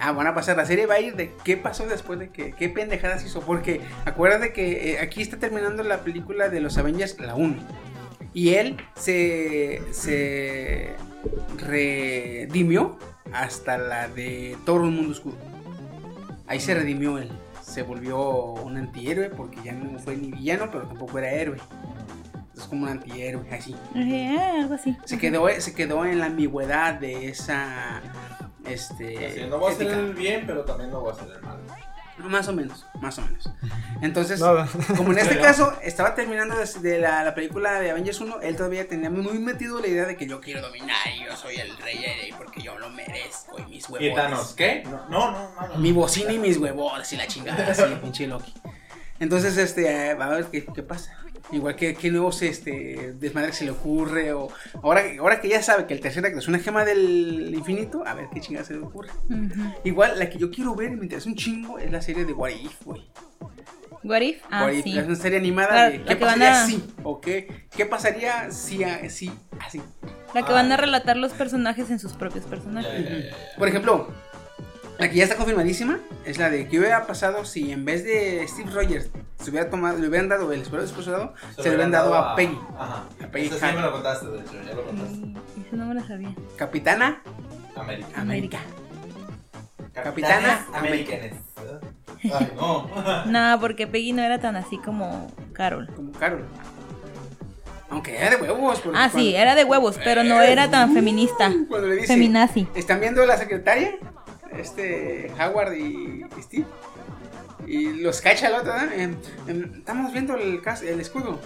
[0.00, 2.52] Ah, van a pasar, la serie va a ir de qué pasó después de que,
[2.52, 3.40] qué pendejadas hizo.
[3.40, 7.54] Porque acuérdate que eh, aquí está terminando la película de los Avengers, la 1.
[8.32, 10.90] Y él se, se
[11.58, 12.98] redimió
[13.32, 15.36] hasta la de Thor un mundo oscuro.
[16.46, 17.30] Ahí se redimió él.
[17.62, 18.18] Se volvió
[18.54, 21.58] un antihéroe porque ya no fue ni villano, pero tampoco era héroe.
[22.56, 23.76] Es como un antihéroe, así.
[23.94, 24.96] Dije, "Ah, algo así.
[25.04, 28.00] Se quedó, se quedó en la ambigüedad de esa.
[28.64, 29.26] Este.
[29.26, 31.58] Así, no voy a hacer el bien, pero también no voy a hacer el mal.
[32.18, 33.48] Más o menos, más o menos.
[34.02, 34.68] Entonces, Nada.
[34.94, 38.42] como en este Pero- caso estaba terminando de, de la, la película de Avengers 1,
[38.42, 41.56] él todavía tenía muy metido la idea de que yo quiero dominar y yo soy
[41.56, 44.16] el rey y porque yo lo merezco y mis ¿Y huevos.
[44.16, 44.52] Thanos?
[44.54, 44.82] ¿Qué?
[44.84, 45.50] No, no, no.
[45.54, 45.74] no, no.
[45.78, 48.52] Mi bocina y mis huevos y la chingada, así, pinche Loki.
[49.18, 51.16] Entonces, este, eh, va a ver qué, qué pasa.
[51.52, 54.32] Igual que qué nuevos este, desmadre se le ocurre.
[54.32, 54.48] O
[54.82, 58.14] ahora, ahora que ya sabe que el tercer acto es una gema del infinito, a
[58.14, 59.10] ver qué chingada se le ocurre.
[59.84, 62.32] Igual, la que yo quiero ver y me interesa un chingo es la serie de
[62.32, 63.10] What If, güey.
[64.02, 64.42] What if?
[64.50, 64.98] Ah, What If, sí.
[64.98, 66.84] Es una serie animada La- de qué que pasaría a- si.
[67.02, 69.30] O qué, qué pasaría si, a- si
[69.60, 69.82] así.
[70.34, 73.34] La que van a relatar los personajes en sus propios personajes.
[73.58, 74.08] Por ejemplo,
[75.00, 78.46] la que ya está confirmadísima es la de qué hubiera pasado si en vez de
[78.46, 79.08] Steve Rogers
[79.42, 82.58] se hubiera tomado, le hubieran dado el expulsado, se, le hubieran dado a Peggy.
[82.78, 83.04] Ajá.
[83.24, 85.16] A Peggy Eso sí me lo contaste, de hecho, ya lo contaste.
[85.16, 85.36] Mm,
[85.66, 86.34] Eso no me lo sabía.
[86.56, 87.22] Capitana
[87.76, 88.08] América.
[88.14, 88.60] América.
[89.94, 91.32] Capitana Americanes.
[92.22, 92.90] Ay, no.
[93.26, 95.88] No, porque Peggy no era tan así como Carol.
[95.96, 96.44] Como Carol.
[97.88, 98.80] Aunque era de huevos.
[98.80, 101.50] porque Ah, sí, era de huevos, pero no era tan feminista.
[101.68, 102.68] Cuando le dice, Feminazi.
[102.74, 103.96] ¿Están viendo la secretaria?
[104.52, 106.66] Este, Howard y Steve.
[107.66, 108.90] Y los cacha el otro, ¿no?
[108.92, 109.16] Em,
[109.78, 111.38] estamos viendo el, cas- el escudo.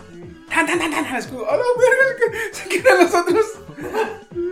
[0.48, 1.04] ¡Tan, tan, tan, tan!
[1.06, 1.48] El escudo.
[1.50, 2.38] ¡A la verga!
[2.52, 3.46] Se quedan los otros.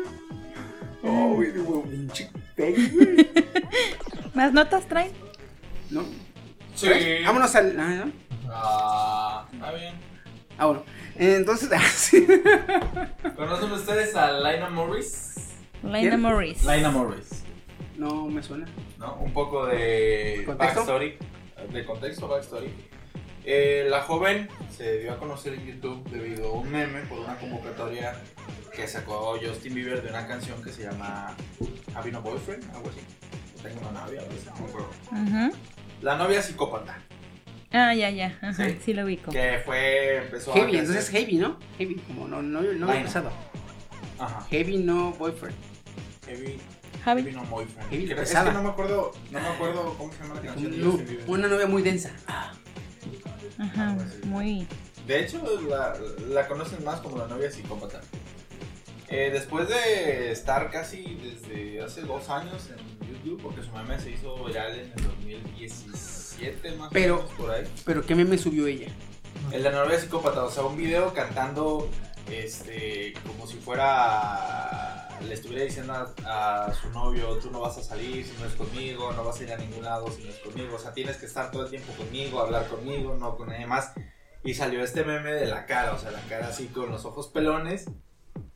[1.04, 1.52] Oh, güey,
[1.90, 3.28] pinche güey.
[4.34, 5.10] ¿Más notas traen?
[5.90, 6.04] ¿No?
[6.76, 6.88] Sí.
[7.24, 7.76] Vámonos al.
[7.80, 8.12] ah, ¿no?
[8.48, 9.94] Ah, está bien.
[10.56, 10.84] Ah, bueno.
[11.16, 12.24] Entonces, ah, sí.
[13.36, 15.34] ¿Conocen ustedes a Lina Morris?
[15.82, 16.20] Lina ¿Quién?
[16.20, 16.64] Morris.
[16.64, 17.42] Lina Morris.
[17.96, 18.66] No me suena.
[18.98, 19.14] ¿no?
[19.16, 20.80] Un poco de ¿Contexto?
[20.80, 21.18] backstory,
[21.72, 22.70] de contexto, backstory.
[23.44, 27.36] Eh, la joven se dio a conocer en YouTube debido a un meme por una
[27.36, 28.14] convocatoria
[28.74, 31.34] que sacó Justin Bieber de una canción que se llama
[31.94, 33.00] Having a Boyfriend, algo así.
[33.62, 34.88] Tengo una novia, no me acuerdo.
[35.10, 35.56] Ujú.
[36.02, 36.98] La novia psicópata,
[37.74, 38.38] Ah, ya, ya.
[38.42, 38.78] Ajá, Sí.
[38.84, 39.30] sí, lo ubico.
[39.32, 40.86] que fue, empezó a Heavy, crecer.
[40.86, 41.58] entonces heavy, ¿no?
[41.78, 43.30] Heavy, como no, no, no pesado.
[44.18, 45.56] Ajá, Heavy, no boyfriend.
[46.26, 46.60] Heavy,
[47.04, 47.22] Javi.
[47.22, 47.90] Heavy no Boyfriend.
[47.90, 48.50] Heavy Creo- es pesada.
[48.50, 51.24] que no me acuerdo, no me acuerdo cómo se llama la canción No, Bieber.
[51.26, 52.10] una novia muy densa.
[53.58, 54.66] Ajá, muy.
[55.06, 55.94] De hecho, la,
[56.28, 58.00] la conocen más como la novia psicópata.
[59.08, 64.10] Eh, después de estar casi desde hace dos años en YouTube, porque su meme se
[64.12, 67.64] hizo viral en el 2017 más Pero- o menos por ahí.
[67.84, 68.88] Pero ¿qué meme subió ella?
[69.50, 71.88] El de la novia psicópata, o sea, un video cantando
[72.30, 75.92] este como si fuera le estuviera diciendo
[76.24, 79.38] a, a su novio, tú no vas a salir si no es conmigo, no vas
[79.40, 81.64] a ir a ningún lado si no es conmigo, o sea, tienes que estar todo
[81.64, 83.92] el tiempo conmigo, hablar conmigo, no con nadie más.
[84.44, 87.28] Y salió este meme de la cara, o sea, la cara así con los ojos
[87.28, 87.84] pelones.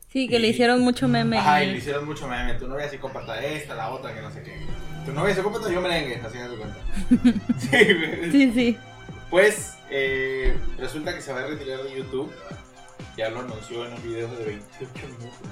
[0.09, 1.39] Sí, que le Y- hicieron mucho meme.
[1.39, 2.55] Ajá, y le hicieron mucho meme.
[2.55, 4.57] Tu novia psicópata esta, la otra, que no sé qué.
[5.05, 6.79] Tu novia psicópata, yo merengue, así de cuenta.
[7.59, 8.31] sí.
[8.33, 8.79] Sí, sí.
[9.31, 12.33] Pues eh, resulta que se va a retirar de YouTube.
[13.17, 15.51] Ya lo anunció en un video de 28 minutos.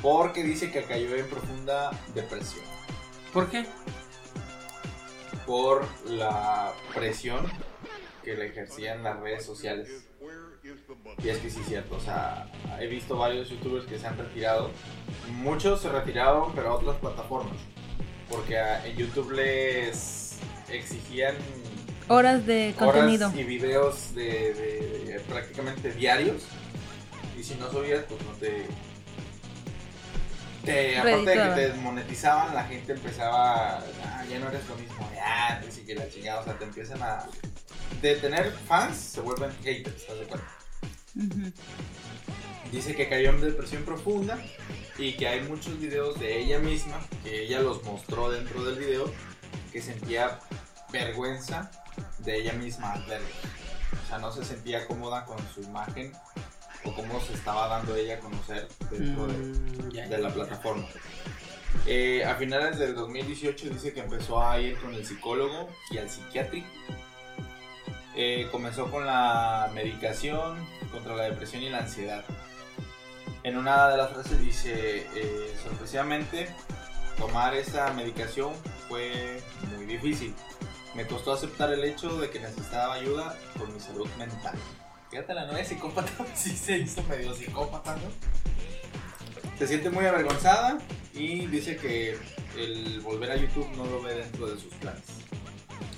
[0.00, 2.64] Porque dice que cayó en profunda depresión.
[3.32, 3.66] ¿Por qué?
[5.46, 7.46] Por la presión
[8.22, 9.88] que le ejercían las redes sociales.
[11.22, 12.48] Y es que sí es cierto, o sea,
[12.80, 14.70] he visto varios youtubers que se han retirado.
[15.28, 17.56] Muchos se retiraron, pero a otras plataformas.
[18.28, 21.36] Porque en YouTube les exigían
[22.08, 23.28] Horas de contenido.
[23.28, 24.24] horas y videos de,
[24.54, 26.42] de- de prácticamente diarios.
[27.38, 28.66] Y si no subías, pues no te.
[30.64, 33.78] te aparte de que te desmonetizaban, la gente empezaba.
[34.04, 36.40] "Ah, ya no eres lo mismo de antes y que la chingada.
[36.40, 37.24] O sea, te empiezan a.
[38.00, 40.44] De tener fans, se vuelven haters, ¿estás de acuerdo?
[42.72, 44.38] Dice que cayó en depresión profunda
[44.98, 49.12] y que hay muchos videos de ella misma, que ella los mostró dentro del video,
[49.72, 50.38] que sentía
[50.90, 51.70] vergüenza
[52.18, 53.28] de ella misma al verlo.
[54.04, 56.12] O sea, no se sentía cómoda con su imagen
[56.84, 60.86] o cómo se estaba dando ella a conocer dentro de, Mm, de la plataforma.
[61.86, 66.08] Eh, a finales del 2018 dice que empezó a ir con el psicólogo y al
[66.08, 66.66] psiquiátrico.
[68.14, 72.24] Eh, comenzó con la medicación contra la depresión y la ansiedad.
[73.42, 76.48] En una de las frases dice, eh, sorpresivamente,
[77.18, 78.52] tomar esa medicación
[78.88, 79.42] fue
[79.74, 80.34] muy difícil.
[80.94, 84.54] Me costó aceptar el hecho de que necesitaba ayuda con mi salud mental.
[85.10, 89.58] Fíjate, la novia psicópata sí se hizo medio psicópata, ¿no?
[89.58, 90.78] Se siente muy avergonzada
[91.14, 92.18] y dice que
[92.56, 95.04] el volver a YouTube no lo ve dentro de sus planes.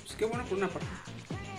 [0.03, 0.87] Pues qué bueno por una parte.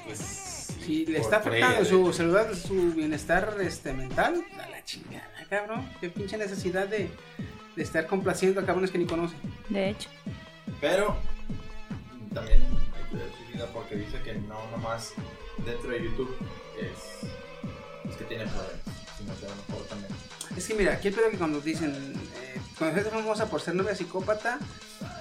[0.05, 5.29] Pues Si le por está afectando su salud, su bienestar este, mental, a la chingada,
[5.51, 5.91] cabrón.
[6.01, 7.11] Qué pinche necesidad de,
[7.75, 9.39] de estar complaciendo a cabrones que ni conocen.
[9.69, 10.09] De hecho.
[10.81, 11.17] Pero
[12.33, 12.63] también
[13.73, 15.13] porque dice que no nomás
[15.65, 16.37] dentro de YouTube
[16.79, 17.31] es,
[18.11, 18.81] es que tiene problemas,
[19.19, 20.13] sino que a lo mejor también.
[20.57, 21.93] Es que mira, aquí el pedo que cuando dicen,
[22.43, 24.59] eh, cuando es famosa por ser novia psicópata,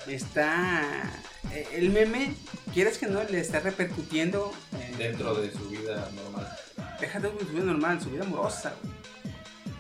[0.08, 1.12] está.
[1.52, 2.34] eh, el meme,
[2.74, 4.54] quieres que no, le está repercutiendo.
[4.80, 6.58] en- Dentro de su vida normal.
[7.00, 8.74] Déjate de su vida normal, su vida amorosa.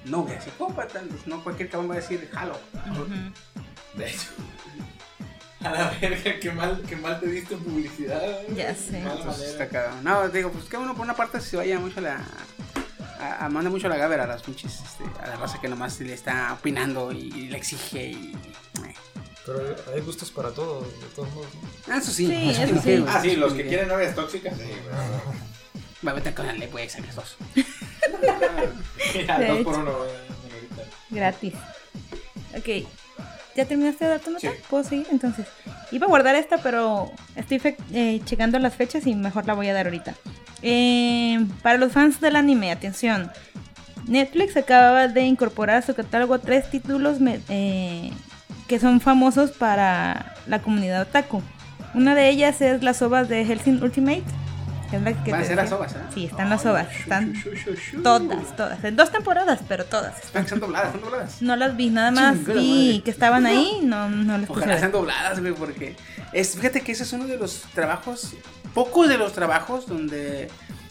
[0.05, 2.59] Novia psicópata, pues no cualquier cabrón va a decir, jalo.
[3.95, 4.27] De hecho.
[5.65, 8.21] A la verga, qué mal, qué mal te diste publicidad.
[8.23, 8.47] ¿eh?
[8.55, 8.99] Ya sé.
[9.01, 9.51] Mala Entonces, manera.
[9.51, 10.01] está cagado.
[10.03, 12.25] No, digo, pues que uno por una parte se vaya mucho a la.
[13.19, 15.99] A, a- manda mucho la gávera a las pinches, este, a la raza que nomás
[16.01, 18.33] le está opinando y, le exige y.
[18.85, 18.93] eh.
[19.45, 21.47] Pero hay gustos para todo, de todos modos.
[21.87, 21.95] ¿no?
[21.95, 22.97] Eso sí, Sí, eso eso sí.
[22.97, 23.05] sí.
[23.07, 24.55] Ah, sí, los que quieren novias tóxicas.
[24.57, 24.71] Sí,
[26.07, 26.65] Va a meter con el a
[26.99, 27.37] los dos.
[29.15, 29.91] Mira, dos por uno.
[30.05, 30.83] eh, señorita.
[31.09, 31.53] Gratis.
[32.55, 32.87] Ok.
[33.55, 34.41] ¿Ya terminaste de dar tu nota?
[34.41, 34.57] Sí.
[34.69, 35.07] ¿Puedo seguir?
[35.11, 35.47] Entonces,
[35.91, 37.61] iba a guardar esta, pero estoy
[37.93, 40.13] eh, checando las fechas y mejor la voy a dar ahorita.
[40.61, 43.31] Eh, para los fans del anime, atención.
[44.07, 47.17] Netflix acababa de incorporar a su catálogo tres títulos
[47.49, 48.11] eh,
[48.67, 51.41] que son famosos para la comunidad otaku.
[51.93, 54.23] Una de ellas es las ovas de Helsing Ultimate.
[54.89, 55.99] Que Van a ser las ovas, ¿eh?
[56.13, 56.87] Sí, están las ovas.
[56.95, 57.33] Están
[58.03, 58.83] todas, todas.
[58.83, 60.23] En dos temporadas, pero todas.
[60.23, 61.41] Están, están dobladas, están dobladas.
[61.41, 62.53] No las vi, nada más vi
[62.89, 63.03] madre.
[63.03, 65.95] que estaban ahí, no, no las Ojalá sean dobladas, güey, porque
[66.31, 68.33] es, fíjate que ese es uno de los trabajos,
[68.73, 70.49] pocos de los trabajos donde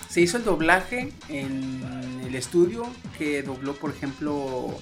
[0.08, 2.86] se hizo el doblaje en el estudio
[3.18, 4.78] que dobló, por ejemplo,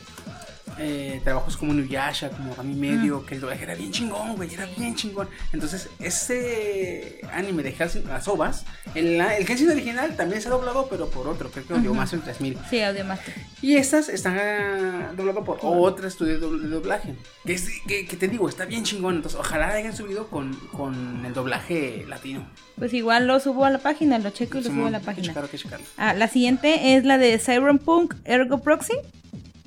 [0.78, 4.66] eh, trabajos como Nuyasha, como Rami Medio, que el doblaje era bien chingón, güey, era
[4.76, 5.28] bien chingón.
[5.52, 10.88] Entonces, ese anime de Hellsing, las ovas, el, el Hellsing original también se ha doblado,
[10.88, 12.58] pero por otro, creo que Audio Master 3000.
[12.70, 13.34] Sí, Audiomaster.
[13.60, 17.14] Y estas están dobladas por otro estudio de dobl- de doblaje.
[17.44, 19.16] Que, es- que, que te digo, está bien chingón.
[19.16, 22.46] Entonces, ojalá hayan subido con, con el doblaje latino.
[22.76, 25.02] Pues igual lo subo a la página, lo checo y lo subo a la hay
[25.02, 25.26] que página.
[25.28, 25.86] checarlo, que checarlo.
[25.96, 28.94] Ah, la siguiente es la de Cyberpunk Ergo Proxy.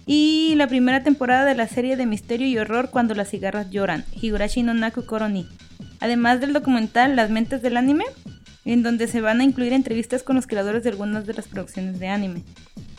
[0.06, 4.06] Y la primera temporada de la serie de misterio y horror Cuando las cigarras lloran,
[4.20, 5.48] Higurashi no Naku Koroni.
[6.00, 8.06] Además del documental Las mentes del anime,
[8.66, 12.00] en donde se van a incluir entrevistas con los creadores de algunas de las producciones
[12.00, 12.44] de anime.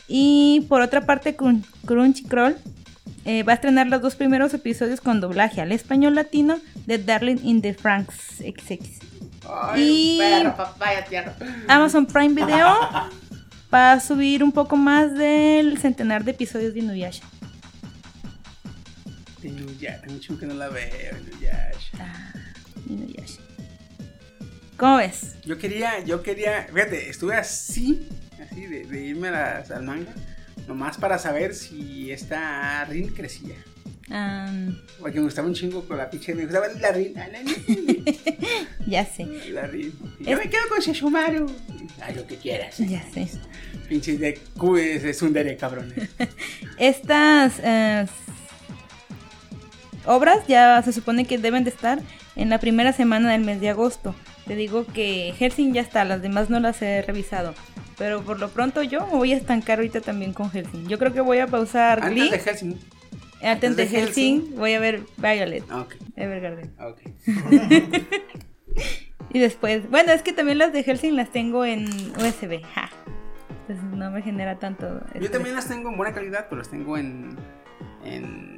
[0.07, 2.55] Y por otra parte, Crun- Crunchyroll
[3.25, 7.39] eh, va a estrenar los dos primeros episodios con doblaje al español latino de Darling
[7.43, 8.79] in the Franks XX.
[9.77, 10.19] Y-
[10.57, 11.35] papaya, tierra.
[11.67, 12.67] Amazon Prime Video
[13.73, 17.23] va a subir un poco más del centenar de episodios de Inuyasha.
[19.79, 21.15] Ya, tengo mucho que no la veo.
[21.19, 21.97] Inuyasha.
[21.99, 22.33] Ah,
[22.89, 23.39] Inuyasha.
[24.77, 25.35] ¿Cómo ves?
[25.45, 28.07] Yo quería, yo quería, fíjate, estuve así,
[28.41, 30.13] así de, de irme a las- al manga,
[30.67, 33.55] nomás para saber si esta Rin crecía.
[34.09, 37.39] Am, Porque me gustaba un chingo con la pinche, me gustaba la Rin, la, la,
[38.87, 39.93] ya sé, la Rin.
[40.19, 41.45] Yo me quedo con Shishumaru.
[42.01, 42.77] Haz lo que quieras.
[42.77, 43.27] ya sé.
[43.87, 45.93] Pinche de Q es, es un dere, cabrón.
[46.77, 48.05] Estas eh,
[50.05, 51.99] obras ya se supone que deben de estar
[52.35, 54.15] en la primera semana del mes de agosto.
[54.45, 57.53] Te digo que Helsing ya está, las demás no las he revisado.
[57.97, 60.87] Pero por lo pronto yo me voy a estancar ahorita también con Helsing.
[60.87, 62.23] Yo creo que voy a pausar Glee.
[62.29, 62.79] Antes de Helsing.
[63.41, 65.63] Antes de de Helsing voy a ver Violet.
[65.69, 66.71] Ah, Ok, Evergarden.
[66.79, 66.99] ok.
[69.29, 71.85] Y después, bueno, es que también las de Helsing las tengo en
[72.17, 72.61] USB.
[72.73, 72.89] Ja.
[73.67, 75.01] Entonces no me genera tanto.
[75.19, 77.35] Yo también las tengo en buena calidad, pero las tengo en.
[78.03, 78.57] en.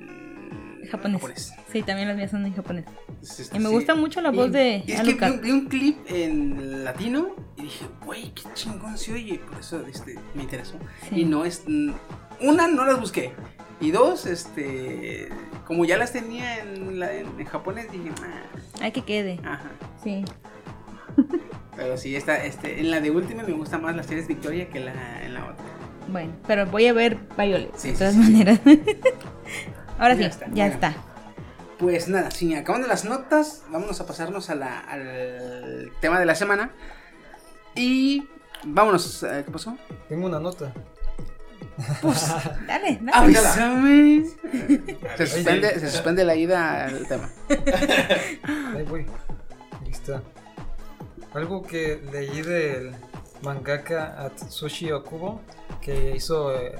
[0.92, 1.54] Japonés.
[1.72, 2.86] Sí, también las mías son en japonés.
[3.22, 3.72] Este, Y me sí.
[3.76, 6.84] gusta mucho la Y- voz de y es que vi, un- vi un clip en
[6.84, 9.40] latino y dije, güey, qué chingón se oye.
[9.40, 10.80] Por eso este, me interesó.
[11.10, 11.22] Sí.
[11.22, 11.64] Y no es.
[12.42, 13.34] Una, no las busqué.
[13.82, 15.30] Y dos, este.
[15.66, 19.40] Como ya las tenía en, la- en, en japonés, dije, "Ah, Ay, que quede.
[19.44, 19.70] ajá.
[20.04, 20.24] Sí.
[21.80, 24.80] Pero sí, esta, este, en la de última me gusta más las series Victoria que
[24.82, 25.66] la, en la otra.
[26.10, 27.72] Bueno, pero voy a ver Violet.
[27.78, 28.32] Sí, de todas sí, sí.
[28.32, 28.60] maneras.
[30.00, 30.90] Ahora sí, Ya ya está, está.
[30.90, 31.10] bueno.
[31.78, 36.36] Pues nada, sin acabando las notas, vámonos a pasarnos a la- al tema de la
[36.36, 36.72] semana.
[37.76, 38.28] Y
[38.66, 39.78] vámonos, eh, ¿qué pasó?
[40.10, 40.74] Tengo una nota.
[42.68, 43.12] Dale, dale.
[43.14, 44.26] Avísame.
[45.16, 47.30] Se suspende, se suspende la ida al tema.
[48.76, 49.06] Ahí voy.
[49.82, 50.22] Ahí está.
[51.34, 52.96] Algo que leí del
[53.44, 55.42] mangaka Atsushi Okubo,
[55.82, 56.76] que hizo eh,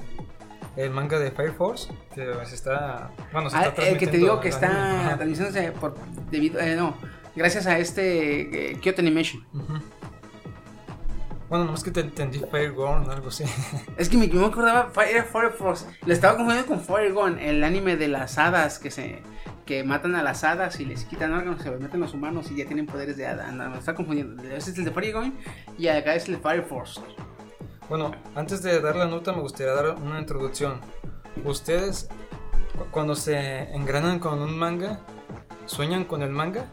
[0.76, 3.10] el manga de Fire Force, que se está.
[3.32, 5.94] Bueno, se Ah, está el que te digo que está transmitiéndose por
[6.30, 6.96] debido, eh, no,
[7.36, 9.44] gracias a este eh, Kyoto Animation.
[11.48, 13.44] Bueno, nomás que te entendí Fire Gone, algo así.
[13.96, 15.84] Es que me, me acordaba, Fire- Fire Force.
[16.06, 19.20] Le estaba confundiendo con Fire Gone, el anime de las hadas que se
[19.70, 22.56] que matan a las hadas y les quitan órganos, se los meten los humanos y
[22.56, 23.52] ya tienen poderes de hada.
[23.52, 24.42] No, me está confundiendo.
[24.42, 25.32] Ese es el de Fire Gone
[25.78, 27.00] y acá es el de Fire Force.
[27.88, 30.80] Bueno, antes de dar la nota me gustaría dar una introducción.
[31.44, 32.08] Ustedes,
[32.76, 35.02] cu- cuando se engranan con un manga,
[35.66, 36.66] ¿sueñan con el manga?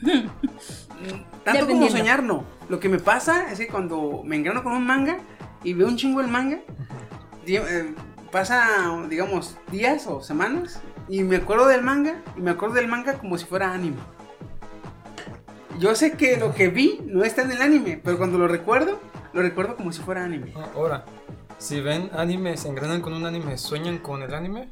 [1.44, 2.44] Tanto como soñar, no.
[2.68, 5.18] Lo que me pasa es que cuando me engrano con un manga
[5.64, 6.60] y veo un chingo el manga,
[7.46, 7.94] eh,
[8.34, 13.14] pasa, digamos, días o semanas y me acuerdo del manga y me acuerdo del manga
[13.14, 13.98] como si fuera anime.
[15.78, 18.98] Yo sé que lo que vi no está en el anime, pero cuando lo recuerdo,
[19.32, 20.52] lo recuerdo como si fuera anime.
[20.56, 21.04] Ah, Ahora,
[21.58, 24.68] si ven anime, se engranan con un anime, ¿sueñan con el anime?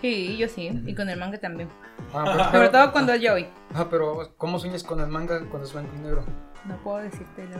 [0.00, 0.70] Sí, yo sí.
[0.86, 1.68] Y con el manga también.
[2.14, 3.48] Ah, pero, Sobre todo cuando es Joey.
[3.74, 6.24] Ah, pero ¿cómo sueñas con el manga cuando es blanco y negro?
[6.64, 7.58] No puedo decirte no.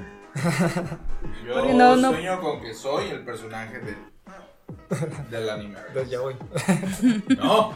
[1.47, 4.14] Yo no, no- sueño con que soy el personaje del,
[5.31, 5.77] del anime.
[5.95, 6.37] Del yaoi.
[7.39, 7.73] No.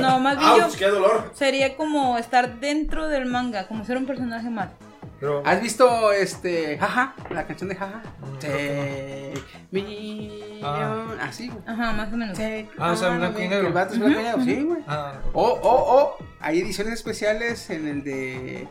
[0.00, 0.72] No, más bien ¡Auch!
[0.72, 1.30] yo ¡Qué dolor!
[1.34, 4.68] sería como estar dentro del manga, como ser un personaje más.
[5.20, 7.14] Pero- ¿Has visto este Jaja?
[7.30, 8.02] La canción de Jaja.
[8.20, 9.34] Mm, Take
[9.72, 11.06] me Ah.
[11.22, 11.60] Así, güey.
[11.66, 12.36] Ajá, más o menos.
[12.38, 13.66] Take Ah, o sea, blanco y negro.
[13.68, 14.82] El vato es blanco y negro, sí, güey.
[14.86, 18.68] Ah, O, o, o, hay ediciones especiales en el de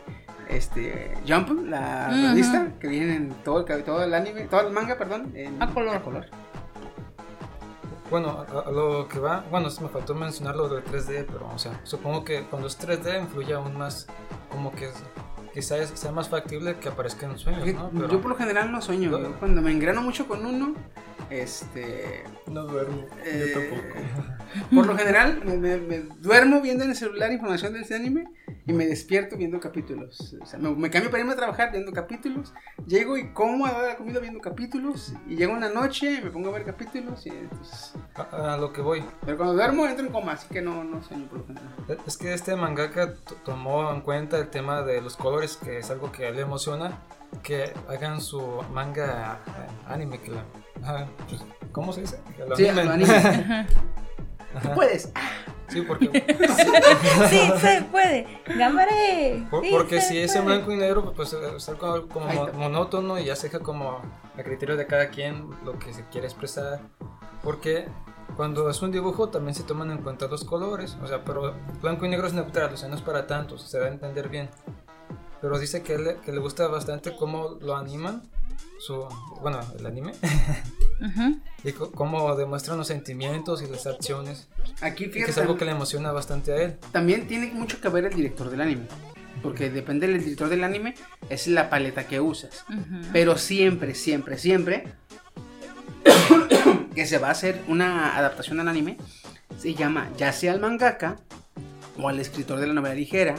[0.48, 2.28] este Jump, la Ujú.
[2.28, 6.26] revista, que vienen todo el, todo el anime, todo el manga, perdón, en A color.
[8.10, 11.78] Bueno, a, lo que va, bueno, me faltó mencionar lo del 3D, pero, o sea,
[11.84, 14.06] supongo que cuando es 3D influye aún más,
[14.50, 14.90] como que
[15.58, 17.90] quizás sea más factible que aparezca en sueños, ¿no?
[17.92, 20.74] Pero, Yo por lo general no sueño, yo cuando me engrano mucho con uno,
[21.30, 22.22] este...
[22.46, 23.04] No duermo.
[23.24, 23.98] eh, Yo tampoco.
[24.74, 28.24] Por lo general me, me- me duermo viendo en el celular información de ese anime
[28.66, 30.34] y me despierto viendo capítulos.
[30.40, 32.54] O sea, me, me cambio para irme a trabajar viendo capítulos,
[32.86, 36.30] llego y como a la comida viendo capítulos y llego en la noche y me
[36.30, 40.06] pongo a ver capítulos y entonces- a, a lo que voy, Pero cuando duermo entro
[40.06, 41.68] en coma, así que no, no sueño por lo general.
[42.06, 45.90] es que este mangaka to- tomó en cuenta el tema de los colores, que es
[45.90, 46.98] algo que a él le emociona,
[47.42, 48.40] que hagan su
[48.72, 49.50] manga eh,
[49.88, 51.42] anime, que la- pues,
[51.72, 52.20] ¿cómo se dice?
[52.36, 52.66] Que lo Sí.
[52.68, 53.66] Ajá.
[54.62, 55.12] Tú puedes.
[55.68, 56.06] Sí, porque
[57.28, 58.26] sí, se puede.
[58.56, 59.46] Gámbare.
[59.50, 62.36] Por- Sí, porque si es en blanco y negro, pues eh, es algo como Ahí
[62.36, 62.58] mo- está.
[62.58, 64.00] monótono y ya se deja como
[64.38, 66.80] a criterio de cada quien lo que se quiere expresar.
[67.42, 67.86] Porque
[68.36, 72.06] cuando es un dibujo también se toman en cuenta los colores, o sea, pero blanco
[72.06, 74.48] y negro es neutral, o sea, no es para tanto, se va a entender bien.
[75.40, 78.22] Pero dice que le, que le gusta bastante cómo lo animan,
[78.80, 79.06] su,
[79.40, 80.12] bueno, el anime,
[81.64, 84.48] y cómo demuestran los sentimientos y las acciones,
[84.80, 86.78] Aquí y que fíjate, es algo que le emociona bastante a él.
[86.92, 88.86] también tiene mucho que ver el director del anime.
[89.42, 90.94] Porque depende del director del anime,
[91.28, 92.64] es la paleta que usas.
[93.12, 94.88] Pero siempre, siempre, siempre
[96.94, 98.98] que se va a hacer una adaptación al anime,
[99.56, 101.16] se llama ya sea al mangaka,
[101.98, 103.34] o al escritor de la novela ligera,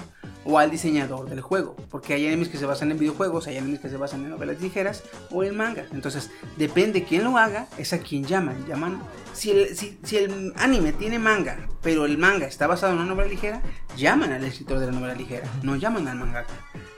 [0.45, 1.75] o al diseñador del juego.
[1.89, 4.61] Porque hay animes que se basan en videojuegos, hay animes que se basan en novelas
[4.61, 5.85] ligeras o en manga.
[5.91, 8.65] Entonces, depende quién lo haga, es a quien llaman.
[8.67, 9.01] llaman
[9.33, 13.29] si, el, si, el anime tiene manga, pero el manga está basado en una novela
[13.29, 13.61] ligera,
[13.95, 16.53] llaman al escritor de la novela ligera, no llaman al mangaka.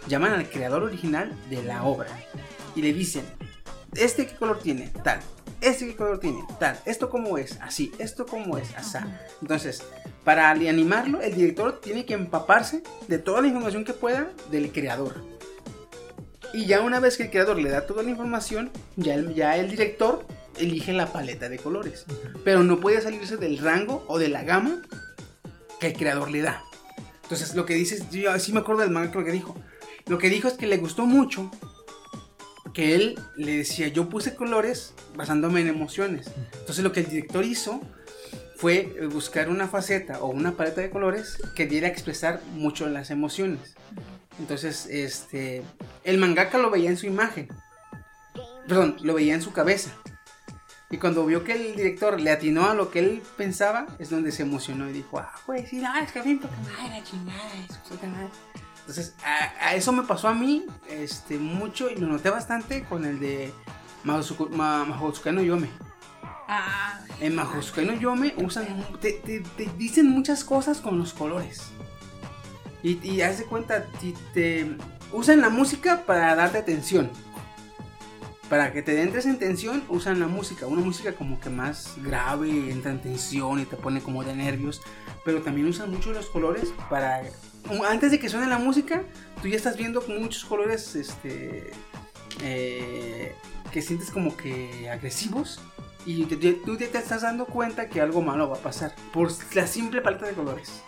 [0.08, 2.10] Llaman al creador original de la obra.
[2.76, 3.26] Y le dicen,
[3.96, 4.92] ¿este qué color tiene?
[5.04, 5.20] Tal.
[5.62, 6.44] ¿Este qué color tiene?
[6.60, 6.80] Tal.
[6.86, 7.60] ¿Esto cómo es?
[7.62, 7.92] Así.
[8.00, 8.76] ¿Esto cómo es?
[8.76, 9.20] Asá.
[9.42, 9.84] Entonces,
[10.24, 15.24] para animarlo, el director tiene que empaparse de toda la información que pueda del creador.
[16.54, 19.56] Y ya una vez que el creador le da toda la información, ya el, ya
[19.58, 20.26] el director
[20.58, 22.06] elige la paleta de colores.
[22.44, 24.82] Pero no puede salirse del rango o de la gama
[25.80, 26.64] que el creador le da.
[27.24, 29.56] Entonces, lo que dices, yo sí me acuerdo del manga lo que dijo.
[30.08, 31.50] Lo que dijo es que le gustó mucho
[32.74, 36.32] que él le decía, yo puse colores basándome en emociones.
[36.60, 37.82] Entonces lo que el director hizo
[38.56, 43.10] fue buscar una faceta o una paleta de colores que diera a expresar mucho las
[43.10, 43.76] emociones.
[44.40, 45.64] Entonces, este,
[46.04, 47.50] el mangaka lo veía en su imagen.
[48.68, 49.92] Perdón, lo veía en su cabeza.
[50.90, 54.32] Y cuando vio que el director le atinó a lo que él pensaba, es donde
[54.32, 57.80] se emocionó y dijo, ah, pues sí, no, es que bien, porque madre, chingada, eso,
[57.88, 58.30] puta madre".
[58.82, 63.06] Entonces, a, a eso me pasó a mí este, mucho y lo noté bastante con
[63.06, 63.54] el de
[64.04, 65.70] Mahosuku- Ma- Mahotsukai no Yome.
[66.48, 71.62] Ah, En Mahotsukai no Yome usan, te, te- te dicen muchas cosas con los colores.
[72.84, 73.86] Y, y haz de cuenta,
[74.34, 74.76] te,
[75.14, 77.10] usan la música para darte atención.
[78.50, 80.66] Para que te entres en tensión, usan la música.
[80.68, 84.82] Una música como que más grave, entra en tensión y te pone como de nervios.
[85.24, 87.22] Pero también usan mucho los colores para...
[87.88, 89.04] Antes de que suene la música,
[89.42, 91.72] tú ya estás viendo muchos colores este,
[92.42, 93.36] eh,
[93.72, 95.60] que sientes como que agresivos.
[96.06, 98.96] Y te- te- tú ya te estás dando cuenta que algo malo va a pasar.
[99.14, 100.82] Por la simple paleta de colores.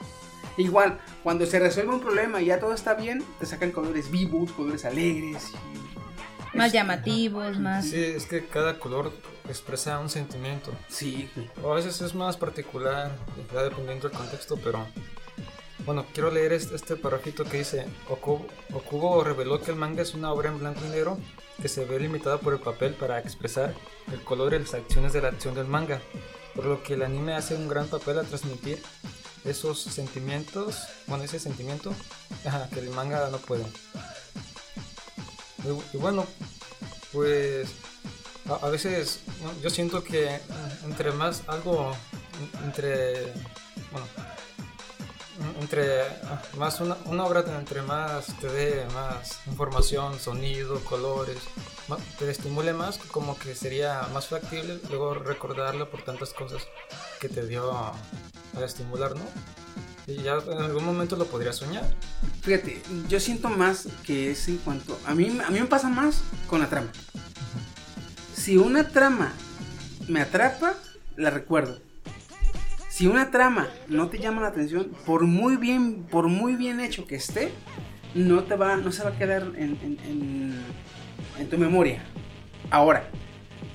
[0.57, 4.51] Igual, cuando se resuelve un problema y ya todo está bien, te sacan colores vivos,
[4.51, 5.51] colores alegres.
[5.51, 7.85] y- más es- llamativos, más.
[7.85, 9.11] Sí, es que cada color
[9.49, 10.71] expresa un sentimiento.
[10.87, 11.29] Sí,
[11.63, 13.11] O a veces es más particular,
[13.53, 14.85] ya dependiendo del contexto, pero...
[15.79, 16.95] Bueno, quiero leer este, este
[17.49, 21.17] que dice, Okubo, reveló que el manga es una obra en blanco y negro
[21.61, 23.73] que se ve limitada por el papel para expresar
[24.11, 26.01] el color y las acciones de la acción del manga,
[26.55, 28.81] por lo que el anime hace un gran papel a transmitir
[29.43, 30.77] esos sentimientos,
[31.07, 31.93] bueno, ese sentimiento
[32.73, 33.65] que el manga no puede.
[35.93, 36.25] Y, bueno,
[37.11, 37.67] pues
[38.61, 39.19] a, veces
[39.61, 40.39] yo siento que
[40.83, 41.93] entre más algo,
[42.39, 43.23] en- entre,
[43.91, 44.33] bueno, en-
[45.59, 51.37] entre ah, más una, una obra entre más te dé más información, sonido, colores,
[51.87, 56.63] ma- te estimule más, como que sería más factible luego recordarlo por tantas cosas
[57.19, 57.93] que te dio a,
[58.57, 59.23] a estimular, ¿no?
[60.05, 61.89] Y ya en algún momento lo podrías soñar.
[62.41, 64.99] Fíjate, yo siento más que es en cuanto.
[65.05, 66.91] A mí, a mí me pasa más con la trama.
[68.35, 69.31] Si una trama
[70.09, 70.73] me atrapa,
[71.15, 71.79] la recuerdo.
[72.93, 77.07] Si una trama no te llama la atención, por muy bien, por muy bien hecho
[77.07, 77.51] que esté,
[78.13, 79.79] no te va, no se va a quedar en,
[81.39, 82.03] en- tu memoria.
[82.69, 83.09] Ahora,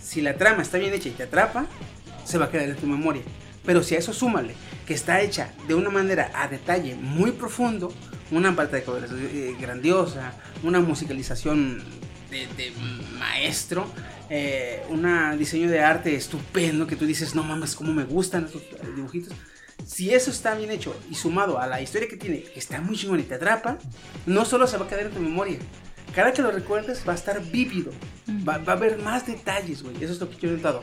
[0.00, 1.66] si la trama está bien hecha y te atrapa,
[2.24, 3.22] se va a quedar en tu memoria.
[3.66, 4.54] Pero si a eso súmale
[4.86, 7.92] que está hecha de una manera a detalle muy profundo,
[8.30, 10.32] una parte de eh, grandiosa,
[10.62, 11.82] una musicalización
[12.30, 12.72] de,
[13.18, 13.90] maestro,
[14.28, 18.62] eh, un diseño de arte estupendo que tú dices, no mames, cómo me gustan estos
[18.94, 19.34] dibujitos.
[19.86, 22.96] Si eso está bien hecho y sumado a la historia que tiene, que está muy
[22.96, 23.78] chingón y te atrapa,
[24.26, 25.58] no solo se va a quedar en tu memoria.
[26.14, 27.92] Cada que lo recuerdes va a estar vívido.
[28.46, 29.96] Va, a haber más detalles, güey.
[30.02, 30.82] Eso es lo que yo he notado.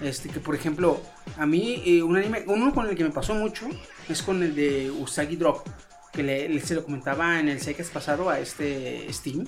[0.00, 1.00] Este, que por ejemplo,
[1.36, 3.68] a mí, eh, un anime, uno con el que me pasó mucho
[4.08, 5.66] es con el de Usagi Drop,
[6.12, 9.46] que se lo comentaba en el Seikes pasado a este Steam.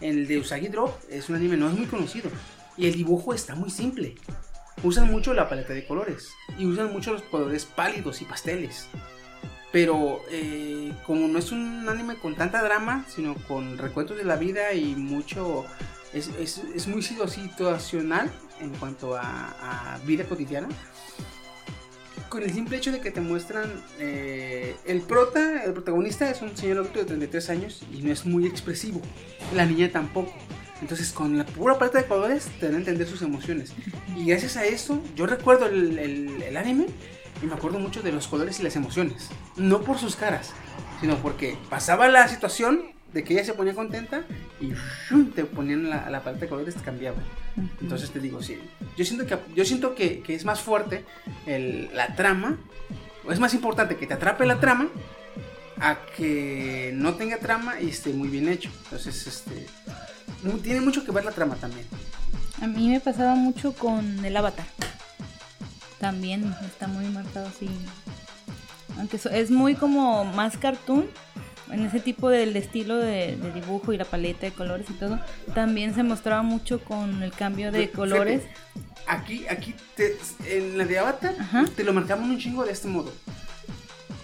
[0.00, 2.30] El de Usagi Drop es un anime, no es muy conocido,
[2.76, 4.14] y el dibujo está muy simple.
[4.82, 6.28] Usan mucho la paleta de colores
[6.58, 8.86] y usan mucho los colores pálidos y pasteles.
[9.72, 14.36] Pero eh, como no es un anime con tanta drama, sino con recuentos de la
[14.36, 15.64] vida y mucho...
[16.12, 18.30] Es, es- es muy situacional
[18.60, 20.68] en cuanto a vida cotidiana.
[22.30, 23.70] Con el simple hecho de que te muestran...
[23.98, 28.24] eh, el prota, el protagonista es un señor adulto de 33 años y no es
[28.24, 29.02] muy expresivo.
[29.54, 30.32] La niña tampoco.
[30.80, 33.72] Entonces con la pura paleta de colores te dan a entender sus emociones.
[34.16, 36.86] Y gracias a eso yo recuerdo el, el- el anime
[37.42, 39.28] y me acuerdo mucho de los colores y las emociones.
[39.56, 40.52] No por sus caras,
[41.00, 44.22] sino porque pasaba la situación de que ella se ponía contenta
[44.60, 44.72] y
[45.08, 45.30] ¡shum!
[45.32, 47.18] te ponían la, la paleta de colores te cambiaba.
[47.80, 48.58] Entonces te digo, sí.
[48.96, 51.04] Yo siento que, yo siento que, que es más fuerte
[51.46, 52.58] el- la trama,
[53.26, 54.88] o es más importante que te atrape la trama
[55.78, 58.70] a que no tenga trama y esté muy bien hecho.
[58.84, 59.66] Entonces, este.
[60.62, 61.86] Tiene mucho que ver la trama también.
[62.62, 64.66] A mí me pasaba mucho con el avatar.
[65.98, 67.68] También está muy marcado así.
[68.98, 71.06] Aunque es muy como más cartoon.
[71.72, 75.18] En ese tipo del estilo de, de dibujo y la paleta de colores y todo.
[75.54, 78.42] También se mostraba mucho con el cambio de colores.
[79.06, 80.16] Aquí, aquí, te-
[80.46, 81.64] en la de Avatar, Ajá.
[81.74, 83.12] te lo marcamos un chingo de este modo.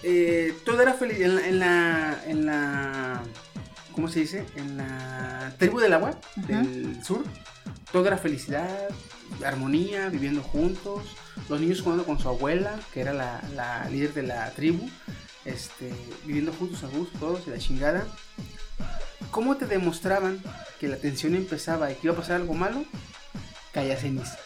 [0.03, 1.19] Eh, todo era feliz.
[1.21, 3.21] En la, en la, en la-
[3.93, 4.45] ¿Cómo se dice?
[4.55, 6.61] En la tribu del agua Ajá.
[6.61, 7.23] del sur.
[7.91, 8.69] Todo era felicidad,
[9.45, 11.03] armonía, viviendo juntos.
[11.49, 14.87] Los niños jugando con su abuela, que era la, la líder de la tribu.
[15.47, 15.93] Este,
[16.25, 18.05] viviendo juntos a gusto, todos y la chingada.
[19.31, 20.43] ¿Cómo te demostraban
[20.77, 22.83] que la tensión empezaba y que iba a pasar algo malo?
[23.71, 24.37] Caía ceniza.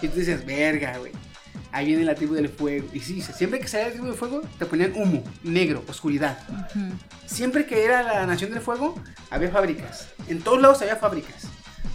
[0.00, 1.12] Y tú dices, verga, güey.
[1.72, 2.88] Ahí viene la tribu del fuego.
[2.92, 6.38] Y sí, siempre que salía la tribu del fuego, te ponían humo, negro, oscuridad.
[7.26, 8.94] Siempre que era la nación del fuego,
[9.28, 10.08] había fábricas.
[10.28, 11.48] En todos lados había fábricas.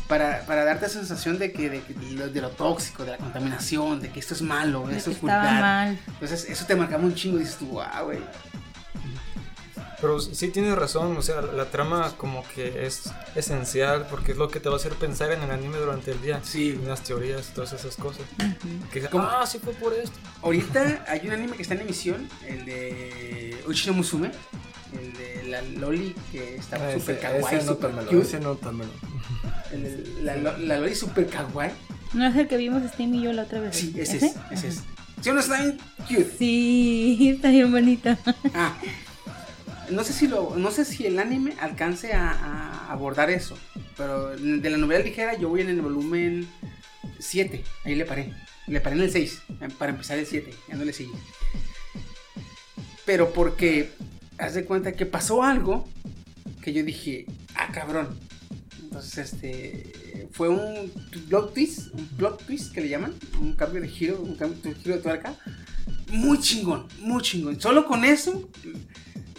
[0.07, 3.17] Para, para darte esa sensación de que, de, de lo, de lo tóxico, de la
[3.17, 5.61] contaminación, de que esto es malo, De esto es estaba oscuridad.
[5.61, 5.99] mal.
[6.07, 7.39] Entonces, eso te marcaba un chingo.
[7.39, 8.19] Dices tú, wow, güey.
[10.01, 14.49] Pero sí tienes razón, o sea, la trama como que es esencial porque es lo
[14.49, 16.39] que te va a hacer pensar en el anime durante el día.
[16.43, 16.71] Sí.
[16.81, 18.21] En las teorías, todas esas cosas.
[18.37, 18.89] Ujú.
[18.91, 19.23] Que, ¿Cómo?
[19.23, 20.15] ah, sí fue por esto.
[20.43, 24.31] Ahorita hay un anime que está en emisión, el de Uchino Musume,
[24.95, 28.21] el de la Loli que estaba Ese- super kawaii, ese super nótamelo, cute.
[28.27, 28.91] ese nótamelo.
[29.71, 31.71] El la, la Loli super kawaii.
[32.13, 33.75] ¿No es el que vimos Steam y yo la otra vez?
[33.75, 34.83] Sí, ese es, ese es.
[35.21, 35.77] ¿Sí o no está bien
[36.07, 36.31] cute?
[36.37, 38.17] Sí, está bien bonita.
[38.53, 38.77] Ah,
[39.89, 43.57] no sé si lo, no sé si el anime alcance a, a abordar eso,
[43.97, 46.47] pero de la novela ligera yo voy en el volumen
[47.19, 48.33] 7, ahí le paré,
[48.67, 49.41] le paré en el 6,
[49.77, 51.11] para empezar el 7, ya no le seguí.
[53.05, 53.91] Pero porque,
[54.37, 55.87] haz de cuenta que pasó algo
[56.61, 57.25] que yo dije,
[57.55, 58.17] ah cabrón,
[58.83, 60.89] entonces este, fue un
[61.29, 64.73] plot twist, un plot twist que le llaman, un cambio de giro, un cambio de
[64.75, 65.35] giro de tuerca,
[66.09, 67.59] muy chingón, muy chingón.
[67.59, 68.49] Solo con eso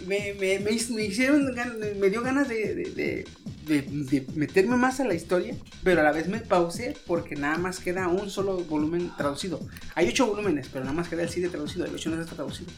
[0.07, 1.53] me, me, me, me hicieron,
[1.99, 3.25] me dio ganas de, de, de-
[3.67, 5.53] de- de meterme más a la historia,
[5.83, 9.59] pero a la vez me pausé porque nada más queda un solo volumen traducido.
[9.95, 12.71] Hay ocho volúmenes, pero nada más queda el 7 traducido, el 8 no está traducido.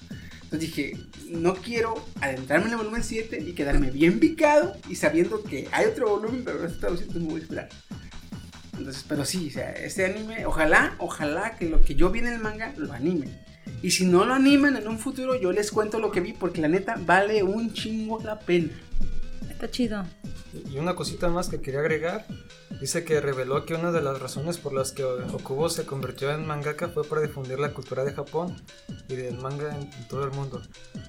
[0.52, 0.98] Entonces dije,
[1.30, 5.86] no quiero adentrarme en el volumen 7 y quedarme bien picado y sabiendo que hay
[5.86, 7.70] otro volumen, pero entonces me voy a esperar.
[8.76, 12.30] Entonces, pero sí, o sea, este anime, ojalá, ojalá que lo que yo vi en
[12.30, 13.28] el manga lo anime.
[13.84, 16.62] Y si no lo animan en un futuro, yo les cuento lo que vi porque
[16.62, 18.72] la neta vale un chingo la pena.
[19.60, 20.06] Está chido.
[20.72, 22.26] Y una cosita más que quería agregar.
[22.80, 26.48] Dice que reveló que una de las razones por las que Okubo se convirtió en
[26.48, 28.56] mangaka fue para difundir la cultura de Japón
[29.10, 30.62] y del manga en, en todo el mundo.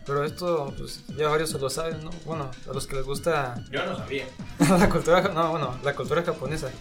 [0.05, 2.11] Pero esto, pues ya varios se lo saben, ¿no?
[2.25, 4.25] Bueno, a los que les gusta Yo no sabía.
[4.59, 6.73] la cultura, no, bueno, la cultura japonesa.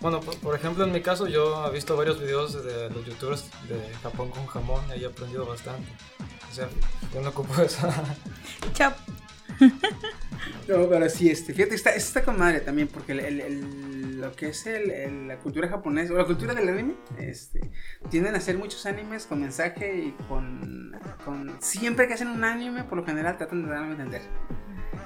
[0.00, 3.44] Bueno, por, por ejemplo, en mi caso, yo he visto varios videos de los youtubers
[3.68, 5.88] de Japón con jamón y ahí he aprendido bastante.
[6.50, 6.68] O sea,
[7.14, 7.88] yo no ocupo esa.
[8.74, 8.92] Chao.
[10.68, 14.64] No, pero sí, este, fíjate, está, está con madre también, porque lo que es
[15.26, 17.60] la cultura japonesa, o la cultura del anime, este,
[18.10, 22.84] tienden a hacer muchos animes con mensaje y con, con- Siempre que hacen un anime,
[22.84, 24.22] por lo general tratan de darme a entender.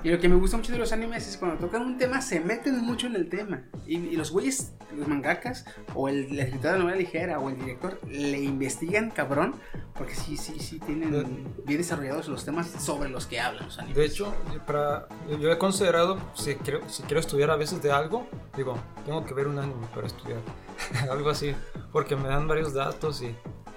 [0.02, 2.38] Y lo que me gusta mucho de los animes es cuando tocan un tema, se
[2.40, 3.62] meten mucho en el tema.
[3.86, 5.64] Y, y los güeyes, los mangakas,
[5.94, 9.54] o el, el escritor de novela ligera, o el director, le investigan cabrón,
[9.94, 13.96] porque sí, sí, sí tienen bien desarrollados los temas sobre los que hablan los animes.
[13.96, 14.34] De hecho,
[14.66, 15.08] para,
[15.40, 18.26] yo he considerado, si quiero, si quiero estudiar a veces de algo,
[18.56, 20.40] digo, tengo que ver un anime para estudiar.
[21.10, 21.54] algo así,
[21.90, 23.26] porque me dan varios datos y,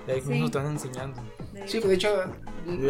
[0.08, 0.28] y ahí Sí.
[0.30, 1.22] mismo están enseñando.
[1.66, 2.24] Sí, pues de hecho,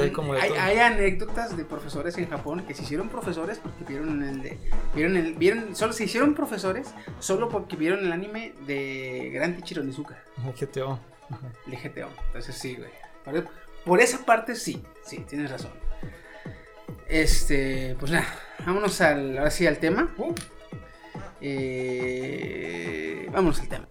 [0.01, 0.59] hay como de hay, todo.
[0.59, 4.57] hay anécdotas de profesores en Japón que se hicieron profesores porque vieron el de,
[4.95, 9.83] vieron el, vieron, solo se hicieron profesores solo porque vieron el anime de Gran Teachiro
[9.83, 10.21] Nizuka,
[10.59, 10.99] GTO.
[11.67, 12.09] el GTO.
[12.27, 12.89] Entonces sí, güey.
[13.23, 13.47] Por,
[13.85, 15.71] por esa parte sí, sí, tienes razón.
[17.07, 18.27] Este, pues nada,
[18.65, 20.13] vámonos al, ahora sí al tema.
[21.41, 23.87] Eh, vámonos al tema.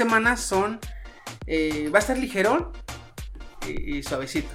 [0.00, 0.80] Esta semana son.
[1.46, 2.72] eh, va a estar ligerón
[3.66, 4.48] y, y suavecito.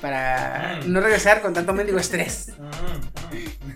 [0.00, 2.52] Para no regresar con tanto mendigo estrés.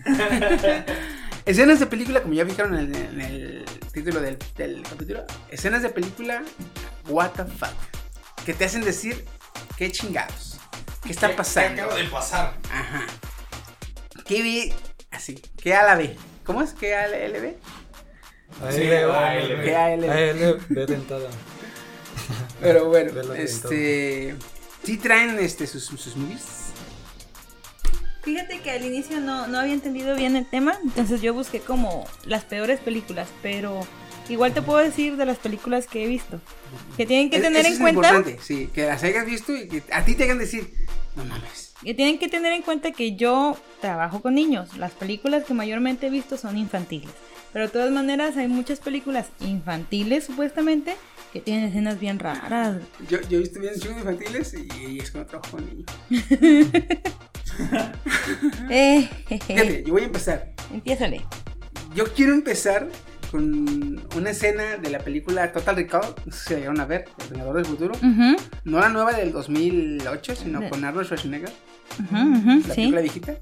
[1.44, 5.82] Escenas de película, como ya fijaron en el, en el título del, del capítulo, escenas
[5.82, 6.42] de película,
[7.08, 7.74] what the fuck.
[8.46, 9.26] Que te hacen decir,
[9.76, 10.56] qué chingados.
[11.02, 11.74] ¿Qué está ¿Qué- pasando?
[11.74, 12.54] qué acaba de pasar?
[12.72, 13.02] Ajá.
[14.24, 14.72] ¿Qué vi?
[15.10, 16.16] Así, ¿qué a la B?
[16.46, 16.72] ¿Cómo es?
[16.72, 17.34] ¿Qué a la LB?
[17.34, 17.83] Sí, ALB.
[22.60, 24.36] Pero bueno, este.
[24.84, 26.42] Sí traen este, sus, sus movies.
[28.22, 32.06] Fíjate que al inicio no, no había entendido bien el tema, entonces yo busqué como
[32.24, 33.86] las peores películas, pero
[34.30, 36.40] igual te puedo decir de las películas que he visto.
[36.96, 39.54] Que tienen que Es- tener eso en es cuenta importante, sí, que las hayas visto
[39.54, 40.72] y que a ti te hagan decir,
[41.16, 41.74] no mames.
[41.82, 44.74] que tienen que tener en cuenta que yo trabajo con niños.
[44.78, 47.10] Las películas que mayormente he visto son infantiles.
[47.54, 50.96] Pero de todas maneras hay muchas películas infantiles supuestamente
[51.32, 52.78] que tienen escenas bien raras.
[53.08, 55.86] Yo, yo he visto bien chicos infantiles y, es no trabajo con niños.
[58.68, 60.52] Eh, Fíjate, yo voy a empezar.
[60.72, 61.24] Empiézale.
[61.94, 62.88] Yo quiero empezar
[63.30, 66.16] con una escena de la película Total Recall.
[66.26, 67.94] No sé si la llegaron a ver, El Vengador del Futuro.
[68.64, 71.52] No la nueva del 2008, sino De- con Arnold Schwarzenegger.
[72.10, 72.70] La sí.
[72.74, 73.38] película viejita.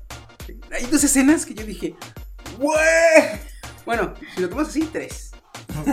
[0.73, 1.95] Hay dos escenas que yo dije.
[3.85, 5.33] Bueno, si lo tomas así, tres.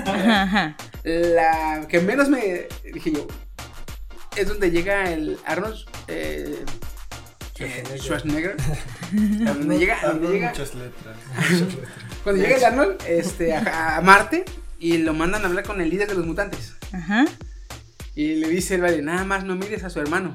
[0.05, 0.77] Ajá, ajá.
[1.03, 3.27] La que menos me dije yo
[4.35, 6.63] es donde llega el Arnold eh,
[7.59, 8.55] eh, Schwarzenegger.
[9.11, 11.17] donde llega, donde llega, muchas letras.
[12.23, 14.45] cuando llega el Arnold este, a, a Marte
[14.79, 16.75] y lo mandan a hablar con el líder de los mutantes.
[16.93, 17.25] Ajá.
[18.15, 20.33] Y le dice el vale, nada más no mires a su hermano.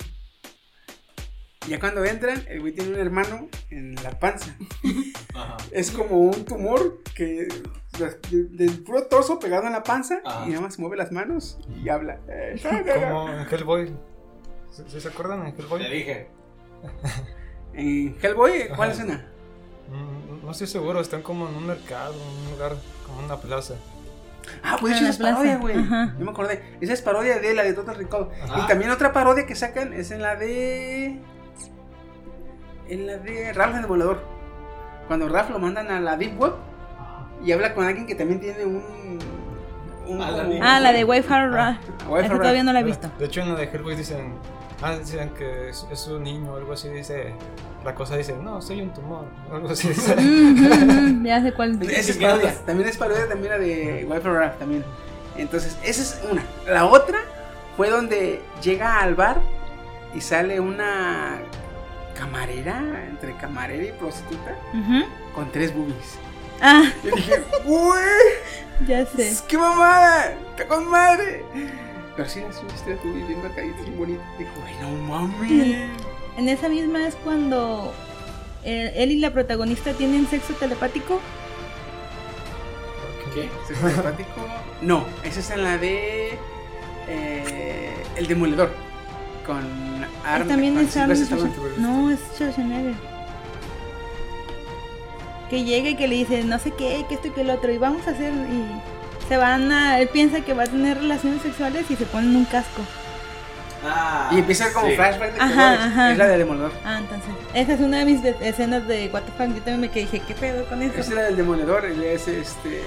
[1.67, 4.55] Y ya cuando entran, el güey tiene un hermano en la panza.
[5.35, 5.57] Ajá.
[5.71, 7.49] Es como un tumor que
[7.99, 10.45] de- del puro torso pegado en la panza Ajá.
[10.47, 12.19] y nada más mueve las manos y habla.
[12.29, 12.61] Eh,
[13.11, 13.89] Como en Hellboy.
[14.73, 15.83] ¿Sí, sí se acuerdan en Hellboy?
[15.83, 16.27] Te dije.
[17.73, 18.93] En Hellboy, ¿cuál Ajá.
[19.03, 19.27] escena?
[19.91, 22.77] Mm, No estoy seguro, están como en un mercado, en un lugar,
[23.07, 23.75] como una plaza.
[24.63, 25.75] Ah, pues Ah, esa es parodia, güey.
[25.77, 26.63] Yo me acordé.
[26.81, 28.29] Esa es parodia de la de Total Recall.
[28.43, 28.61] Ajá.
[28.63, 31.19] Y también otra parodia que sacan es en la de.
[32.89, 34.23] En la de Ralph el Volador.
[35.09, 36.53] Cuando Ralph lo mandan a la Deep Web
[37.45, 39.19] y habla con alguien que también tiene un.
[40.07, 41.59] un A la Ah, la de Wayfarer.
[41.59, 41.79] Ah,
[42.09, 42.39] Wayfarer.
[42.39, 43.11] todavía no la he visto.
[43.19, 44.35] De hecho, en la de Hellboy dicen
[44.83, 47.33] Ah, decían que es, es un niño o algo así, dice.
[47.85, 49.27] La cosa dice, no, soy un tumor.
[49.51, 50.15] o Algo así dice.
[51.23, 51.81] Ya sé cuál.
[51.83, 52.55] Esa es parodia.
[52.67, 54.85] También es parodia también la de Rap también.
[55.37, 56.43] Entonces, esa es una.
[56.67, 57.19] La otra
[57.77, 59.41] fue donde llega al bar
[60.15, 61.39] y sale una
[62.15, 64.57] camarera, entre camarera y prostituta,
[65.35, 66.19] con tres boobies.
[66.61, 67.97] Ah, Y dije, ¡Uy!
[68.87, 69.37] ya sé.
[69.49, 70.35] ¡Qué mamada!
[70.57, 71.45] ¡Qué con madre!
[72.17, 74.23] Pero sí, es una historia tuya bien marcadita, bien bonita.
[74.39, 75.91] Dijo, ¡ay, no mames!
[76.37, 77.93] En esa misma es cuando
[78.65, 81.21] eh, él y la protagonista tienen sexo telepático.
[83.35, 83.49] ¿Qué?
[83.67, 84.31] ¿Sexo telepático?
[84.81, 86.39] No, esa es en la de.
[87.09, 88.71] eh, el Demoledor.
[89.45, 89.94] Con
[90.25, 90.49] Arnold.
[90.51, 91.79] también es Arnold Schwarzenegger.
[91.79, 92.95] No, es Schwarzenegger.
[95.51, 97.71] Que llega y que le dice no sé qué, que esto y que el otro.
[97.73, 98.33] Y vamos a hacer.
[98.33, 98.65] Y
[99.29, 99.99] se van a.
[100.01, 102.83] Él piensa que va a tener relaciones sexuales y se ponen un casco.
[103.87, 104.95] Ah, Y empieza como sí.
[104.97, 105.81] flashback de Ajá, colores.
[105.81, 106.13] ajá.
[106.13, 106.73] Es la de Demoledor.
[106.87, 107.29] Ah, entonces.
[107.53, 109.49] Esa es una de mis de- escenas de What the fuck.
[109.55, 110.93] Yo también me quedé dije, ¿qué pedo con eso?
[110.99, 111.85] Esa es la del Demoledor.
[111.95, 112.83] y Es este.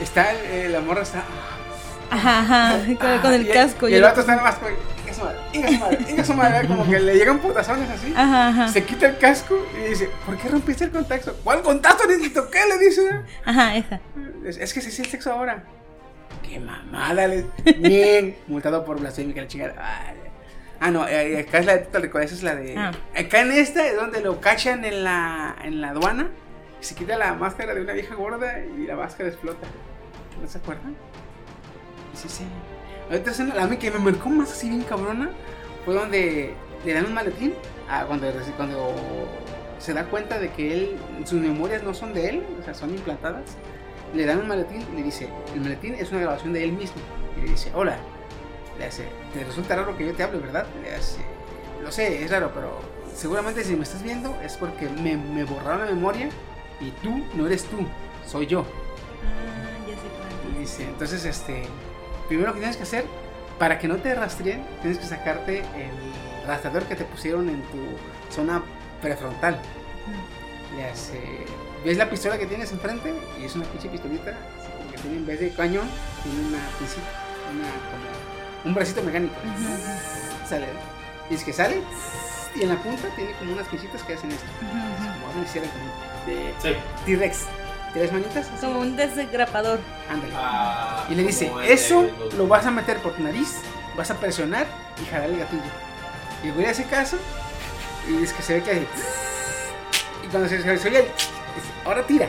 [0.00, 1.22] Está, eh, la morra está.
[2.10, 2.78] Ajá, ajá.
[2.98, 3.86] Con, con el y casco.
[3.88, 4.58] Y yo el vato está nada más
[5.18, 6.68] su madre, inga su madre, inga su madre.
[6.68, 8.12] Como que le llegan putazones así.
[8.16, 8.68] Ajá, ajá.
[8.68, 11.34] Se quita el casco y dice: ¿Por qué rompiste el contacto?
[11.44, 12.50] ¿Cuál contacto necesito?
[12.50, 13.10] ¿Qué le dice?
[13.44, 14.00] Ajá, esa.
[14.44, 15.64] Es, es que se siente el sexo ahora.
[16.48, 17.26] Qué mamada.
[17.26, 17.46] Le...
[17.78, 18.36] Bien.
[18.46, 19.74] Multado por blasfemia, que la chingada.
[19.78, 20.16] Ay.
[20.80, 22.76] Ah, no, eh, acá es la de esa es la de.
[22.76, 22.92] Ah.
[23.16, 26.28] Acá en esta es donde lo cachan en la, en la aduana.
[26.80, 29.66] Se quita la máscara de una vieja gorda y la máscara explota.
[30.40, 30.94] ¿No se acuerdan?
[32.14, 32.44] Sí, sí.
[33.10, 35.30] Otra escena, la que me marcó más así bien cabrona
[35.84, 36.54] fue donde
[36.84, 37.54] le dan un maletín
[37.88, 38.94] a cuando, cuando
[39.78, 42.90] se da cuenta de que él, sus memorias no son de él, o sea, son
[42.90, 43.56] implantadas.
[44.14, 47.00] Le dan un maletín y le dice, el maletín es una grabación de él mismo.
[47.38, 47.96] Y le dice, hola.
[48.78, 50.64] Le hace, te resulta raro que yo te hable, ¿verdad?
[50.82, 51.18] Le hace,
[51.82, 52.78] lo sé, es raro, pero
[53.12, 56.28] seguramente si me estás viendo es porque me, me borraron la memoria
[56.80, 57.78] y tú no eres tú,
[58.24, 58.60] soy yo.
[58.60, 60.54] Ah, ya sé cuál.
[60.54, 61.64] Y dice, entonces, este,
[62.28, 63.04] primero que tienes que hacer,
[63.58, 68.34] para que no te rastreen, tienes que sacarte el rastreador que te pusieron en tu
[68.34, 68.62] zona
[69.02, 69.58] prefrontal.
[70.76, 71.20] Le hace,
[71.84, 75.16] ves la pistola que tienes enfrente y es una pinche pistolita, así como que tiene
[75.16, 75.88] en vez de cañón,
[76.22, 77.08] tiene una pincita,
[77.52, 79.34] una, como, un bracito mecánico.
[80.48, 80.66] Sale,
[81.30, 81.82] y es que sale,
[82.54, 85.84] y en la punta tiene como unas pinchitas que hacen esto, como si hicieran como
[86.26, 86.76] de Sí.
[87.98, 88.10] T-Rex.
[88.10, 88.48] ¿Tres manitas?
[88.54, 88.66] Así.
[88.66, 89.80] Como un desgrapador.
[90.10, 90.32] Ándale.
[90.36, 93.56] Ah, Y le dice, de eso los- lo vas a meter por tu nariz,
[93.96, 94.66] vas a presionar
[95.02, 95.62] y jalar el gatillo.
[96.44, 97.16] Y el güey hace caso
[98.08, 98.86] y es que se ve que hace...
[100.24, 101.08] Y cuando se, se oye
[101.84, 102.28] Ahora tira.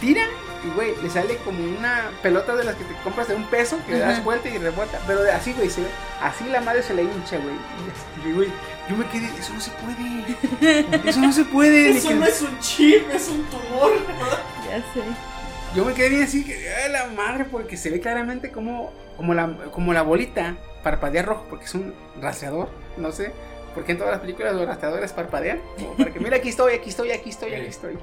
[0.00, 0.24] Tira
[0.64, 3.78] y güey, le sale como una pelota de las que te compras de un peso
[3.86, 4.98] que le das vuelta y revuelta.
[5.06, 5.88] Pero de- así, güey, se ve.
[6.20, 7.54] Así la madre se le hincha, güey.
[8.26, 8.48] Y, güey,
[8.88, 10.96] yo me quedé, eso no se puede.
[11.08, 11.90] Eso no se puede.
[11.90, 13.92] Eso no es un chip, es un tumor.
[14.68, 15.02] Ya sé.
[15.74, 19.34] Yo me quedé bien así, que ¡ay, la madre, porque se ve claramente como, como,
[19.34, 23.32] la, como la bolita parpadea rojo, porque es un rastreador, no sé.
[23.74, 25.60] Porque en todas las películas los rastreadores parpadean.
[25.76, 27.98] Como para que, mira, aquí estoy, aquí estoy, aquí estoy, aquí estoy.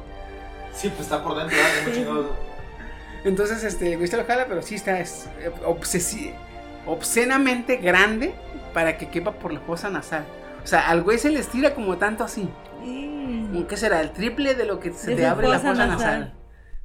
[0.73, 1.57] Sí, pues está por dentro,
[1.93, 2.27] chingados.
[3.23, 6.33] Entonces, este, el güey se lo jala, pero sí está es, eh, obsesi-
[6.85, 8.33] obscenamente grande
[8.73, 10.25] para que quepa por la fosa nasal.
[10.63, 12.49] O sea, al güey se le estira como tanto así.
[12.83, 13.47] Mm.
[13.53, 16.19] Como que será el triple de lo que se su abre la fosa fosa nasal.
[16.19, 16.33] nasal.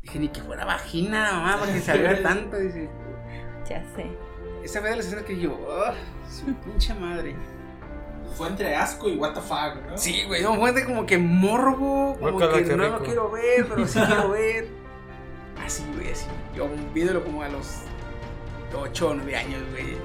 [0.09, 2.57] Dije, ni que fuera vagina, mamá, para que se abriera tanto.
[2.57, 2.89] Dice.
[3.69, 4.07] Ya sé.
[4.65, 5.95] Esa fue de las escenas que yo, "Ugh,
[6.31, 7.35] su pinche madre.
[8.37, 9.99] Fue entre asco y what the fuck, ¿no?
[9.99, 13.87] Sí, güey, no, fue de como que morbo, como que no lo quiero ver, pero
[13.87, 14.69] sí quiero ver.
[15.65, 16.27] Así, güey, así.
[16.55, 17.81] Yo viéndolo como a los
[18.75, 19.97] 8 o 9 años, güey.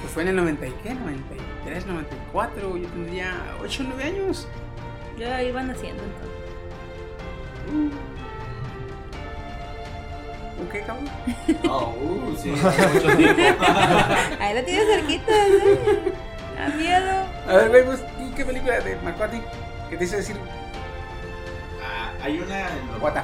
[0.00, 3.32] Pues fue en el 90 y qué, 93, 94, yo tendría
[3.62, 4.48] 8 o 9 años.
[5.18, 6.35] Ya iban haciendo entonces.
[10.64, 11.08] ¿Ok, cabrón?
[11.68, 13.64] Oh, uh, sí, hace mucho tiempo.
[14.40, 16.12] Ahí la tienes cerquita, ¿eh?
[16.56, 17.26] Da miedo.
[17.46, 18.74] A ver, güey, pues, ¿tú qué película
[19.24, 19.42] a ti?
[19.90, 20.36] Que te hizo decir,
[21.84, 23.20] Ah, hay una lo what the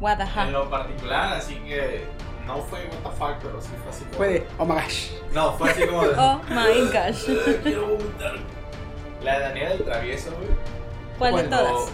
[0.00, 2.04] What the En lo particular, así que
[2.46, 2.80] no fue
[3.18, 4.16] fuck, pero sí fue así como.
[4.16, 5.10] Fue de, oh my gosh.
[5.32, 6.14] No, fue así como de.
[6.18, 7.24] Oh my gosh.
[7.28, 8.34] "Eh, Quiero vomitar.
[9.22, 10.48] La de Daniela del Travieso, güey.
[11.18, 11.90] ¿Cuál de todas?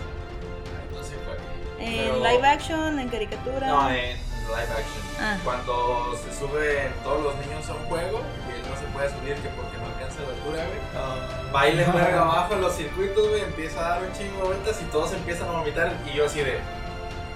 [1.80, 2.98] ¿En Pero- live action?
[2.98, 3.66] ¿En caricatura?
[3.66, 5.02] No, en live action.
[5.20, 5.36] Ah.
[5.44, 9.34] Cuando se suben todos los niños a un juego y él no se puede subir
[9.36, 11.52] que porque no alcanza la altura, güey.
[11.52, 14.78] Baila en verga abajo en los circuitos, güey, empieza a dar un chingo de vueltas
[14.80, 16.58] y todos empiezan a vomitar y yo así de...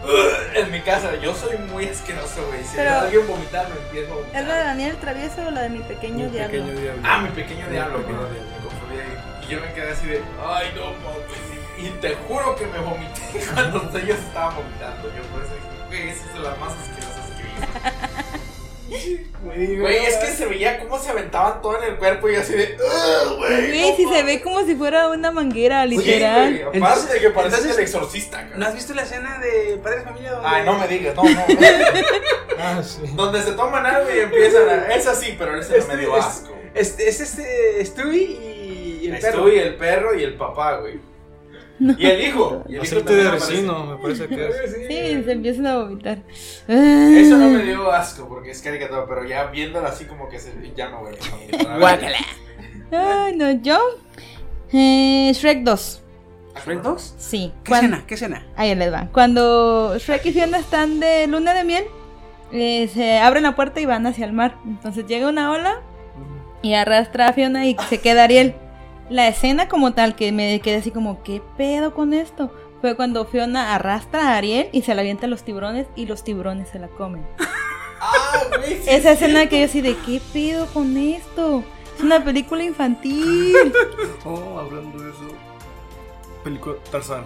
[0.04, 1.14] "Ugh", en mi casa.
[1.16, 2.62] Yo soy muy asqueroso, güey.
[2.64, 4.42] Si alguien vomitar, me empiezo a vomitar.
[4.42, 6.50] ¿Es la de Daniel el Travieso o la de mi pequeño diablo?
[6.64, 7.02] Pequeño diablo.
[7.04, 8.32] Ah, mi pequeño Mi diablo, pequeño güey.
[8.32, 8.50] diablo.
[8.58, 9.44] Me confundí ahí.
[9.46, 11.53] Y yo me quedé así de, ay, no mames.
[11.78, 13.22] Y te juro que me vomité
[13.54, 15.08] cuando ellos estaban vomitando.
[15.14, 18.40] Yo por eso dije, güey, esa es de las más asquerosas que he visto.
[19.44, 22.76] Güey, es que se veía cómo se aventaban todo en el cuerpo y así de,
[22.78, 23.66] "Ugh, güey.
[23.68, 24.24] Güey, no si se mames".
[24.26, 26.48] ve como si fuera una manguera, Sí, literal.
[26.50, 29.98] güey, aparte Entonces- que parece entonces- el exorcista, ¿No has visto la escena de Padre
[29.98, 30.30] de Familia?
[30.32, 30.48] Donde...
[30.48, 31.30] Ay, no me digas, no, no.
[32.58, 33.00] Ah, sí.
[33.14, 34.94] Donde se toman algo y empiezan a.
[34.94, 36.56] Es así, pero ese no me dio Es- asco.
[36.74, 39.28] Es, es este Stewie y el perro.
[39.48, 41.00] Estuve el perro y el papá, güey.
[41.80, 42.62] Y el hijo.
[42.68, 44.54] Y el hijo de resino, me parece que es.
[44.86, 46.18] Sí, se empiezan a vomitar.
[46.68, 50.52] Eso no me dio asco porque es caricatura, pero ya viéndolo así como que se,
[50.76, 51.16] ya no, güey.
[51.68, 52.18] no, Guácala.
[52.92, 53.78] Ay, no, yo.
[54.72, 56.02] Eh, Shrek 2.
[56.64, 57.14] ¿Shrek 2?
[57.18, 57.52] Sí.
[57.64, 58.04] ¿Qué Cuan- escena?
[58.06, 58.46] ¿Qué escena?
[58.56, 59.08] Ahí les va.
[59.12, 61.84] Cuando Shrek y Fiona están de luna de miel,
[62.52, 64.56] eh, se abren la puerta y van hacia el mar.
[64.64, 65.80] Entonces llega una ola
[66.62, 68.54] y arrastra a Fiona y se queda Ariel.
[69.10, 72.50] La escena como tal que me quedé así como, ¿qué pedo con esto?
[72.80, 76.24] Fue cuando Fiona arrastra a Ariel y se la avienta a los tiburones y los
[76.24, 77.26] tiburones se la comen.
[78.06, 79.24] Ah, sí, Esa sí.
[79.24, 81.64] escena que yo así de, ¿qué pedo con esto?
[81.96, 83.54] Es una película infantil.
[84.26, 85.20] Oh, hablando de eso.
[86.42, 87.24] Película Tarzán.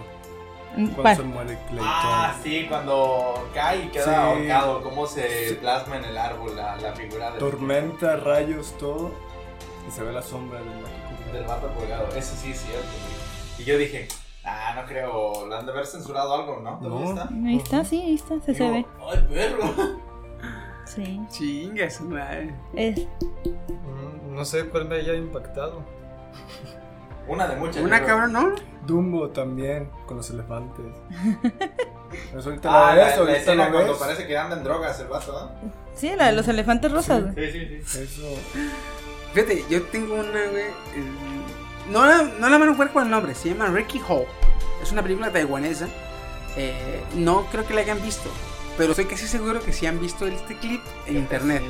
[0.73, 1.15] Cuando ¿Cuál?
[1.17, 1.85] se muere Clayton.
[1.91, 4.09] Ah, sí, cuando cae y queda Sí.
[4.11, 5.55] ahorcado, cómo se Sí.
[5.55, 9.11] plasma en el árbol la, la figura del, Tormenta, rayos, todo.
[9.85, 11.08] Y se ve la sombra del vato.
[11.33, 12.07] Del vato colgado.
[12.15, 13.59] Eso sí es cierto, güey.
[13.59, 14.07] Y yo dije,
[14.45, 16.79] ah, no creo, lo han de haber censurado algo, ¿no?
[16.81, 17.09] ¿Dónde No.
[17.11, 17.29] está?
[17.45, 18.85] Ahí está, sí, ahí está, se, se ve.
[19.11, 19.73] Ay, perro.
[20.85, 21.21] Sí.
[21.29, 22.55] Chinga su madre.
[22.73, 22.99] Es,
[23.45, 25.83] Mm, No sé cuál me haya impactado.
[27.27, 27.83] Una de muchas.
[27.83, 28.17] Una yo creo.
[28.17, 28.55] cabrón, ¿no?
[28.87, 30.85] Dumbo también, con los elefantes.
[32.35, 34.01] Eso ahorita Ah, lo la, ves, la ahorita escena lo cuando ves.
[34.01, 35.31] parece que anda en drogas el vato,
[35.63, 35.71] ¿no?
[35.93, 37.35] sí, la de los elefantes rosas.
[37.35, 37.51] güey.
[37.51, 37.99] Sí, sí, sí.
[38.01, 38.23] Eso.
[39.33, 40.63] Fíjate, yo tengo una, güey.
[40.63, 41.03] eh,
[41.89, 44.25] No la, no la van a jugar con el nombre, se llama Ricky Ho.
[44.81, 45.87] Es una película taiwanesa.
[46.57, 48.29] Eh, no creo que la hayan visto,
[48.77, 51.63] pero estoy casi seguro que sí han visto este clip en internet.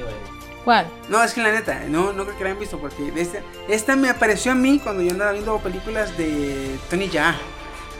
[0.63, 0.87] ¿Cuál?
[1.09, 3.39] No, es que la neta, no, no creo que la hayan visto porque de esta,
[3.67, 7.35] esta me apareció a mí cuando yo andaba viendo películas de Tony Jaa.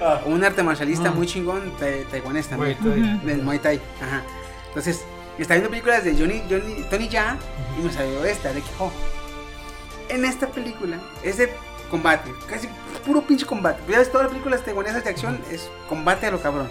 [0.02, 0.22] Ah.
[0.26, 1.12] Un arte marcialista Ah.
[1.12, 1.74] muy chingón
[2.12, 2.78] taiwanés también.
[2.80, 3.20] Muay.
[3.26, 3.82] Del Muay Thai.
[4.02, 4.24] Ajá.
[4.70, 5.04] Entonces,
[5.38, 7.38] estaba viendo películas de Johnny, Johnny, Tony Jaa
[7.78, 8.92] y me salió esta, de Ho.
[10.10, 11.50] En esta película es de
[11.90, 12.68] combate, casi
[13.06, 13.82] puro pinche combate.
[13.90, 16.68] Ya ves, todas las películas taiwanesas de acción es combate a lo cabrón.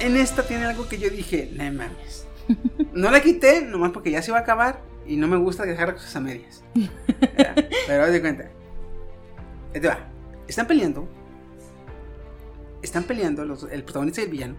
[0.00, 2.26] En esta tiene algo que yo dije, no mames.
[2.92, 5.92] No la quité, nomás porque ya se iba a acabar y no me gusta dejar
[5.94, 6.64] cosas a medias.
[7.86, 8.50] Pero haz de cuenta.
[9.74, 9.98] Ahí te va.
[10.48, 11.06] Están peleando.
[12.82, 14.54] Están peleando los- el protagonista y el villano.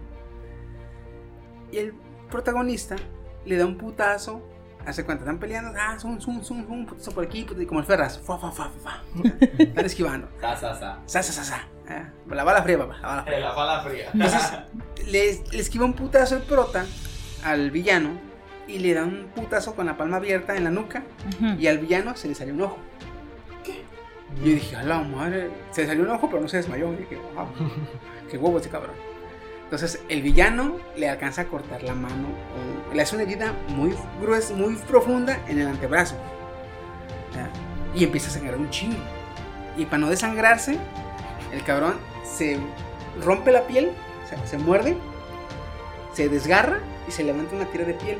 [1.72, 1.94] Y el
[2.30, 2.94] protagonista
[3.44, 4.40] le da un putazo.
[4.86, 5.72] Hace cuenta, están peleando.
[5.78, 8.18] Ah, zum, zum, zum, zum, un putazo por aquí, putazo, como el Ferraz.
[8.20, 9.02] Fa, fa, fa, fa, fa.
[9.58, 10.28] Están esquivando.
[10.40, 10.98] Sa, sa, sa.
[11.06, 11.66] Sa, sa, sa, sa.
[11.88, 12.96] Ah, La bala fría, papá.
[13.02, 13.40] La bala fría.
[13.40, 14.10] La bala fría.
[14.14, 14.52] Entonces,
[15.06, 16.86] le, le esquiva un putazo el prota
[17.44, 18.10] al villano
[18.66, 21.02] y le da un putazo con la palma abierta en la nuca
[21.58, 22.78] y al villano se le salió un ojo.
[24.36, 26.92] Y yo dije, a la madre, se le salió un ojo pero no se desmayó.
[26.92, 27.46] Y dije, wow,
[28.30, 28.94] qué huevo ese cabrón.
[29.68, 32.28] Entonces el villano le alcanza a cortar la mano,
[32.94, 36.16] le hace una herida muy gruesa, muy profunda en el antebrazo.
[37.94, 38.96] Y empieza a sangrar un chingo.
[39.76, 40.78] Y para no desangrarse,
[41.52, 42.58] el cabrón se
[43.22, 43.92] rompe la piel,
[44.28, 44.96] se, se muerde,
[46.14, 48.18] se desgarra y se levanta una tira de piel.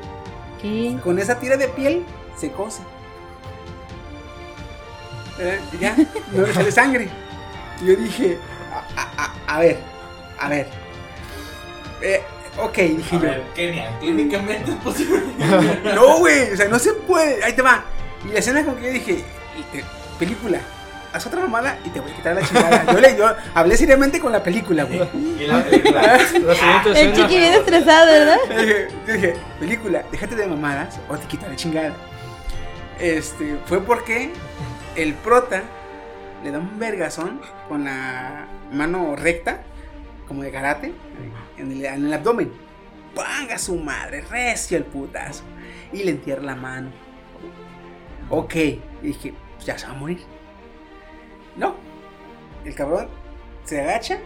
[0.61, 0.99] ¿Qué?
[1.03, 2.05] Con esa tira de piel
[2.37, 2.83] se cose.
[5.41, 5.59] ¿Eh?
[5.73, 5.97] Y Ya,
[6.33, 7.09] no le sale sangre.
[7.81, 8.39] Y yo dije,
[8.73, 9.79] a, a- a- a ver,
[10.39, 10.69] a ver.
[12.03, 12.23] Eh,
[12.59, 13.25] ok, dije A yo.
[13.25, 15.21] ver, Kenia, clínicamente es posible.
[15.95, 17.43] No, güey, o sea, no se puede.
[17.45, 17.85] Ahí te va.
[18.29, 19.25] Y la escena como que yo dije,
[20.19, 20.59] película,
[21.13, 22.93] haz otra mamada y te voy a quitar la chingada.
[22.93, 25.01] Yo, le, yo hablé seriamente con la película, güey.
[25.39, 26.03] Y la película.
[26.93, 28.39] La El chiqui bien estresado, ¿verdad?
[28.51, 31.95] Yo dije, yo dije, película, déjate de mamadas o te quitaré chingada.
[32.99, 34.33] Este, fue porque
[34.97, 35.63] el prota
[36.43, 39.63] le da un vergazón con la mano recta,
[40.27, 40.93] como de karate,
[41.59, 42.51] en el, en el abdomen.
[43.15, 45.43] Panga su madre, recio el putazo.
[45.93, 46.91] Y le entierra la mano.
[48.31, 50.19] Ok, y dije, pues ya se va a morir.
[51.57, 51.75] No,
[52.65, 53.09] el cabrón
[53.65, 54.19] se agacha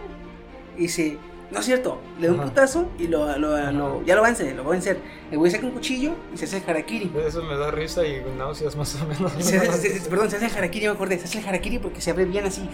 [0.77, 1.17] y se.
[1.51, 2.49] No es cierto, le da un Ajá.
[2.49, 4.99] putazo y lo, lo- lo- ya lo vencer, lo va a vencer.
[5.31, 7.11] El güey saca un cuchillo y se hace el harakiri.
[7.27, 9.31] Eso me da risa y náuseas más o menos.
[9.39, 11.19] Se hace- se- perdón, se hace el harakiri, me acordé.
[11.19, 12.67] Se hace el harakiri porque se abre bien así.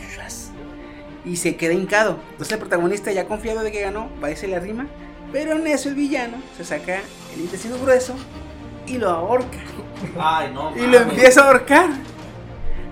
[1.26, 2.18] Y se queda hincado.
[2.32, 4.88] Entonces el protagonista, ya confiado de que ganó, va a irse la rima
[5.32, 7.02] Pero en eso el villano se saca
[7.36, 8.16] el intestino grueso
[8.88, 9.58] y lo ahorca.
[10.20, 10.76] Ay, no.
[10.76, 11.90] Y lo empieza a ahorcar.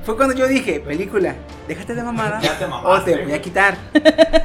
[0.07, 1.35] Fue cuando yo dije, película,
[1.67, 3.77] déjate de mamada Ya te o mamaste, te voy a quitar.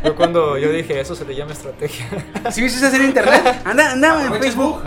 [0.03, 2.07] Fue cuando yo dije, eso se le llama estrategia.
[2.51, 4.83] Si viste hacer en internet, anda, andaba en Facebook.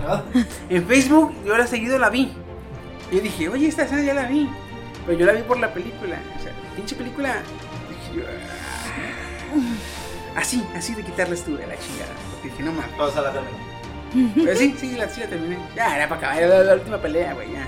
[0.70, 2.34] En Facebook yo la seguido la vi.
[3.10, 4.50] Y yo dije, oye, esta escena ya la vi.
[5.06, 6.18] Pero yo la vi por la película.
[6.38, 7.36] O sea, pinche película.
[7.90, 8.55] dije yo, ah.
[10.36, 12.12] Así, así de quitarles tú de la chingada.
[12.34, 12.92] Porque dije, no mames.
[13.00, 14.34] O sea, la terminé.
[14.46, 15.58] Pero sí, sí, la, sí la terminé.
[15.76, 17.52] Ya, era para acabar era la, la última pelea, güey.
[17.54, 17.68] Ya.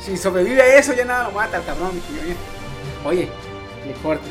[0.00, 1.92] Si sobrevive a eso, ya nada lo mata el cabrón.
[1.94, 2.36] dije.
[3.04, 3.28] Oye,
[3.86, 4.24] le corta.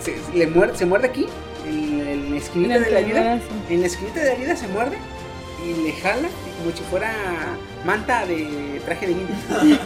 [0.00, 1.26] Se, le muerde, se muerde aquí,
[1.66, 3.40] en, en la esquinita de la herida.
[3.68, 4.96] En la esquinita de la herida se muerde
[5.66, 6.28] y le jala
[6.58, 7.12] como si fuera
[7.84, 9.28] manta de traje de niño.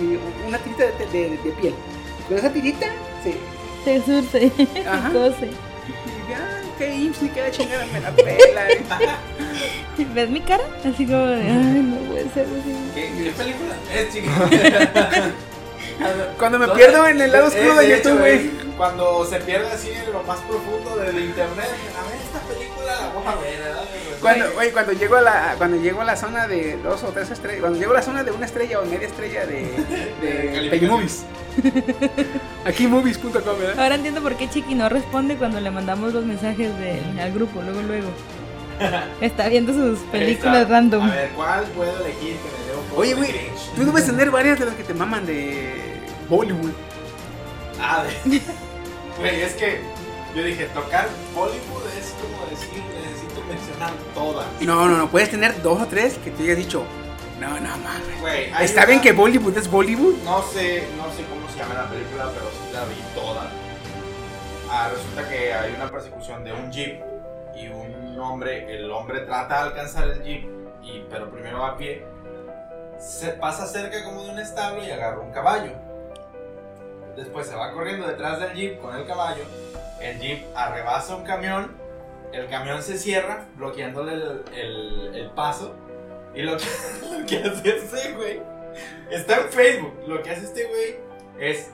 [0.00, 1.74] y una tirita de, de- de- de piel.
[2.28, 2.86] Con esa tirita
[3.22, 3.36] se.
[3.84, 4.50] Se surce,
[4.88, 5.08] Ajá.
[5.08, 5.50] se cose.
[6.32, 8.70] Ya, qué imps, ni qué la chingada me la pela.
[8.70, 8.82] eh.
[10.14, 10.64] ¿Ves mi cara?
[10.80, 12.76] Así como de, ay, no puede ser así.
[12.94, 13.74] ¿Qué, qué película?
[13.94, 15.32] Es chica.
[16.38, 18.50] Cuando me pierdo en el lado oscuro de YouTube, güey.
[18.76, 23.08] Cuando se pierde así en lo más profundo del internet, a ver esta película la
[23.10, 23.84] voy a ver, ¿verdad?
[24.20, 27.30] Cuando, oye, cuando llego a la, cuando llego a la zona de dos o tres
[27.30, 29.70] estrellas, cuando llego a la zona de una estrella o media estrella de, de
[30.54, 30.70] Calificación.
[30.70, 31.24] Pelimovies.
[32.64, 33.78] Aquí movies.com, ¿verdad?
[33.80, 37.60] Ahora entiendo por qué Chiqui no responde cuando le mandamos los mensajes de- al grupo,
[37.62, 38.08] luego, luego.
[39.20, 41.02] Está viendo sus películas random.
[41.04, 43.30] A ver, ¿cuál puedo elegir que me dé un poco Oye, güey,
[43.76, 45.74] tú debes tener varias de las que te maman de
[46.28, 46.72] Bollywood.
[47.80, 48.40] Ah, de...
[49.18, 49.78] Güey, es que
[50.34, 54.46] yo dije, tocar Bollywood es como decir, necesito mencionar todas.
[54.62, 56.82] No, no, no, puedes tener dos o tres que te hayas dicho,
[57.38, 58.20] no, no mames.
[58.22, 60.14] Güey, ¿Está una- bien que Bollywood es Bollywood?
[60.24, 63.50] No sé, no sé cómo llama la película, pero sí la vi toda.
[64.70, 67.02] Ah, resulta que hay una persecución de un jeep
[67.54, 70.44] y un hombre, el hombre trata de alcanzar el jeep,
[70.82, 72.04] y, pero primero va a pie.
[72.98, 75.72] Se pasa cerca como de un establo y agarra un caballo.
[77.16, 79.42] Después se va corriendo detrás del jeep con el caballo.
[80.00, 81.76] El jeep arrebasa un camión.
[82.32, 85.74] El camión se cierra, bloqueándole el, el- el paso.
[86.34, 86.64] Y lo que,
[87.20, 88.40] lo que hace este güey
[89.10, 89.94] está en Facebook.
[90.06, 90.96] Lo que hace este güey
[91.38, 91.68] es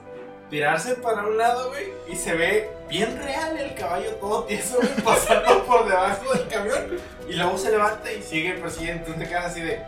[0.49, 1.89] tirarse para un lado, güey.
[2.07, 6.99] Y se ve bien real el caballo todo tieso, güey, pasando por debajo del camión.
[7.27, 9.05] Y luego se levanta y sigue persiguiendo.
[9.05, 9.79] Entonces te quedas así de.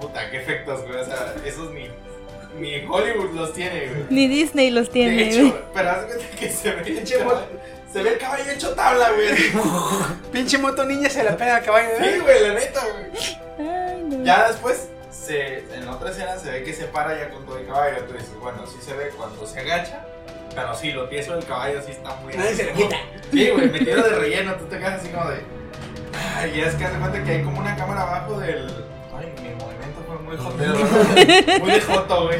[0.00, 1.00] Puta, qué efectos, güey.
[1.00, 1.88] O sea, esos ni,
[2.58, 4.04] ni Hollywood los tiene, güey.
[4.10, 5.24] Ni Disney los tiene.
[5.24, 5.54] De güey.
[5.72, 6.04] pero haz
[6.38, 7.46] que se ve el caballo,
[7.92, 9.28] se ve el caballo hecho tabla, güey.
[10.32, 12.12] Pinche moto niña se la pega al caballo, ¿verdad?
[12.12, 13.68] Sí, güey, la neta, güey.
[13.68, 14.24] Ay, no.
[14.24, 17.66] Ya después, se, en otra escena se ve que se para ya con todo el
[17.66, 18.04] caballo.
[18.04, 20.04] Tú dices, bueno, sí se ve cuando se agacha.
[20.54, 22.34] Pero sí, lo tieso del caballo sí está muy.
[22.34, 22.96] Nadie se lo quita.
[23.32, 24.54] Sí, güey, metido de relleno.
[24.54, 25.40] Tú te quedas así como de.
[26.36, 28.66] Ay, y es que hace cuenta que hay como una cámara abajo del.
[29.16, 30.74] Ay, mi movimiento fue muy jotero.
[30.74, 31.58] ¿no?
[31.64, 32.38] muy de joto, güey.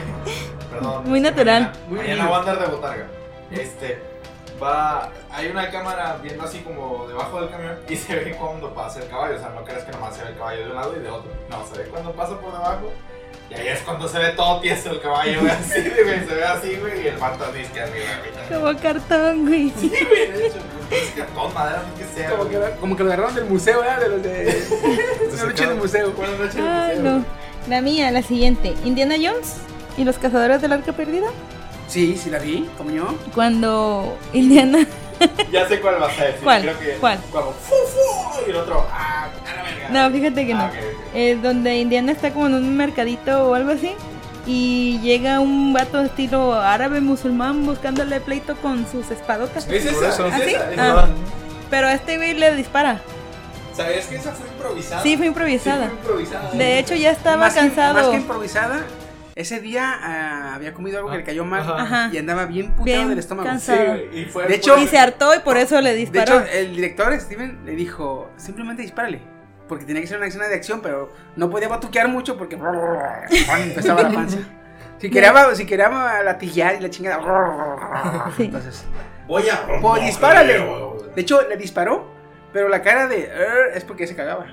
[0.71, 1.05] Perdón.
[1.09, 1.63] Muy natural.
[1.63, 2.29] Mañana, Muy mañana lindo.
[2.29, 3.07] voy a andar de botarga.
[3.51, 4.14] Este.
[4.63, 9.01] Va, hay una cámara viendo así como debajo del camión y se ve cuando pasa
[9.01, 9.37] el caballo.
[9.37, 11.11] O sea, no crees que nomás se ve el caballo de un lado y de
[11.11, 11.31] otro.
[11.51, 12.93] No, se ve cuando pasa por debajo.
[13.51, 15.53] Y ahí es cuando se ve todo tieso el caballo, güey.
[15.53, 16.27] Así, güey.
[16.27, 17.05] Se ve así, güey.
[17.05, 18.07] Y el vato así que arriba,
[18.49, 18.61] güey.
[18.63, 19.71] Como cartón, güey.
[19.77, 20.59] Sí, güey, de hecho.
[20.91, 22.31] Es cartón, madera, no que sea.
[22.31, 24.01] Como que, como que lo agarraron del museo, ¿verdad?
[24.01, 24.65] De los de.
[25.33, 26.11] Una noche de museo.
[26.13, 27.19] Buenas noches, Ay, museo.
[27.19, 27.25] no.
[27.69, 28.75] La mía, la siguiente.
[28.85, 29.57] Indiana Jones
[29.97, 31.29] y los cazadores del arca perdida.
[31.89, 33.15] Sí, sí la vi, como yo.
[33.35, 34.87] Cuando Indiana.
[35.53, 36.41] Ya sé cuál vas a decir.
[36.43, 36.63] ¿Cuál?
[36.63, 37.19] Creo que ¿Cuál?
[37.31, 39.89] Cuando fu, fu, y el otro, ah, a la verga.
[39.91, 40.65] No, fíjate que Ah, no.
[40.67, 41.15] ok, ok.
[41.15, 43.93] Eh, donde Indiana está como en un mercadito o algo así.
[44.47, 49.67] Y llega un vato estilo árabe musulmán buscándole pleito con sus espadotas.
[49.69, 50.27] Es esa, eso.
[50.27, 50.55] es ¿Ah, sí?
[50.55, 51.07] es Ah.
[51.71, 53.01] Pero a este güey le dispara.
[53.75, 55.03] ¿Sabías que esa fue improvisada?
[55.03, 55.87] Sí, fue Sí, improvisada.
[55.87, 56.51] fue improvisada.
[56.51, 57.95] De hecho, ya estaba más Que, cansado.
[57.95, 58.81] más que improvisada,
[59.37, 62.11] ese día ah, había comido algo que le cayó mal Ajá.
[62.13, 63.49] Y andaba bien puteado Bien del estómago.
[63.49, 63.87] Sí, cansado.
[63.89, 66.41] güey, y fue De hecho- Y se hartó y por eso le De disparó.
[66.41, 69.21] hecho, el director Steven le dijo, simplemente dispárale.
[69.69, 72.55] Porque tenía que ser una escena de acción, pero no podía batuquear mucho porque
[73.59, 74.39] empezaba la panza.
[74.99, 77.21] Si quería, si quería latillar y la chingada.
[78.37, 78.45] Sí.
[78.45, 78.85] Entonces,
[79.27, 79.81] voy a.
[79.81, 80.59] pues dispárale.
[81.15, 82.11] De hecho, le disparó,
[82.53, 84.47] pero la cara de "Er", es porque se cagaba.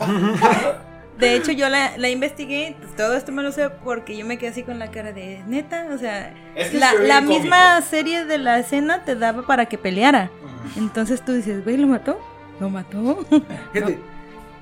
[1.20, 2.76] De hecho, yo la, la investigué.
[2.78, 5.42] pues, todo esto me lo sé porque yo me quedé así con la cara de
[5.46, 5.88] neta.
[5.94, 10.30] O sea, Es que la, misma serie de la escena te daba para que peleara.
[10.76, 12.18] Entonces tú dices, güey, ¿lo mató?
[12.58, 13.24] ¿Lo mató?
[13.72, 13.98] Fíjate,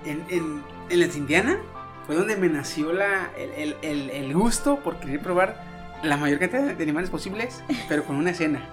[0.05, 1.59] en, en, en las Indiana
[2.06, 5.62] fue donde me nació la, el, el, el, el gusto por querer probar
[6.02, 8.68] la mayor cantidad de animales posibles, pero con una escena.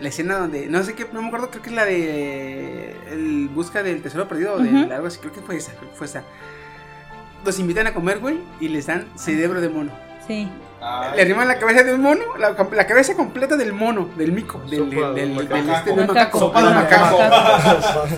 [0.00, 3.48] La escena donde, no sé qué, no me acuerdo, creo que es la de el
[3.48, 6.06] busca del tesoro perdido o de algo así, creo que fue esa, creo que fue
[6.06, 6.22] esa.
[7.44, 9.92] Los invitan a comer, güey, y les dan cerebro de mono.
[10.26, 10.50] Sí.
[10.80, 14.30] Ay, Le arriman la cabeza de un mono, la, la cabeza completa del mono, del
[14.30, 15.54] mico, del, del, de del, macaco.
[15.54, 16.06] del este, Macaco.
[16.06, 16.38] macaco.
[16.38, 17.18] Sopa de macaco.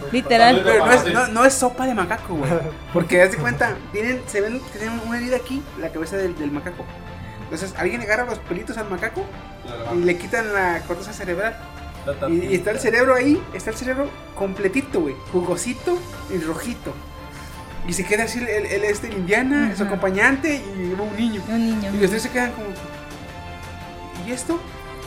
[0.13, 0.61] Literal.
[0.65, 2.51] Pero no es, no, no es sopa de macaco, güey.
[2.93, 6.37] Porque haz de cuenta, tienen, se ven que tienen una herida aquí, la cabeza del,
[6.37, 6.85] del macaco.
[7.45, 9.25] Entonces alguien agarra los pelitos al macaco
[9.95, 11.57] y le quitan la corteza cerebral.
[12.29, 15.15] Y, y está el cerebro ahí, está el cerebro completito, güey.
[15.33, 15.99] Jugosito
[16.33, 16.93] y rojito.
[17.89, 19.90] Y se queda así el, el- el, este, Indiana, su Ajá.
[19.93, 21.43] acompañante y un niño.
[21.48, 21.90] Un niño.
[21.94, 22.66] Y los tres se quedan como.
[24.27, 24.61] ¿Y esto?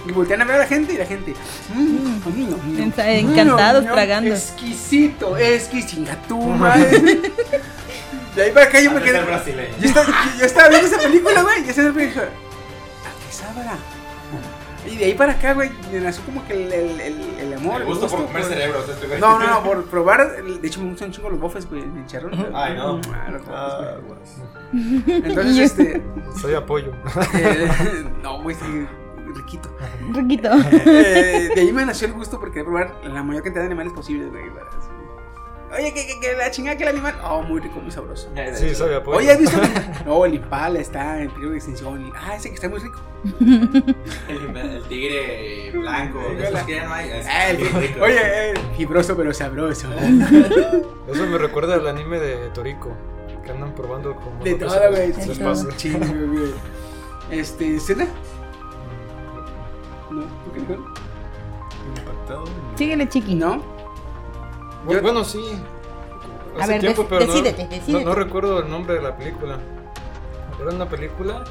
[0.08, 1.34] Y voltean a ver a la gente y la gente.
[1.74, 4.34] "Mm, mm, mm, mm, Enta- encantados, mm, tragando.
[4.36, 7.00] Exquisito, exquisito, madre.
[8.36, 9.24] De ahí para acá yo me quedé.
[9.80, 10.08] Yo estaba,
[10.40, 11.66] yo- estaba viendo esa película, güey.
[11.66, 13.78] Y esa película ¿a qué sabrá?
[14.90, 17.80] Y de ahí para acá, güey, me nació como que el, el, el, el amor.
[17.80, 19.20] Me gusta por comer cerebros este güey.
[19.20, 20.44] No, no, no, por probar.
[20.44, 22.34] De hecho, me gustan un chingo los bofes, güey, en charrón.
[22.54, 23.00] Ay, no.
[23.14, 24.08] Ah, los bofes, Ah, güey.
[24.08, 25.24] guas.
[25.26, 26.04] Entonces, este.
[26.42, 26.92] Soy apoyo.
[27.34, 27.70] eh,
[28.22, 28.88] no, güey, sí,
[29.36, 29.70] riquito.
[30.12, 30.50] Riquito.
[30.86, 33.94] Eh, de ahí me nació el gusto porque quería probar la mayor cantidad de animales
[33.94, 34.44] posibles, güey.
[35.76, 37.16] Oye, que, que, que la chingada que el animal.
[37.24, 38.30] Oh, muy rico, muy sabroso.
[38.56, 39.18] Sí, soy apoyo.
[39.18, 39.58] Oye, ¿has visto?
[40.06, 42.12] No, el impala está en peligro de extinción.
[42.16, 43.00] Ah, ese que está muy rico.
[44.30, 47.10] El, el tigre blanco, de esos que ya no hay.
[47.10, 48.00] es Ah, el- bien rico.
[48.04, 48.20] oye,
[48.52, 49.88] eh, fibroso pero sabroso.
[51.08, 52.96] Eso me recuerda al anime de Toriko.
[53.46, 54.44] Que andan probando como.
[54.44, 55.14] De se- güey.
[55.14, 55.50] se De les todo.
[55.50, 55.68] pasa.
[55.78, 56.52] Chingo, güey.
[57.32, 58.06] Este, ¿cena?
[60.12, 60.86] No, ¿tú qué dijo?
[61.98, 62.44] Impactado.
[62.76, 63.36] Síguele, chiqui.
[63.36, 63.73] No.
[64.88, 65.62] Yo- Bueno, sí.
[66.60, 68.06] A Hace ver, tiempo, dec- pero no- decídete, no, decídete.
[68.06, 69.58] no recuerdo el nombre de la película.
[70.62, 71.44] Era una película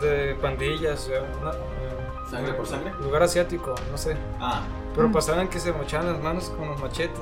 [0.00, 1.08] de pandillas.
[1.40, 2.92] una- eh, ¿Sangre por sangre?
[3.00, 4.16] Lugar asiático, no sé.
[4.40, 4.62] Ah,
[4.94, 5.12] Pero Mm.
[5.12, 7.18] pasaban que se mochaban las manos con los machetes.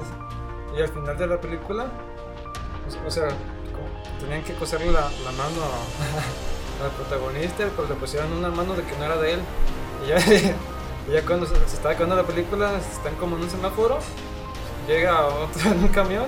[0.76, 1.86] Y al final de la película,
[2.84, 3.28] pues, o sea,
[4.20, 8.82] tenían que coserle la, la mano a- al protagonista, pero le pusieron una mano de
[8.84, 9.40] que no era de él.
[10.04, 10.16] Y ya,
[11.08, 13.98] y ya cuando se, se está acabando la película, están como en un semáforo,
[14.86, 16.24] llega otro en un camión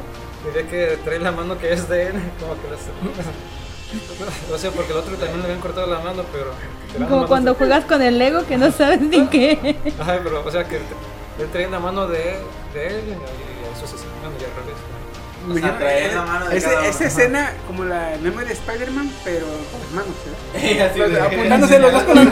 [0.48, 4.70] y ve que trae la mano que es de él, como que les- O sea,
[4.70, 6.52] porque el otro también le habían cortado la mano, pero...
[6.94, 9.76] Como manos cuando de- juegas con el Lego que no sabes ni qué.
[10.00, 10.82] Ajá, pero, o sea, que él
[11.52, 12.36] traía la mano de,
[12.72, 13.12] de él y
[13.76, 14.76] eso se bueno, ya al revés.
[15.46, 16.88] O sea, traer la mano de Ese- cada uno.
[16.88, 20.14] Esa escena, como la meme de Spider-Man, pero con las manos,
[20.54, 20.90] ¿verdad?
[20.90, 22.22] Así Los- de- apuntándose los dos con la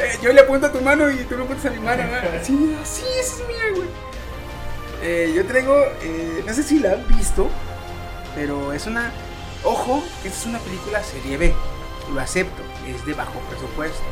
[0.00, 2.40] Eh, yo le apunto a tu mano y tú me apuntas a mi mano, ¿verdad?
[2.42, 3.88] Sí, sí, esa es mía, güey.
[5.02, 7.48] Eh, yo traigo, eh, no sé si la han visto,
[8.34, 9.10] pero es una.
[9.64, 11.54] Ojo, que esta es una película serie B.
[12.12, 14.02] Lo acepto, es de bajo presupuesto.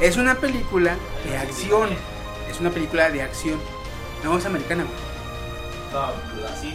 [0.00, 1.90] Es una película de acción.
[2.50, 3.60] Es una película de acción.
[4.24, 4.84] No, es americana.
[5.92, 6.74] No, así.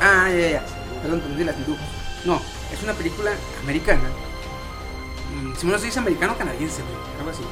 [0.00, 0.62] Ah, ya, ya.
[1.02, 1.84] Perdón, perdón, las dibujos.
[2.24, 2.40] No,
[2.72, 3.32] es una película
[3.62, 4.08] americana.
[5.34, 6.82] Mm, Si no se dice americano canadiense,
[7.18, 7.42] algo así.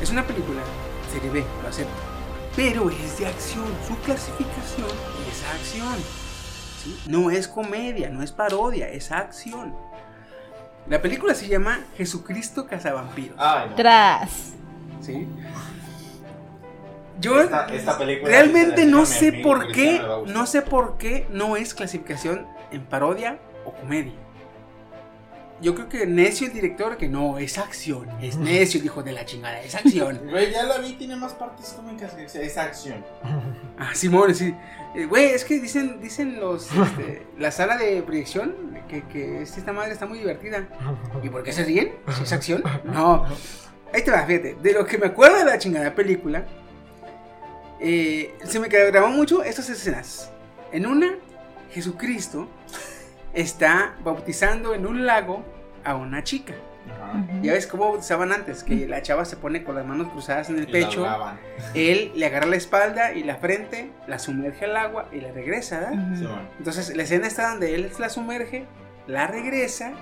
[0.00, 0.60] Es una película,
[1.12, 1.92] serie B, lo acepto.
[2.58, 3.66] Pero es de acción.
[3.86, 4.88] Su clasificación
[5.30, 5.94] es acción.
[6.82, 7.00] ¿sí?
[7.06, 9.76] No es comedia, no es parodia, es acción.
[10.88, 13.36] La película se llama Jesucristo Cazavampiros.
[13.38, 13.76] Ay, no.
[13.76, 14.54] Tras.
[15.00, 15.28] ¿sí?
[17.20, 18.28] Yo Esta, esta película.
[18.28, 23.72] realmente no sé por qué, no sé por qué no es clasificación en parodia o
[23.72, 24.14] comedia.
[25.60, 29.12] Yo creo que necio el director que no, es acción, es necio el hijo de
[29.12, 30.20] la chingada, es acción.
[30.30, 33.04] Güey, ya la vi, tiene más partes cómicas que esa acción.
[33.80, 34.54] Ah, Simón, sí.
[34.96, 38.54] Eh, Güey, es que dicen, dicen los, este, la sala de proyección
[38.88, 40.68] que, que esta madre está muy divertida.
[41.22, 41.92] ¿Y por qué se ríen?
[42.16, 42.62] ¿Si es acción?
[42.84, 43.24] No.
[43.92, 44.56] Ahí te va, fíjate.
[44.60, 46.44] De lo que me acuerdo de la chingada película,
[47.80, 50.30] eh, se me grabó mucho estas escenas.
[50.72, 51.14] En una,
[51.70, 52.48] Jesucristo
[53.40, 55.44] está bautizando en un lago
[55.84, 56.54] a una chica.
[57.42, 60.58] Ya ves cómo bautizaban antes, que la chava se pone con las manos cruzadas en
[60.58, 61.06] el Y pecho.
[61.74, 65.80] Él le agarra la espalda y la frente, la sumerge al agua y la regresa,
[65.80, 66.16] ¿verdad?
[66.16, 66.48] Simón.
[66.58, 68.66] Entonces la escena está donde él la sumerge,
[69.06, 69.92] la regresa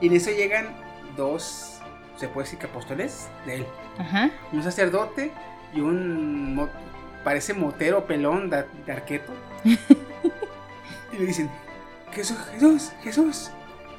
[0.00, 0.66] y en eso llegan
[1.16, 1.80] dos,
[2.16, 3.66] se puede decir que apóstoles de él.
[3.98, 4.30] Ajá.
[4.52, 5.30] Un sacerdote
[5.74, 6.68] y un, mo-
[7.24, 9.32] parece motero pelón de, de arqueto.
[9.64, 11.50] y le dicen,
[12.12, 13.50] Jesús, Jesús, Jesús.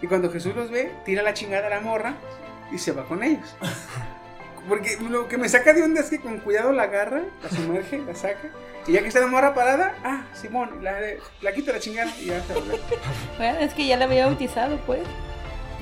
[0.02, 2.16] Y cuando Jesús los ve, tira la chingada a la morra
[2.72, 3.56] y se va con ellos.
[4.68, 8.00] Porque lo que me saca de onda es que con cuidado la agarra, la sumerge,
[8.00, 8.50] la saca.
[8.88, 10.98] Y ya que está la morra parada, ah, Simón, la,
[11.42, 12.62] la quita la chingada y ya se va.
[13.38, 15.02] Bueno, es que ya la había bautizado, pues.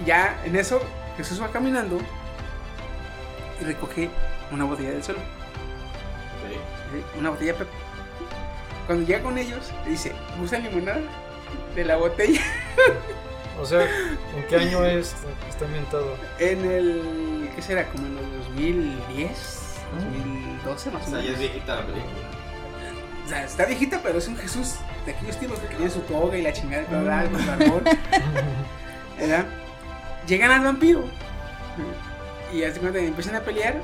[0.06, 0.82] Ya en eso
[1.18, 2.00] Jesús va caminando
[3.60, 4.10] y recoge
[4.52, 5.20] una botella del suelo.
[6.50, 7.68] Sí, Una botella Pep.
[8.86, 11.02] Cuando llega con ellos, le dice, ¿gusta limonada?
[11.76, 12.42] De la botella.
[13.60, 15.16] O sea, ¿en qué año es,
[15.50, 16.16] está ambientado?
[16.40, 17.50] En el.
[17.56, 17.86] ¿Qué será?
[17.88, 21.40] Como en los 2010, 2012 más O o sea, ya es menos.
[21.40, 22.14] viejita la película.
[23.26, 24.76] O sea, está viejita, pero es un Jesús
[25.06, 27.84] de aquellos tiempos que tenía su toga y la chingada, bla, bla, con barbón.
[29.20, 29.46] ¿Verdad?
[30.26, 31.04] Llegan al vampiro.
[32.54, 33.76] Y hace cuenta empiezan a pelear.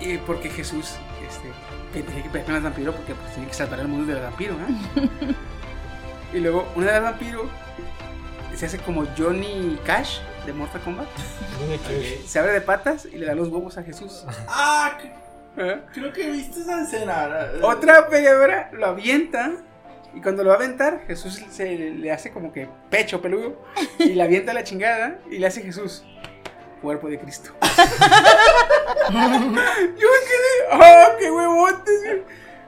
[0.00, 0.94] Y porque Jesús
[1.28, 1.50] este,
[1.92, 4.22] que tenía que pelear con el vampiro porque pues, tenía que salvar el mundo del
[4.22, 4.54] vampiro.
[4.54, 5.34] ¿eh?
[6.34, 7.46] y luego una de las vampiros
[8.54, 11.08] se hace como Johnny Cash de Mortal Kombat.
[12.26, 14.24] Se abre de patas y le da los huevos a Jesús.
[14.48, 14.98] Ah,
[15.56, 15.80] ¿Eh?
[15.92, 17.28] creo que viste esa escena.
[17.62, 19.52] Otra peleadora lo avienta.
[20.12, 23.64] Y cuando lo va a aventar, Jesús se le hace como que pecho peludo.
[23.98, 25.18] Y le avienta la chingada.
[25.30, 26.04] Y le hace Jesús.
[26.82, 27.50] Cuerpo de Cristo.
[29.10, 29.38] Yo me
[29.96, 30.72] quedé.
[30.72, 32.00] ¡Oh, qué huevotes!
[32.04, 32.22] güey!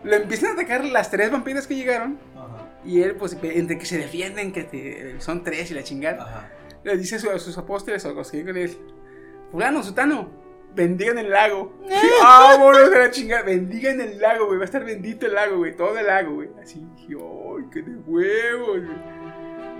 [0.04, 2.18] Lo empiezan a atacar las tres vampiras que llegaron.
[2.86, 6.50] Y él, pues, entre que se defienden, que te- son tres y la chingada.
[6.84, 8.76] Le dice a, su- a sus apóstoles o a los que con él:
[9.50, 10.30] Fulano, Sutano,
[10.74, 11.72] bendigan el lago.
[12.22, 13.42] Vámonos a la chingada.
[13.42, 14.58] Bendigan el lago, güey.
[14.58, 15.74] Va a estar bendito el lago, güey.
[15.74, 16.48] Todo el lago, güey.
[16.62, 19.16] Así dije: ¡Ay, qué de huevos, güey!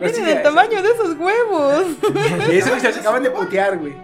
[0.01, 1.87] Miren el tamaño de esos huevos.
[2.53, 3.95] y eso que se acaban de putear, güey.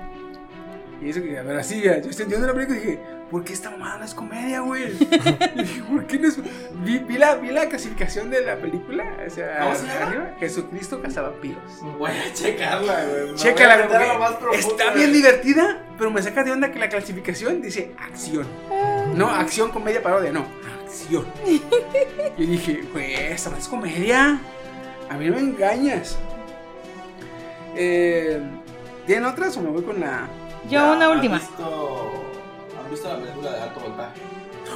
[1.03, 3.01] Y eso que, a ver, así, ya, yo estoy viendo la película y dije,
[3.33, 4.93] ¿por qué esta mamada no es comedia, güey?
[5.57, 6.39] Y dije, ¿por qué no es.?
[6.85, 10.07] Vi, vi la, vi la clasificación de la película, o sea, ¿Cómo se llama?
[10.07, 11.81] arriba, Jesucristo cazavampiros.
[11.99, 13.35] Voy a checarla, güey.
[13.35, 14.09] Chécala, güey.
[14.09, 14.97] lo más profundo, Está güey.
[14.99, 18.47] bien divertida, pero me saca de onda que la clasificación dice acción.
[19.17, 20.47] No, acción, comedia, parodia, no,
[20.85, 21.27] acción.
[22.39, 24.39] Y dije, güey, esta no es comedia.
[25.11, 26.17] A mí no me engañas.
[27.77, 28.41] Eh,
[29.07, 30.29] ¿Tienen otras o me voy con la.?
[30.65, 31.39] Yo Ya, una ¿han última.
[31.39, 32.42] visto- ¿Han
[32.93, 34.21] visto la película de alto voltaje?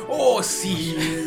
[0.08, 1.24] ¡Oh, sí!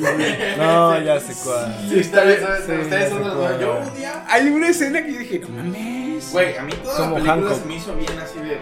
[0.57, 1.75] No, ya sé cuál.
[1.89, 2.39] Sí, está bien.
[2.65, 3.59] Sí, Ustedes son los.
[3.59, 4.25] Yo un día.
[4.27, 6.31] Hay una escena que yo dije, no mames.
[6.31, 7.61] Güey, a mí toda Como la película Hancock.
[7.61, 8.57] se me hizo bien así de.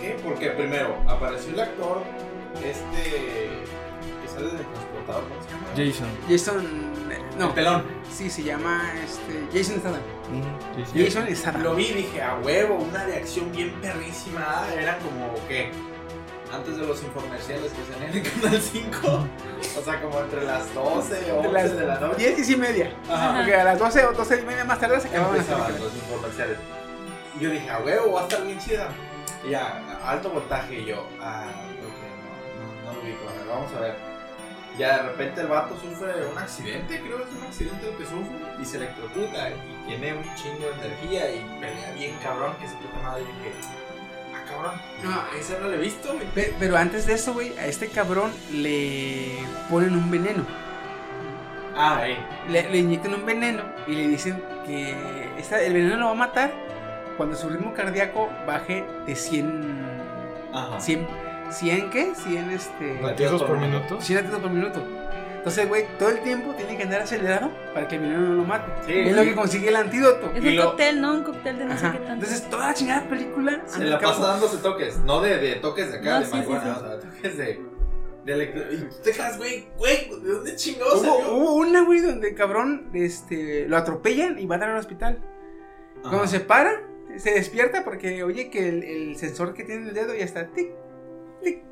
[0.00, 0.16] ¿Qué?
[0.22, 2.02] Porque primero apareció el actor.
[2.64, 3.50] Este.
[4.22, 5.66] que sale del transportador, ¿cómo se llama?
[5.76, 6.08] Jason.
[6.28, 6.88] Jason.
[7.38, 7.84] No, El pelón.
[8.12, 10.00] sí, se llama este, Jason Statham.
[10.76, 11.04] Jason.
[11.26, 11.62] Jason Statham.
[11.62, 14.66] Lo vi y dije, a huevo, una de acción bien perrísima.
[14.78, 15.70] Eran como, ¿qué?
[16.52, 19.28] Antes de los infomerciales que salían en Canal 5.
[19.78, 22.34] O sea, como entre las 12 o Entre 11 las de la noche.
[22.34, 22.96] 10 y media.
[23.10, 23.36] Ajá.
[23.36, 26.58] Porque a las 12 o 12 y media más tarde se acababan Empezaban los infomerciales.
[27.38, 28.88] Y yo dije, a huevo, va a estar bien chida.
[29.46, 30.80] Y ya, alto voltaje.
[30.80, 31.46] Y yo, ah,
[31.80, 31.88] no,
[32.58, 33.28] no, no lo ubico.
[33.28, 33.96] A ver, vamos a ver.
[34.78, 38.04] Ya de repente el vato sufre un accidente, creo que es un accidente el que
[38.04, 38.62] sufre.
[38.62, 39.50] Y se electrocuta.
[39.50, 41.30] Y tiene un chingo de energía.
[41.30, 42.56] Y pelea bien cabrón.
[42.58, 43.22] Que se puta madre.
[43.22, 43.52] Y dije,
[44.48, 44.72] cabrón.
[45.04, 46.26] No, Ese no lo he visto, güey.
[46.34, 49.38] Pe- Pero antes de eso, güey, a este cabrón le
[49.70, 50.44] ponen un veneno.
[51.76, 52.16] Ah, ahí.
[52.48, 56.14] Le, le inyectan un veneno y le dicen que esta- el veneno lo va a
[56.14, 56.52] matar
[57.16, 59.78] cuando su ritmo cardíaco baje de 100.
[60.52, 60.80] Ajá.
[60.80, 61.06] 100,
[61.50, 62.12] 100 qué?
[62.14, 63.00] 100 este.
[63.00, 64.00] ¿Latidos por minuto?
[64.00, 64.82] 100 latidos por minuto.
[65.38, 68.44] Entonces, güey, todo el tiempo tiene que andar acelerado para que el veneno no lo
[68.44, 68.70] mate.
[68.86, 69.14] Sí, es sí.
[69.14, 70.30] lo que consigue el antídoto.
[70.34, 71.14] Es Y un lo- cóctel, ¿no?
[71.14, 72.12] Un cóctel de no sé qué tanto.
[72.12, 73.62] Entonces, toda la chingada película.
[73.66, 74.98] Se la pasa dándose toques.
[74.98, 76.64] No de, de toques de acá, No, de sí, sí, marihuana.
[76.64, 76.70] sí.
[76.70, 77.60] O sea, toques de.
[78.24, 81.34] de electro- Y tú te quedas, güey, güey, ¿de dónde chingados Hubo, salió?
[81.36, 85.18] hubo una, güey, donde el cabrón este, lo atropellan y va a dar al hospital.
[86.02, 86.72] Cuando se para,
[87.16, 90.46] se despierta porque oye que el, el sensor que tiene en el dedo ya está
[90.48, 90.68] tic,
[91.42, 91.62] tic,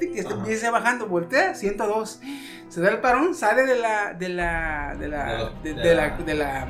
[0.00, 0.40] tic, ya está, Ajá.
[0.40, 2.20] empieza bajando, voltea, 102.
[2.68, 5.94] Se da el parón, sale de la, de la, de la, de, De de de
[5.94, 6.66] la, de la,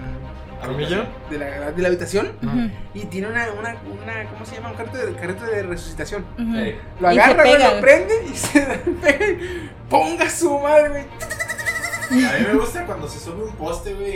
[1.30, 4.70] de la, de la habitación Ujú, y tiene una, una, una, ¿cómo se llama?
[4.72, 6.24] Un carrito de, carrito de resucitación.
[6.38, 6.54] ujú.
[6.56, 11.04] Eh, Lo Y agarra, güey, lo prende y se pega y ponga su madre, güey.
[12.10, 14.10] A mí me gusta cuando se sube un poste, güey,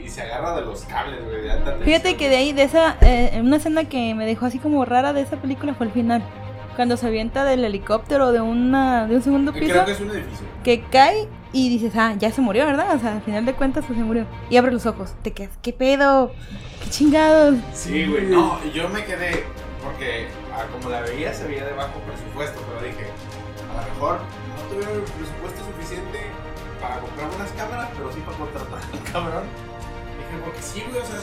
[0.00, 1.84] y, y se agarra de los cables, güey, de alta tensión.
[1.84, 5.12] Fíjate que de ahí, de esa, eh, una escena que me dejó así como rara
[5.12, 6.22] de esa película fue el final.
[6.76, 10.10] Cuando se avienta del helicóptero de una de un segundo piso, Creo que es un
[10.10, 10.46] edificio.
[10.64, 12.96] que cae y dices, ah, ya se murió, ¿verdad?
[12.96, 14.26] O sea, al final de cuentas pues, se murió.
[14.50, 16.32] Y abre los ojos, te quedas, ¿qué pedo?
[16.82, 17.56] ¿Qué chingados?
[17.72, 18.26] Sí, güey.
[18.26, 19.44] No, yo me quedé,
[19.84, 23.06] porque ah, como la veía, se veía de bajo presupuesto, pero dije,
[23.70, 26.18] a lo mejor no tuvieron el presupuesto suficiente
[26.80, 29.44] para comprar buenas cámaras, pero sí para contratar al cabrón.
[30.18, 31.16] Dije, porque sí, güey, o sea,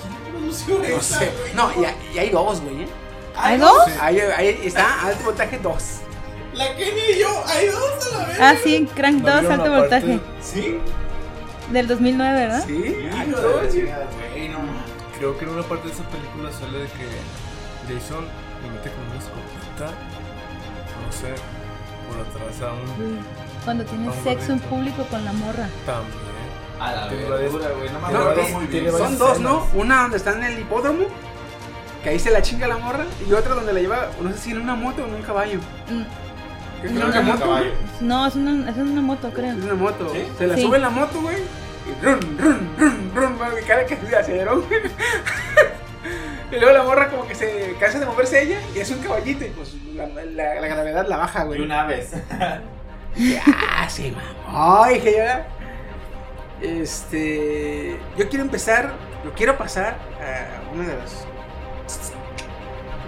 [0.00, 1.30] ¿quién produció No esa, sé.
[1.38, 1.54] güey?
[1.54, 2.88] No, y hay, y hay dos, güey, ¿eh?
[3.36, 3.84] ¿Hay dos?
[3.86, 3.92] sí.
[4.00, 5.74] Ahí, ahí está, alto voltaje 2.
[6.54, 8.40] La Kenny y yo, hay dos a la vez.
[8.40, 10.20] Ah, sí, Crank No 2, vieron alto voltaje.
[10.40, 10.78] Sí.
[11.72, 12.64] Del 2009, ¿verdad?
[12.66, 12.96] Sí,
[14.50, 14.58] no.
[15.18, 17.06] Creo que en una parte de esa película sale de que
[17.94, 18.24] Jason
[18.62, 19.92] le mete con una escopeta.
[21.04, 21.34] No sé.
[22.10, 23.24] O lo atrasan
[23.64, 25.68] Cuando tienes Un sexo en público con la morra.
[25.86, 26.34] también.
[26.80, 27.90] A la Tiene verdura, varias- güey.
[27.92, 28.92] No me tiene acuerdo varias- muy tiene bien.
[28.92, 29.66] varias Son dos, ¿no?
[29.74, 31.04] Una donde está en el hipódromo,
[32.04, 34.50] que ahí se la chinga la morra, y otra donde la lleva, no sé si
[34.52, 35.58] en una moto o en un caballo.
[35.90, 36.02] Mm,
[36.84, 37.40] No, en una no, moto.
[37.40, 37.70] caballo.
[38.00, 39.52] No, es una, es una moto, creo.
[39.52, 40.10] Es una moto.
[40.12, 40.24] ¿Sí?
[40.38, 40.62] Se la Sí.
[40.62, 41.36] sube en la moto, güey.
[41.38, 44.80] Y run, run, run, run, güey, cara que se aceleró, güey.
[46.52, 49.44] Y luego la morra como que se cansa de moverse ella y hace un caballito
[49.44, 51.60] y pues la, la- la gravedad la baja, Y güey.
[51.62, 52.12] una vez.
[52.30, 54.14] Ah, sí,
[54.46, 54.88] mamá.
[54.90, 55.24] Dije yo.
[56.68, 57.98] Este.
[58.16, 58.92] Yo quiero empezar.
[59.24, 61.26] Yo quiero pasar a una de las.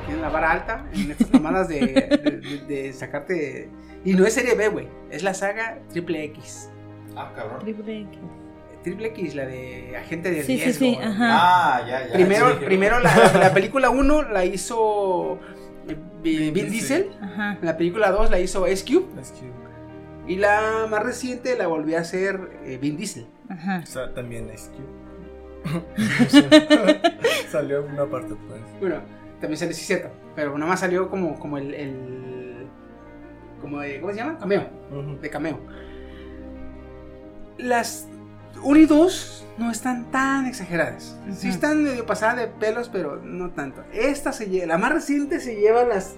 [0.07, 3.69] Tienen la vara alta en estas mamadas de, de, de- de sacarte.
[4.05, 4.89] Y no es serie B, güey.
[5.11, 6.71] Es la saga Triple X.
[7.17, 7.59] Ah, cabrón.
[7.61, 8.19] Triple X.
[8.85, 10.87] Triple X, la de Agente de Sí, sí, Riesgo.
[10.87, 11.29] sí, ajá.
[11.33, 12.13] Ah, ya, ya.
[12.13, 15.41] Primero, Sí, primero la, la película 1 la hizo
[15.89, 17.11] eh, Vin, Vin Diesel.
[17.21, 17.59] Ajá.
[17.63, 19.07] La película 2 la hizo Ice Cube.
[20.29, 23.27] Y la más reciente la volvió a hacer eh, Vin Diesel.
[23.49, 23.81] Ajá.
[23.83, 24.87] o sea, también es que.
[27.51, 28.61] Salió en una parte, pues.
[28.81, 29.01] Bueno,
[29.41, 30.11] también sale, sí, cierto.
[30.35, 31.75] Pero nada más salió como, como el.
[31.75, 32.67] el-
[33.61, 34.39] como de, ¿Cómo se llama?
[34.39, 34.69] Cameo.
[35.21, 35.59] De cameo.
[37.59, 38.07] Las
[38.63, 41.19] 1 y 2 no están tan exageradas.
[41.33, 43.83] Sí están medio pasadas de pelos, pero no tanto.
[43.93, 46.15] Esta se lleva, la más reciente se lleva las,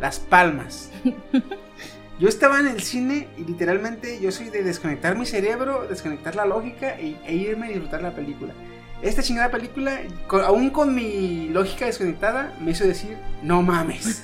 [0.00, 0.90] las palmas.
[2.20, 6.44] Yo estaba en el cine y literalmente yo soy de desconectar mi cerebro, desconectar la
[6.44, 8.52] lógica e, e irme a disfrutar la película.
[9.02, 14.22] Esta chingada película, con- aún con mi lógica desconectada, me hizo decir, no mames.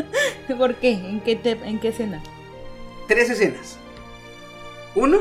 [0.58, 0.92] ¿Por qué?
[0.92, 2.22] ¿En qué, te- en qué escena?
[3.08, 3.76] Tres escenas.
[4.94, 5.18] Uno,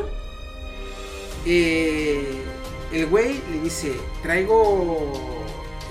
[1.45, 2.43] eh,
[2.91, 5.13] el güey le dice, traigo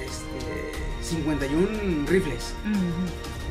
[0.04, 2.54] este, 51 rifles.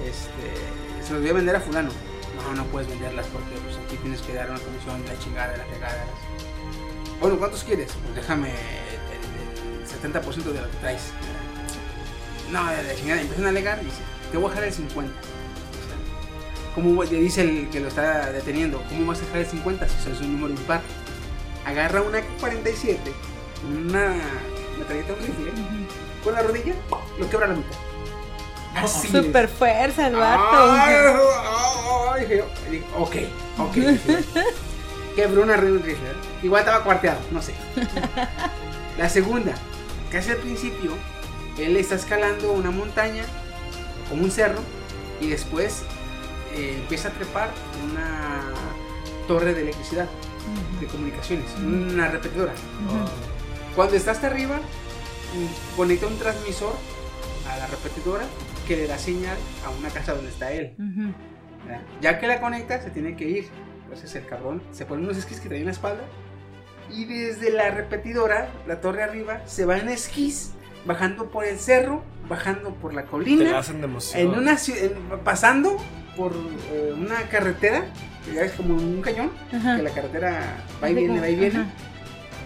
[0.05, 1.89] Este, se los voy a vender a fulano.
[2.37, 5.51] No, no puedes venderlas porque pues, aquí tienes que dar una comisión de la chingada,
[5.53, 6.05] de la pegada.
[7.19, 7.91] Bueno, ¿cuántos quieres?
[8.03, 8.51] Pues déjame
[10.01, 11.01] 70% de lo que traes.
[12.51, 13.21] No, de la chingada.
[13.21, 14.01] Empiezan a alegar y dice,
[14.31, 15.11] te voy a dejar el 50.
[15.11, 18.81] O sea, ¿Cómo le dice el que lo está deteniendo?
[18.89, 20.81] ¿Cómo vas a dejar el 50 si es un número impar?
[21.65, 23.11] Agarra una 47,
[23.69, 24.15] una
[24.77, 25.51] metralleta, un rifle,
[26.23, 26.73] con la rodilla,
[27.19, 27.77] lo quebra a la mitad.
[28.75, 29.25] Así es.
[29.25, 30.71] Super fuerza el vato.
[30.71, 33.15] Ay, ay, ok,
[33.57, 33.75] ok.
[35.15, 35.97] Quebró una rifle.
[36.43, 37.53] Igual estaba cuarteado, no sé.
[38.97, 39.53] La segunda,
[40.11, 40.91] casi al principio,
[41.57, 43.23] él está escalando una montaña,
[44.09, 44.59] como un cerro,
[45.19, 45.83] y después
[46.55, 47.49] eh, empieza a trepar
[47.89, 48.53] una
[49.27, 50.07] torre de electricidad,
[50.79, 52.53] de comunicaciones, una repetidora.
[53.75, 54.59] Cuando está hasta arriba,
[55.75, 56.73] conecta un transmisor
[57.49, 58.25] a la repetidora
[58.67, 60.75] que le da señal a una casa donde está él.
[62.01, 63.49] Ya que la conecta, se tiene que ir.
[63.83, 66.03] Entonces el cabrón se pone unos esquís que trae en la espalda
[66.91, 70.51] y desde la repetidora, la torre arriba, se va en esquís,
[70.85, 74.21] bajando por el cerro, bajando por la Te colina, hacen de emoción.
[74.21, 75.77] en una en- pasando
[76.15, 76.33] por
[76.71, 77.85] eh, una carretera,
[78.25, 79.75] que ya es como un cañón, Ajá.
[79.77, 81.59] que la carretera va y viene, va y viene.
[81.61, 81.69] ajá.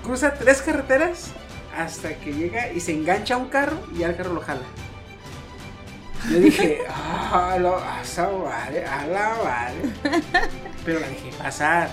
[0.04, 1.32] Cruza tres carreteras
[1.78, 4.62] hasta que llega y se engancha a un carro y ya el carro lo jala.
[6.30, 10.20] Yo dije, ah, lo, a esa madre, a la madre.
[10.86, 11.90] Pero la dejé pasar.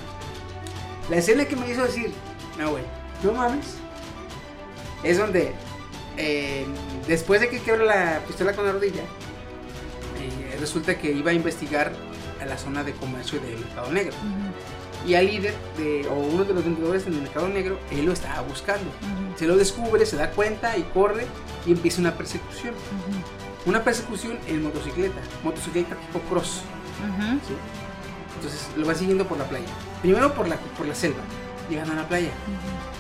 [1.09, 2.13] La escena que me hizo decir,
[2.59, 2.83] no, güey,
[3.23, 3.77] no mames.
[5.03, 5.53] Es donde,
[6.17, 6.67] eh,
[7.07, 11.93] después de que quiebra la pistola con la rodilla, eh, resulta que iba a investigar
[12.41, 14.15] a la zona de comercio del Mercado Negro.
[15.07, 18.13] Y al líder, de, o uno de los vendedores en el Mercado Negro, él lo
[18.13, 18.91] estaba buscando.
[19.37, 21.27] Se lo descubre, se da cuenta y corre
[21.65, 22.75] y empieza una persecución.
[23.65, 26.63] Una persecución en motocicleta, motocicleta tipo cross.
[28.37, 29.67] Entonces lo va siguiendo por la playa.
[30.03, 31.23] Primero por la, por la selva,
[31.69, 32.31] llegando a la playa.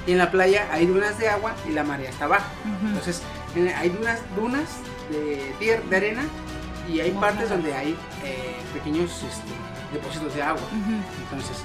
[0.06, 2.46] Y en la playa hay dunas de agua y la marea está baja.
[2.88, 3.22] Entonces
[3.56, 4.64] en- hay dunas, dunas
[5.10, 6.22] de, tier- de arena
[6.88, 9.52] y hay partes donde hay eh, pequeños este,
[9.92, 10.62] depósitos de agua.
[11.22, 11.56] Entonces,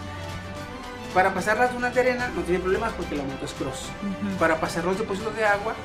[1.13, 3.89] para pasar las dunas de arena no tiene problemas porque la moto es cross.
[4.39, 5.75] Para pasar los depósitos de agua,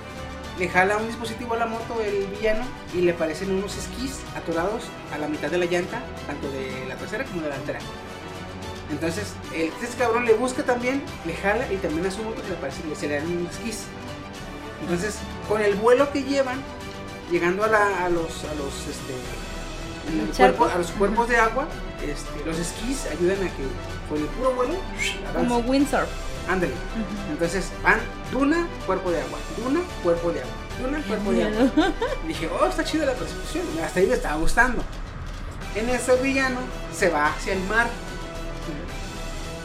[0.58, 2.64] le jala un dispositivo a la moto el villano
[2.94, 4.84] y le parecen unos esquís atorados
[5.14, 7.78] a la mitad de la llanta, tanto de la trasera como de la delantera.
[8.90, 12.48] Entonces, el este cabrón le busca también, le jala y también a su moto se
[12.50, 13.82] le parece que se le dan unos esquís.
[14.82, 15.16] Entonces,
[15.48, 16.62] con el vuelo que llevan,
[17.30, 19.14] llegando a, la- a los, a los, este,
[20.74, 21.66] a los cuerpos de agua,
[22.02, 23.64] este, los esquís ayudan a que
[24.08, 24.74] con el puro vuelo
[25.34, 26.08] Como windsurf.
[26.48, 26.72] Ándale.
[27.30, 28.00] Entonces van
[28.32, 31.92] duna, cuerpo de agua, duna, cuerpo de agua, duna, cuerpo de agua.
[32.24, 33.64] Y dije, oh, está chida la persecución.
[33.84, 34.82] Hasta ahí me estaba gustando.
[35.74, 36.60] En eso el villano
[36.96, 37.86] se va hacia el mar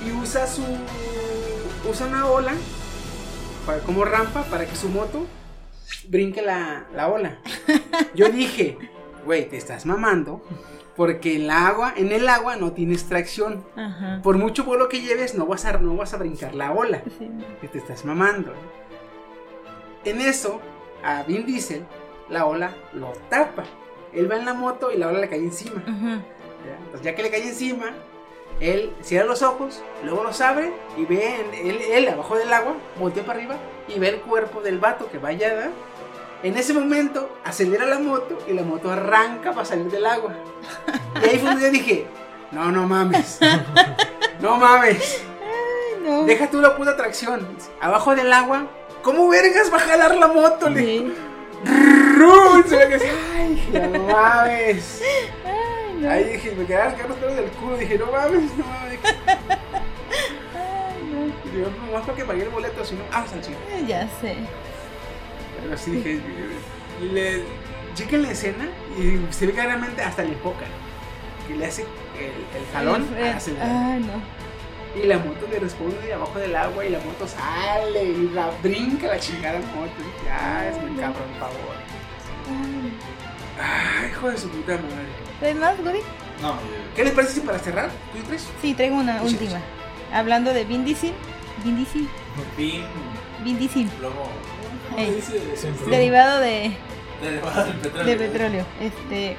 [0.05, 0.63] y usa su
[1.89, 2.53] usa una ola
[3.65, 5.25] para- como rampa para que su moto
[6.07, 7.37] brinque la, la ola.
[8.15, 8.77] Yo dije,
[9.25, 10.41] güey, te estás mamando
[10.95, 13.65] porque el agua, en el agua no tienes tracción.
[13.75, 14.19] Ajá.
[14.23, 17.01] Por mucho vuelo que lleves, no vas a, no vas a brincar la ola.
[17.17, 17.29] Sí.
[17.61, 18.53] Que te estás mamando.
[20.05, 20.61] En eso,
[21.03, 21.83] a Vin Diesel,
[22.29, 23.63] la ola lo tapa.
[24.13, 25.81] Él va en la moto y la ola le cae encima.
[25.81, 26.21] Ajá.
[26.65, 26.77] ¿ya?
[26.77, 27.91] Entonces, ya que le cae encima,
[28.59, 32.73] él cierra los ojos, luego los abre y ve en- él, él abajo del agua,
[32.99, 33.55] voltea para arriba
[33.87, 35.69] y ve el cuerpo del vato que va allá.
[36.43, 40.33] En ese momento, acelera la moto y la moto arranca para salir del agua.
[41.23, 42.05] Y ahí fue donde yo dije,
[42.51, 43.39] no, no mames.
[44.41, 45.23] No mames.
[46.03, 46.23] No.
[46.25, 47.47] Deja tú la puta tracción.
[47.79, 48.67] Abajo del agua,
[49.03, 50.69] ¿cómo vergas va a jalar la moto?
[50.69, 51.13] Le Sí.
[52.17, 52.63] ¡Rum!
[52.67, 53.05] Se ve que así,
[53.37, 55.01] ay, no mames.
[56.03, 56.09] No.
[56.11, 57.77] Ahí dije, me quedaron los pelos del culo.
[57.77, 58.99] Dije, no mames, no mames.
[60.55, 61.27] Ay, no.
[61.51, 63.57] Y yo, nomás para que pagué el boleto, si no, ah, al chile.
[63.71, 64.35] Eh, Ya sé.
[65.61, 66.19] Pero sí dije,
[67.01, 67.43] le,
[67.95, 68.67] chequen la escena
[68.97, 70.65] y se ve claramente hasta le enfoca.
[71.47, 75.01] Que le hace el, el jalón, Ay, no.
[75.01, 78.49] y la moto le responde de abajo del agua y la moto sale y la
[78.61, 79.91] brinca la chingada moto.
[79.99, 81.75] Y dije, ah, es mi cabrón, por favor.
[82.49, 82.93] Ay.
[83.61, 85.22] Ay, hijo de su puta madre.
[85.39, 85.99] ¿Traes más, Woody?
[86.41, 86.55] No,
[86.95, 87.89] ¿Qué les parece si para cerrar?
[88.11, 88.47] ¿Tú y tres?
[88.61, 89.59] Sí, traigo una Sí, sí, última.
[90.13, 91.13] Hablando de Vin Diesel.
[91.63, 92.07] Vin Diesel.
[92.57, 92.83] Pin,
[93.43, 93.89] Vin Diesel.
[95.89, 96.71] Derivado de,
[97.21, 98.05] Derivado del petróleo.
[98.05, 98.65] de petróleo.
[98.79, 99.37] Este.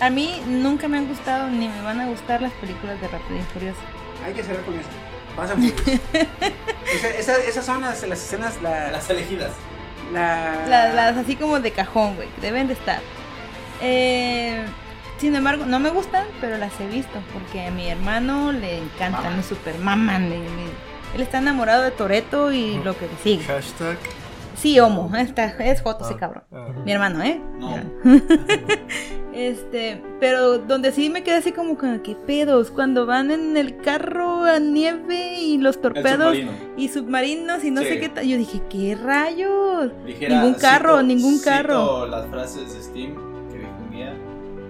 [0.00, 3.40] A mí nunca me han gustado ni me van a gustar las películas de Rápido
[3.40, 3.78] y Furioso.
[4.24, 4.88] Hay que cerrar con eso.
[5.36, 5.62] Pasan
[6.94, 9.52] Esa, esa- esas son las, las escenas, la, Las elegidas.
[10.12, 12.28] la- Las, las así como de cajón, güey.
[12.40, 13.00] Deben de estar.
[13.82, 14.62] Eh,
[15.18, 17.18] sin embargo, no me gustan, pero las he visto.
[17.32, 19.36] Porque a mi hermano le encantan, Maman.
[19.36, 20.30] me super maman.
[20.30, 23.44] le- le- él está enamorado de Toreto y lo que le sigue.
[23.44, 23.96] Hashtag.
[24.56, 25.14] Sí, homo.
[25.16, 26.44] Está, es joto ese Ah, cabrón.
[26.52, 26.68] ah.
[26.84, 27.40] Mi hermano, ¿eh?
[27.58, 27.76] No.
[29.32, 32.70] Este, pero donde sí me quedé así como que, ¿qué pedos?
[32.70, 36.52] Cuando van en el carro a nieve y los torpedos submarino.
[36.76, 37.88] y submarinos y no Sí.
[37.88, 38.28] sé qué tal.
[38.28, 39.90] Yo dije, ¿qué rayos?
[40.06, 42.06] Dijera, ningún carro, cito- ningún cito carro.
[42.06, 43.33] las frases de Steam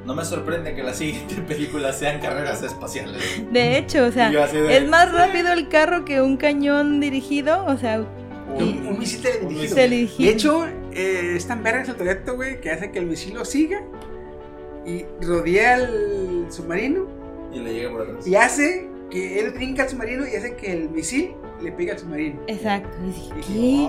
[0.04, 3.22] No me sorprende que la siguiente película sean carreras espaciales.
[3.52, 7.64] De hecho, o sea, de- es más rápido el carro que un cañón dirigido.
[7.66, 8.00] O sea,
[8.54, 10.28] Un, un misil teledirigido.
[10.28, 13.44] De hecho, eh, es tan verga ese Toretto, güey, que hace que el misil lo
[13.44, 13.80] siga
[14.86, 17.06] y rodea el submarino
[17.52, 18.26] Y le llega por atrás.
[18.26, 21.30] y hace que él brinca al submarino y hace que el misil
[21.64, 22.40] le pegue al submarino.
[22.46, 22.88] exacto.
[23.02, 23.88] Y dije,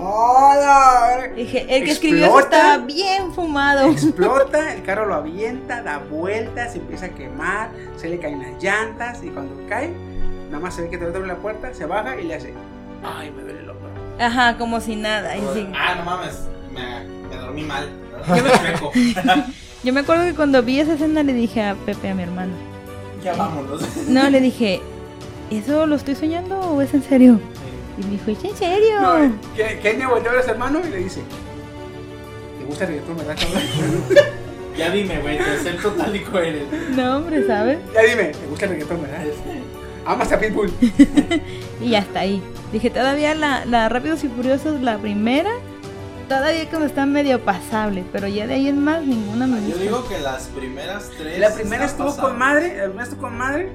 [1.36, 3.90] Y dije, el que escribió eso estaba bien fumado.
[3.90, 8.62] Explota, el carro lo avienta, da vueltas, se empieza a quemar, se le caen las
[8.62, 9.90] llantas y cuando cae,
[10.50, 12.54] nada más se ve que te abre la puerta, se baja y le hace,
[13.04, 13.86] ay, me duele el hombro.
[14.18, 15.34] Ajá, como si nada.
[15.54, 15.68] sí.
[15.74, 16.40] Ah, no mames.
[16.72, 17.88] Me, me dormí mal.
[18.28, 18.90] Yo me- Refresco.
[19.84, 22.52] Yo me acuerdo que cuando vi esa escena le dije a Pepe, a mi hermano.
[23.22, 23.82] ya vámonos.
[24.08, 24.80] No, le dije,
[25.50, 27.40] ¿eso lo estoy soñando o es en serio?
[27.98, 29.00] Y me dijo, ¿es en serio?
[29.00, 31.22] No, que Kenia voltea a ver a su hermano y le dice,
[32.58, 33.62] ¿te gusta el reggaetón, verdad, cabrón?
[34.76, 36.64] Ya dime, güey, tercer totálico eres.
[36.94, 37.78] No, hombre, ¿sabes?
[37.94, 39.24] ya dime, ¿te gusta el reggaetón, verdad?
[40.04, 40.70] Amas a Pitbull.
[41.80, 42.42] Y hasta ahí.
[42.72, 45.50] Dije, todavía la, la Rápidos y Furiosos, la primera,
[46.28, 49.80] todavía como está medio pasable, pero ya de ahí en más ninguna me Yo gusta.
[49.82, 51.38] digo que las primeras tres.
[51.38, 53.72] La primera estuvo con madre, la primera estuvo con madre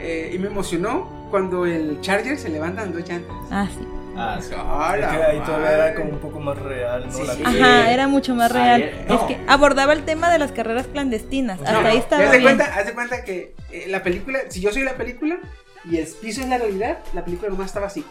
[0.00, 3.36] eh, y me emocionó cuando el Charger se levanta en dos llantas.
[3.50, 3.86] Ah, sí.
[4.16, 4.50] Ah, sí.
[4.56, 7.12] ¡Ah, Es la que ahí todavía era como un poco más real, ¿no?
[7.12, 7.42] Sí, La sí.
[7.44, 8.82] Ajá, era mucho más real.
[8.82, 9.14] Ayer- no.
[9.14, 11.60] Es que abordaba el tema de las carreras clandestinas.
[11.60, 12.56] No, Hasta ahí estaba haz de bien.
[12.56, 15.38] cuenta, haz de cuenta que eh, la película, si yo soy la película
[15.84, 18.04] y el piso es la realidad, la película nomás estaba así.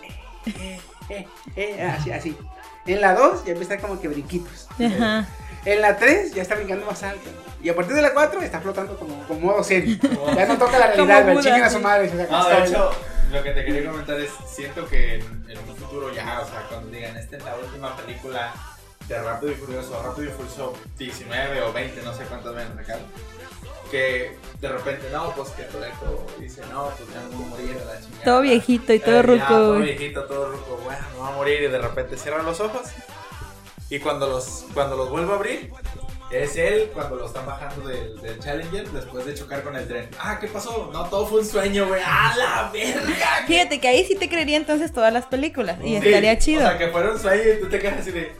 [0.45, 0.79] eh,
[1.09, 2.35] eh, eh, así, así.
[2.87, 4.67] En la 2 ya empieza como que brinquitos.
[4.79, 5.27] Ajá.
[5.73, 7.29] En la 3 ya está brincando más alto.
[7.61, 9.97] Y a partir de la 4 está flotando como, como modo serio.
[10.35, 11.23] Ya no toca la realidad.
[11.25, 12.07] Buda, Chinguen a su madre.
[12.07, 12.91] o sea, No, de hecho,
[13.31, 16.65] lo que te quería comentar es, siento que en, en un futuro ya, o sea,
[16.69, 18.53] cuando digan, esta es la última película
[19.07, 22.75] de Rápido y Furioso, Rápido y Furioso 19 o 20, no sé cuántas van a
[22.75, 22.99] sacar,
[23.91, 27.77] que de repente, no, pues que Toleto dice, no, pues ya no voy a morir
[27.81, 28.23] a la chingada.
[28.23, 29.83] Todo viejito y todo Eh, ya, ruco, Todo güey.
[29.97, 32.87] viejito, todo ruco, bueno, me va a morir y de repente cierra los ojos
[33.89, 35.71] y cuando los, cuando los vuelvo a abrir,
[36.31, 40.09] es él cuando lo están bajando del, del Challenger después de chocar con el tren.
[40.19, 40.89] Ah, ¿qué pasó?
[40.93, 42.01] No, todo fue un sueño, güey.
[42.05, 43.45] ¡A la verga!
[43.47, 45.77] Fíjate que ahí sí te creería entonces todas las películas.
[45.81, 46.63] Y Sí, estaría chido.
[46.63, 48.35] O sea, que fuera un sueño y tú te quedas así de.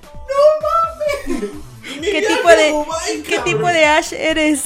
[2.02, 4.66] ¿Qué tipo de, ¿qué tipo de Ash eres?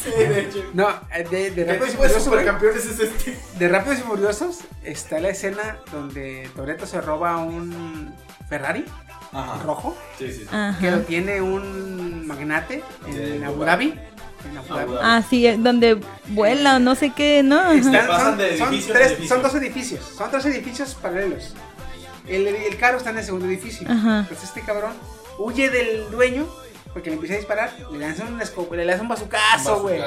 [0.73, 3.39] No, eh, de, de ¿Qué Rápidos y tipo de Furiosos, es este?
[3.57, 8.13] de Rápidos y Furiosos está la escena donde Toreto se roba un
[8.49, 8.85] Ferrari
[9.33, 9.63] Ajá.
[9.63, 10.47] rojo Sí, sí, sí.
[10.79, 13.63] que lo tiene un magnate en Abu.
[13.63, 13.93] Dhabi.
[14.51, 14.93] En Abu Dhabi.
[15.01, 17.71] Ah, sí, eh, donde vuela o no sé qué, ¿no?
[17.71, 19.27] Están- pasan son, de tres- edificio.
[19.27, 21.53] son dos edificios, son tres edificios paralelos.
[22.27, 23.87] El, el carro está en el segundo edificio.
[23.89, 24.25] Ajá.
[24.27, 24.93] Pues este cabrón
[25.37, 26.47] huye del dueño
[26.93, 29.99] porque le empieza a disparar, le lanza un escopo, le lanza un bazucazo, güey.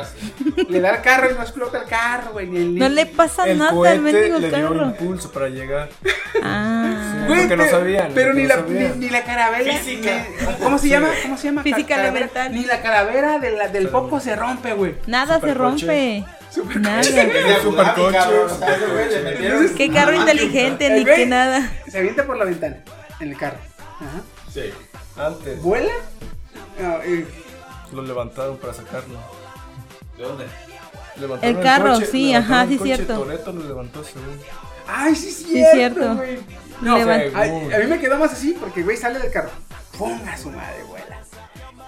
[0.68, 2.46] Le da el carro y no explota el carro, güey.
[2.46, 4.84] No le pasa El nada al mendigo le dio carro.
[4.86, 5.88] impulso para llegar.
[6.42, 7.24] Ah.
[7.26, 8.92] Güey, porque no pero- sabían, Pero ni no la, sabían.
[9.00, 9.72] ni, ni la carabela.
[9.78, 10.26] Física.
[10.48, 11.08] ni- ¿Cómo se llama?
[11.22, 11.62] ¿Cómo se llama?
[11.64, 12.52] Física elemental.
[12.54, 14.94] Ni la calavera de la- del popo se rompe, güey.
[15.06, 16.24] Nada se rompe.
[16.78, 17.02] Nada.
[17.62, 18.18] Supercoche.
[19.76, 21.70] Qué carro inteligente, El ni que nada.
[21.88, 22.76] Se avienta por la ventana
[23.20, 23.58] en el carro.
[24.00, 24.20] Ajá.
[24.52, 24.70] Sí.
[25.18, 25.92] Antes Vuela.
[26.80, 27.26] No, eh,
[27.92, 29.18] lo levantaron para sacarlo.
[30.16, 30.46] ¿De dónde?
[31.18, 33.14] Levantaron El carro, coche, sí, ajá, sí, coche, cierto.
[33.18, 34.38] Toretto lo levantó según.
[34.86, 36.42] Ay, sí, es Sí, cierto, cierto.
[36.82, 39.50] No, Levan- a, a mí me quedó más así porque, güey, sale del carro.
[39.98, 41.20] Ponga su madre, vuela.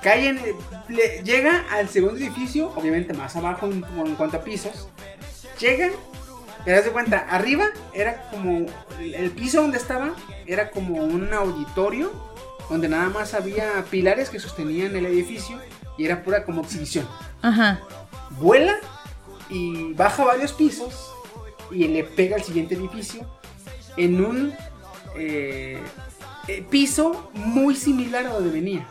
[0.03, 0.41] Cae en.
[0.89, 4.89] le- llega al segundo edificio, obviamente más abajo en, como en cuanto a pisos.
[5.61, 5.91] Llega,
[6.65, 8.67] te das de cuenta, arriba era como.
[9.01, 10.13] El piso donde estaba
[10.47, 12.11] era como un auditorio
[12.69, 15.59] donde nada más había pilares que sostenían el edificio
[15.97, 17.07] y era pura como exhibición.
[17.43, 17.81] Ajá.
[18.31, 18.77] Vuela
[19.49, 21.13] y baja varios pisos
[21.71, 23.27] y le pega al siguiente edificio
[23.97, 24.55] en un
[25.17, 25.83] eh,
[26.47, 28.87] eh, piso muy similar a donde venía.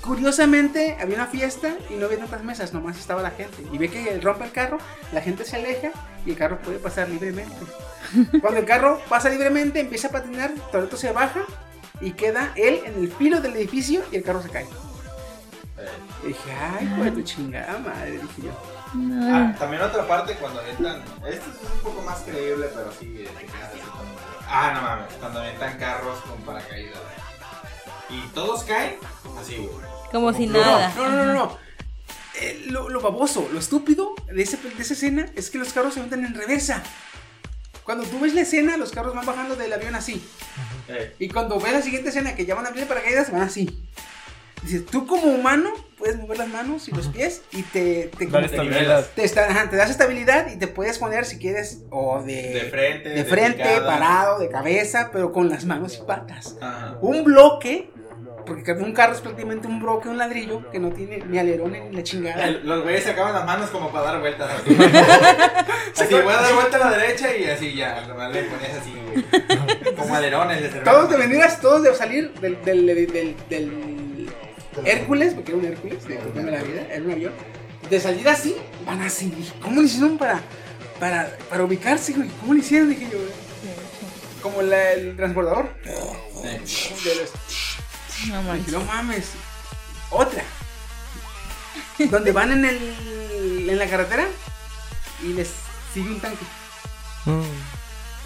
[0.00, 3.64] Curiosamente, había una fiesta y no había tantas mesas, nomás estaba la gente.
[3.72, 4.78] Y ve que rompe el carro,
[5.12, 5.90] la gente se aleja
[6.24, 7.56] y el carro puede pasar libremente.
[8.40, 11.44] Cuando el carro pasa libremente, empieza a patinar, Toretto se baja
[12.00, 14.66] y queda él en el filo del edificio y el carro se cae.
[16.24, 18.50] Y dije, ay, pues tu chingada madre, dije yo.
[19.22, 21.02] Ah, también otra parte cuando aventan.
[21.28, 23.14] Esto es un poco más creíble, pero sí.
[23.18, 24.04] eh, te quedas así como-
[24.48, 25.12] Ah, no mames.
[25.20, 26.98] Cuando aventan carros con paracaídas.
[28.08, 28.96] Y todos caen,
[29.38, 29.86] así, güey.
[30.12, 30.92] Como si No, nada.
[30.96, 31.58] No, no, no, no.
[32.40, 35.94] Eh, lo, lo baboso, lo estúpido de, ese- de esa escena es que los carros
[35.94, 36.82] se meten en reversa.
[37.86, 40.22] Cuando tú ves la escena, los carros van bajando del avión así.
[40.88, 43.82] Eh, Y cuando ves la siguiente escena que ya van a abrir paracaídas, van así.
[44.62, 48.42] Dices, tú como humano puedes mover las manos y los pies y te, te, Dar
[48.44, 49.06] estabilidad.
[49.14, 52.60] te, está- ajá, te das estabilidad y te puedes poner si quieres o de, De
[52.70, 53.86] frente, de de frente, picada.
[53.86, 56.56] parado, de cabeza, pero con las manos y patas.
[56.60, 56.98] ajá.
[57.00, 57.90] Un bloque,
[58.46, 61.96] porque un carro es prácticamente un bloque, un ladrillo que no tiene ni alerones ni
[61.96, 62.44] la chingada.
[62.46, 64.50] El- Los güeyes sacaban las manos como para dar vueltas.
[64.50, 64.74] Así,
[66.02, 68.00] así voy a dar vuelta a la derecha y así ya.
[68.00, 69.94] Le ponías así, güey.
[69.96, 70.80] Como alerones de.
[70.80, 74.30] Todos de venidas, todos de salir del, del, del, del- del
[74.84, 76.14] Hércules, porque era un Hércules, de
[76.50, 77.32] la vida, era un avión.
[77.90, 79.30] De salir así, van así.
[79.30, 80.40] Dije, ¿Cómo le hicieron para,
[81.00, 82.28] para, para ubicarse, güey?
[82.40, 82.88] ¿Cómo le hicieron?
[82.90, 83.30] Dije yo, güey.
[84.42, 85.70] Como la- el transbordador.
[85.82, 87.32] De los-
[88.28, 88.72] No Dije, manches.
[88.72, 89.24] no mames.
[90.10, 90.42] Otra.
[91.98, 94.26] Donde van en el en la carretera
[95.22, 95.48] y les
[95.94, 96.44] sigue un tanque.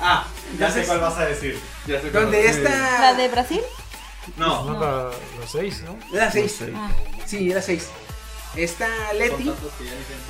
[0.00, 0.26] Ah,
[0.58, 1.58] ya sé cuál vas a decir.
[1.86, 2.66] Ya sé cuál Donde vas a decir.
[2.66, 3.00] esta.
[3.00, 3.60] ¿La de Brasil?
[4.36, 5.10] No, No, la-
[5.40, 5.96] los seis, ¿no?
[6.14, 6.58] Era 6.
[6.74, 6.90] Ah.
[7.26, 7.88] Sí, era 6.
[8.56, 9.52] Esta Leti.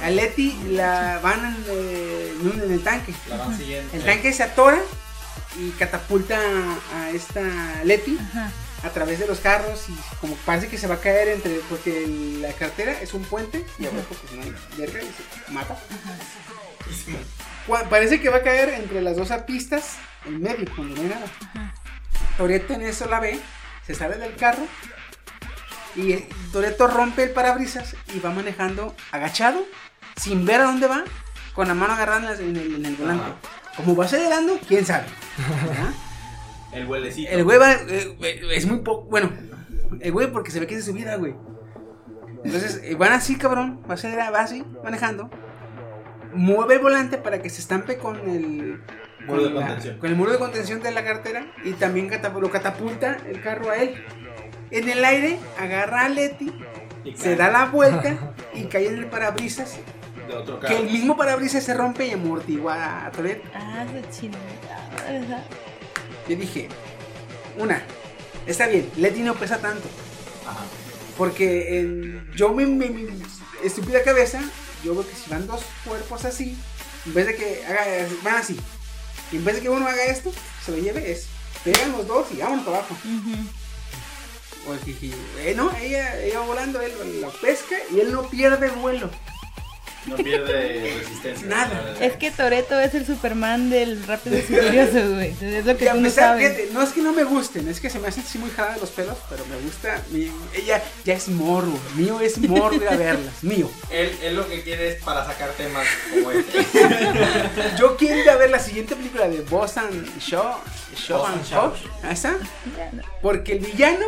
[0.02, 3.14] A Leti la van en, eh, en un- en el tanque.
[3.28, 3.96] La van siguiendo.
[3.96, 4.78] El tanque se atora
[5.58, 6.38] y catapulta
[6.94, 7.40] a esta
[7.84, 8.50] Leti Ajá.
[8.82, 12.04] A través de los carros y como parece que se va a caer entre porque
[12.04, 15.06] el- la carretera es un puente y abajo pues no hay verga y
[15.46, 15.76] se mata.
[17.88, 19.96] Parece que va a caer entre las dos pistas
[20.26, 21.26] en medio cuando no hay nada.
[22.36, 23.38] Toreto en eso la ve,
[23.86, 24.66] se sale del carro
[25.94, 29.64] y eh, Toreto rompe el parabrisas y va manejando agachado,
[30.16, 31.04] sin ver a dónde va,
[31.54, 33.24] con la mano agarrada en el, en el volante.
[33.76, 35.04] Como va acelerando, quién sabe.
[36.72, 37.30] El huelecito.
[37.30, 38.16] El güey va, eh,
[38.54, 39.30] es muy poco, bueno,
[40.00, 41.34] el güey porque se ve que es de su vida, güey.
[42.44, 45.30] Entonces, eh, van así, cabrón, va, acelerando, va así, manejando.
[46.32, 48.80] Mueve el volante para que se estampe con el
[49.26, 49.98] Muro de con la- contención.
[49.98, 53.70] con el muro de contención de la cartera y también catap- lo catapulta el carro
[53.70, 53.94] a él.
[54.70, 56.52] En el aire agarra a Leti,
[57.04, 58.16] Y se da la vuelta
[58.54, 59.78] y cae en el parabrisas.
[60.28, 60.78] De otro Que carro.
[60.80, 63.48] el mismo parabrisas se rompe y amortigua a Toretto.
[63.54, 65.44] Ah, de chingada, ¿verdad?
[66.30, 66.68] Yo dije,
[67.58, 67.82] una,
[68.46, 69.88] está bien, Leti no pesa tanto.
[70.46, 70.64] Ajá.
[71.18, 73.08] Porque en- yo, mi
[73.64, 74.40] estúpida cabeza,
[74.84, 76.56] yo veo que si van dos cuerpos así,
[77.04, 77.84] en vez de que haga,
[78.22, 78.56] van así,
[79.32, 80.32] y en vez de que uno haga esto,
[80.64, 81.26] se lo lleve, es,
[81.64, 82.96] pegan los dos y vámonos para abajo.
[84.68, 85.12] O el jiji.
[85.40, 89.10] Eh, no, ella, ella va volando, él la pesca y él no pierde vuelo.
[90.06, 91.46] No pierde resistencia.
[91.46, 91.94] Nada.
[92.00, 95.34] Es que Toreto es el Superman del Rápido y Furioso, güey.
[95.40, 96.56] Es lo que tú no pesar sabes.
[96.56, 98.80] que no es que no me gusten, es que se me hacen así muy jaladas
[98.80, 100.02] los pelos, pero me gusta.
[100.10, 103.70] mi- ella ya es morro, mío es morro ir a verlas, mío.
[103.90, 106.66] Él, él lo que quiere es para sacar temas como este.
[107.78, 110.56] Yo quiero ir a ver la siguiente película de Boss and Shaw,
[110.96, 111.72] Shaw Boss and Shaw.
[112.10, 112.36] ¿esa?
[113.20, 114.06] Porque el villano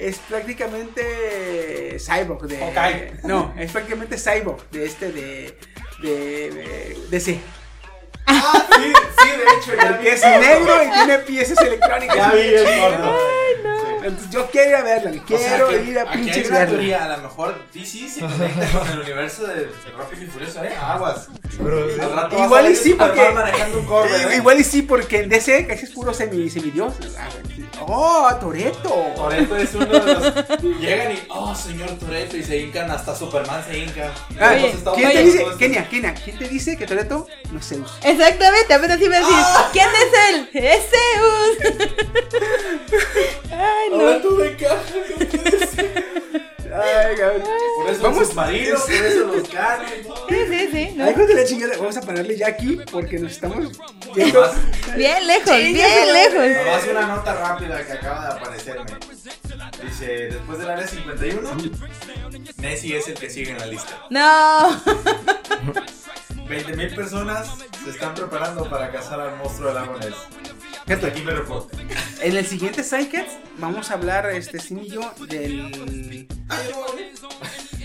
[0.00, 3.12] es prácticamente Cyborg de Hawkeye.
[3.24, 5.58] no, es prácticamente Cyborg de este de
[6.02, 7.38] de, de DC.
[8.26, 12.16] Ah, sí, sí, de hecho, ya Porque es el negro y tiene piezas electrónicas.
[12.16, 12.66] Ya vi el.
[14.02, 16.66] Entonces yo quiero ir a verla, O sea, quiero ir a pinches verla.
[16.68, 20.72] teoría, a lo mejor DC se conecta con el universo de Rápido y Furioso, ¿eh?
[20.80, 21.28] Aguas.
[21.58, 23.30] Pero, Igual y sí, porque.
[23.30, 24.36] manejando un Corvette, ¿eh?
[24.36, 26.94] Igual y sí, porque en DC casi es puro semi, semidios.
[27.82, 29.06] ¡Oh, Toreto!
[29.16, 30.34] Toretto es uno de los.
[30.80, 34.12] Llegan y, oh, señor Toretto, y se hincan, hasta Superman se hinca.
[34.38, 35.56] Ah, Estados ¿Quién te dice, esto.
[35.58, 37.90] Kenia, Kenia, quién te dice que Toreto no es Zeus?
[38.02, 39.68] Exactamente, apenas iba a decir, Ah.
[39.72, 40.48] ¿quién es él?
[40.52, 41.58] Es Zeus.
[43.52, 44.20] Ay, Ahora no.
[44.20, 46.59] tú me encajas, no.
[46.72, 47.42] Ay, cabrón.
[47.76, 48.18] Por eso Vamos.
[48.18, 49.90] los maridos, por eso los carros.
[50.28, 50.94] Sí, sí, sí.
[50.96, 51.04] no.
[51.04, 53.70] Ay, hijo de la chingada, vamos a pararle ya aquí porque nos estamos
[54.14, 54.50] yendo.
[54.96, 56.64] Bien lejos, su bien lejos.
[56.64, 58.90] nomás una nota rápida que acaba de aparecerme.
[59.82, 61.50] Dice, después del área 51,
[62.58, 63.98] Nessie es el que sigue en la lista.
[64.10, 64.70] No.
[66.48, 67.48] 20.000 personas
[67.84, 70.14] se están preparando para cazar al monstruo del lago Ness.
[70.86, 76.26] En el siguiente Sidecats vamos a hablar, este, Sim y yo, del.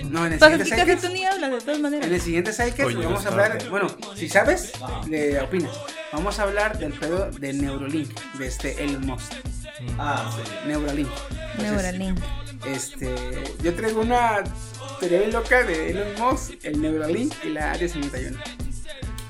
[0.09, 1.01] No, en el siguiente aquí casi Sidecats.
[1.01, 2.07] tú ni hablas, de todas maneras.
[2.07, 2.51] En el siguiente
[2.83, 3.69] Oye, vamos a está hablar, bien.
[3.71, 4.73] bueno, si sabes,
[5.09, 5.71] le opinas.
[6.11, 9.33] Vamos a hablar del pedo de Neuralink, de este Elon Musk.
[9.97, 10.51] Ah, sí.
[10.67, 11.09] Neuralink.
[11.57, 12.19] Entonces, Neuralink.
[12.65, 13.13] Este,
[13.61, 14.43] yo traigo una
[14.99, 18.37] teoría bien loca de Elon Musk, el Neuralink y la Área 51.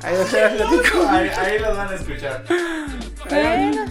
[0.06, 0.15] Ahí.
[1.10, 2.44] Ahí, ahí los van a escuchar.
[3.30, 3.86] Bueno.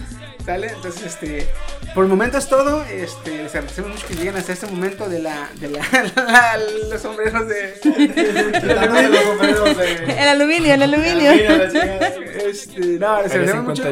[0.45, 0.67] ¿Sale?
[0.67, 1.47] Entonces, este,
[1.95, 2.83] por el momento es todo.
[2.83, 5.79] Este, les agradecemos mucho que lleguen hasta este momento de la, de la,
[6.15, 6.57] la-
[6.89, 10.03] los sombreros de, sombreros de.
[10.21, 11.31] El aluminio, el aluminio.
[11.31, 12.07] La.
[12.47, 13.83] Este, no, les agradecemos mucho.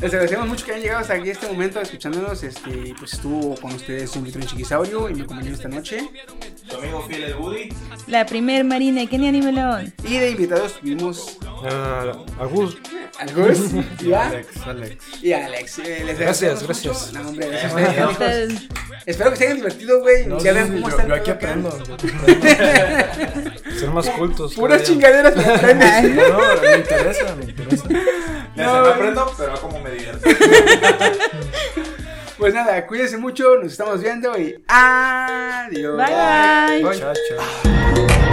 [0.00, 0.02] 51.
[0.02, 2.42] Les agradecemos mucho que hayan llegado hasta aquí este momento escuchándonos.
[2.42, 6.08] Este, pues estuvo con ustedes un Vitron Chiquisaurio y me acompañó esta noche.
[6.68, 7.68] Tu amigo fiel el Woody.
[8.06, 9.92] La primer marina, Kenia Nimelón.
[10.04, 12.78] Y de invitados tuvimos Ah, Agus,
[13.18, 13.58] a Gus
[14.00, 14.96] y a, Alex, Alex.
[15.22, 15.78] y a Alex.
[15.80, 17.12] Eh, les Gracias, gracias.
[17.12, 18.68] No, hombre, gracias Eh, hijos.
[19.04, 20.24] Espero que se hayan divertido, güey.
[20.26, 21.70] No, ya sí, ven cómo yo, está el yo aquí aprendo.
[23.78, 24.54] ser más cultos.
[24.54, 26.14] Puras chingaderas que aprendes.
[26.14, 27.84] No, no, me interesa, me interesa.
[28.56, 30.28] No, me aprendo, pero como me divierto.
[32.40, 35.94] Pues nada, cuídense mucho, nos estamos viendo y adiós.
[35.94, 36.98] Bye bye.
[36.98, 38.29] Chao, chao.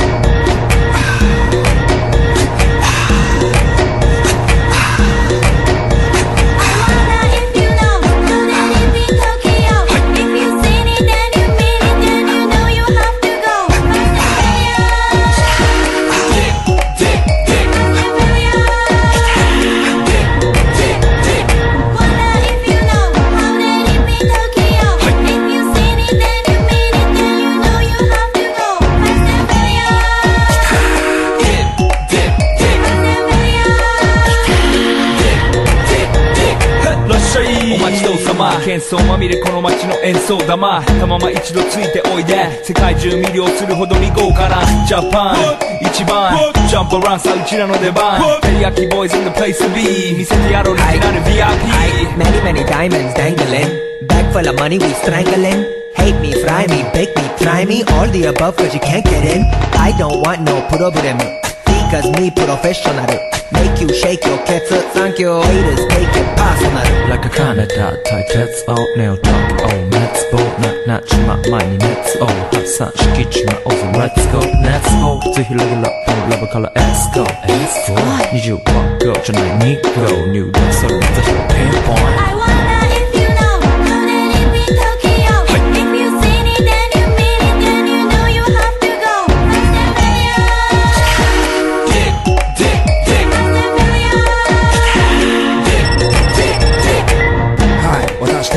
[38.92, 45.36] ま喧騒まみれこの街の演奏玉たまま一度ついておいで世界中魅了するほどに豪華なジャパン
[45.82, 46.38] 一番
[46.70, 54.08] ジャンプランさうちらの出番テリヤキボーイズ in the place to be 見せてやろうオリジナル VIP Many, many diamonds dangling.
[54.08, 55.66] Bag full of money, we strangling.
[55.96, 57.84] Hate me, fry me, bake me, try me.
[57.94, 59.44] All the above, cause you can't get in.
[59.78, 61.47] I don't want no problem.
[61.87, 63.07] Because me professional.
[63.53, 64.71] Make you shake your cats.
[64.95, 65.41] Thank you.
[65.41, 66.87] Haters take it personal.
[67.09, 69.93] Like a Canada 対決をネオトークを滅
[70.33, 70.39] 亡
[70.87, 77.95] ななちま前に熱を発散しきちまおうぜ Let's go 熱をぜひレギュラーのラブから Let's go S4
[78.33, 82.36] 20万個じゃない2個入力それ目指してピンポイント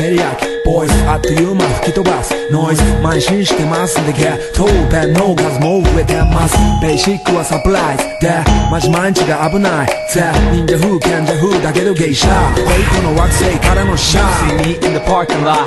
[0.00, 10.22] テリヤキ ボイスあっという間吹き飛ばすノイズ慢心してますんでゲットペンの数も増えてますベーシックはサプライズでマジ毎日が危ないぜ
[10.52, 12.26] 忍者風賢者風だけど芸者
[12.56, 15.60] レイコの惑星からのシャー See me in the parking lot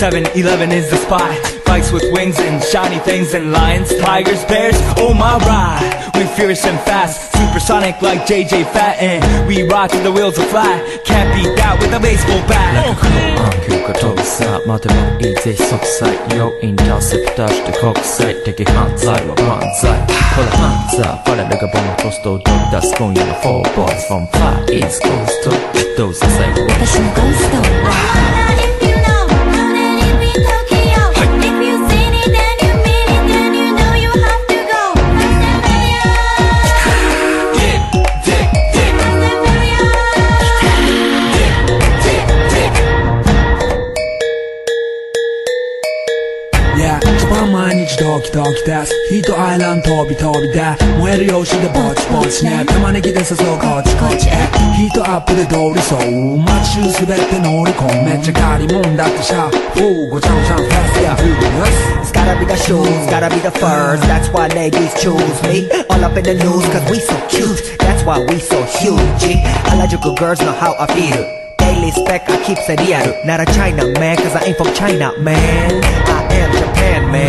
[0.00, 1.20] 7-Eleven is the spot
[1.66, 6.64] Bikes with wings and shiny things and lions, tigers, bears, oh my ride We fierce
[6.66, 11.34] and fast, supersonic like JJ Fat And we ride till the wheels are flat Can't
[11.34, 19.90] beat that with a baseball bat 暗球が飛ぶさ待てばいいぜ即歳よインターセプターして国際的犯罪は万歳
[20.34, 25.50] これハンザー我らがボントストを取り出す今夜の4 boys from far east coast
[25.96, 28.55] どうぞ最後私のゴースト
[48.67, 53.23] دست هی تو عالم تابی تابی ده مهر یاشید باچ باچ نه به من گیده
[53.23, 54.27] سسا کاچ کاچ
[54.77, 55.97] هی تو اپ بده داری سو
[56.37, 61.15] مچو سبت نوری کن مچه کاری مون دست شا فو گو چم چم فس یا
[62.01, 64.03] It's gotta be the shoes, gotta be the first.
[64.11, 65.57] That's why ladies choose me.
[65.91, 67.59] All up in the news cause we so cute.
[67.85, 69.25] That's why we so huge.
[69.69, 71.21] I like you good girls know how I feel.
[71.63, 75.07] Daily spec I keep it real Not a China man cause I ain't from China
[75.27, 75.71] man.
[76.17, 77.26] I am Japan man.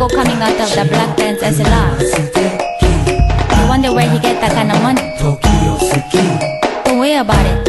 [0.00, 2.00] go coming out of the black pants as a laugh.
[3.60, 5.02] You wonder where he get that kind of money.
[6.86, 7.60] Don't worry about it.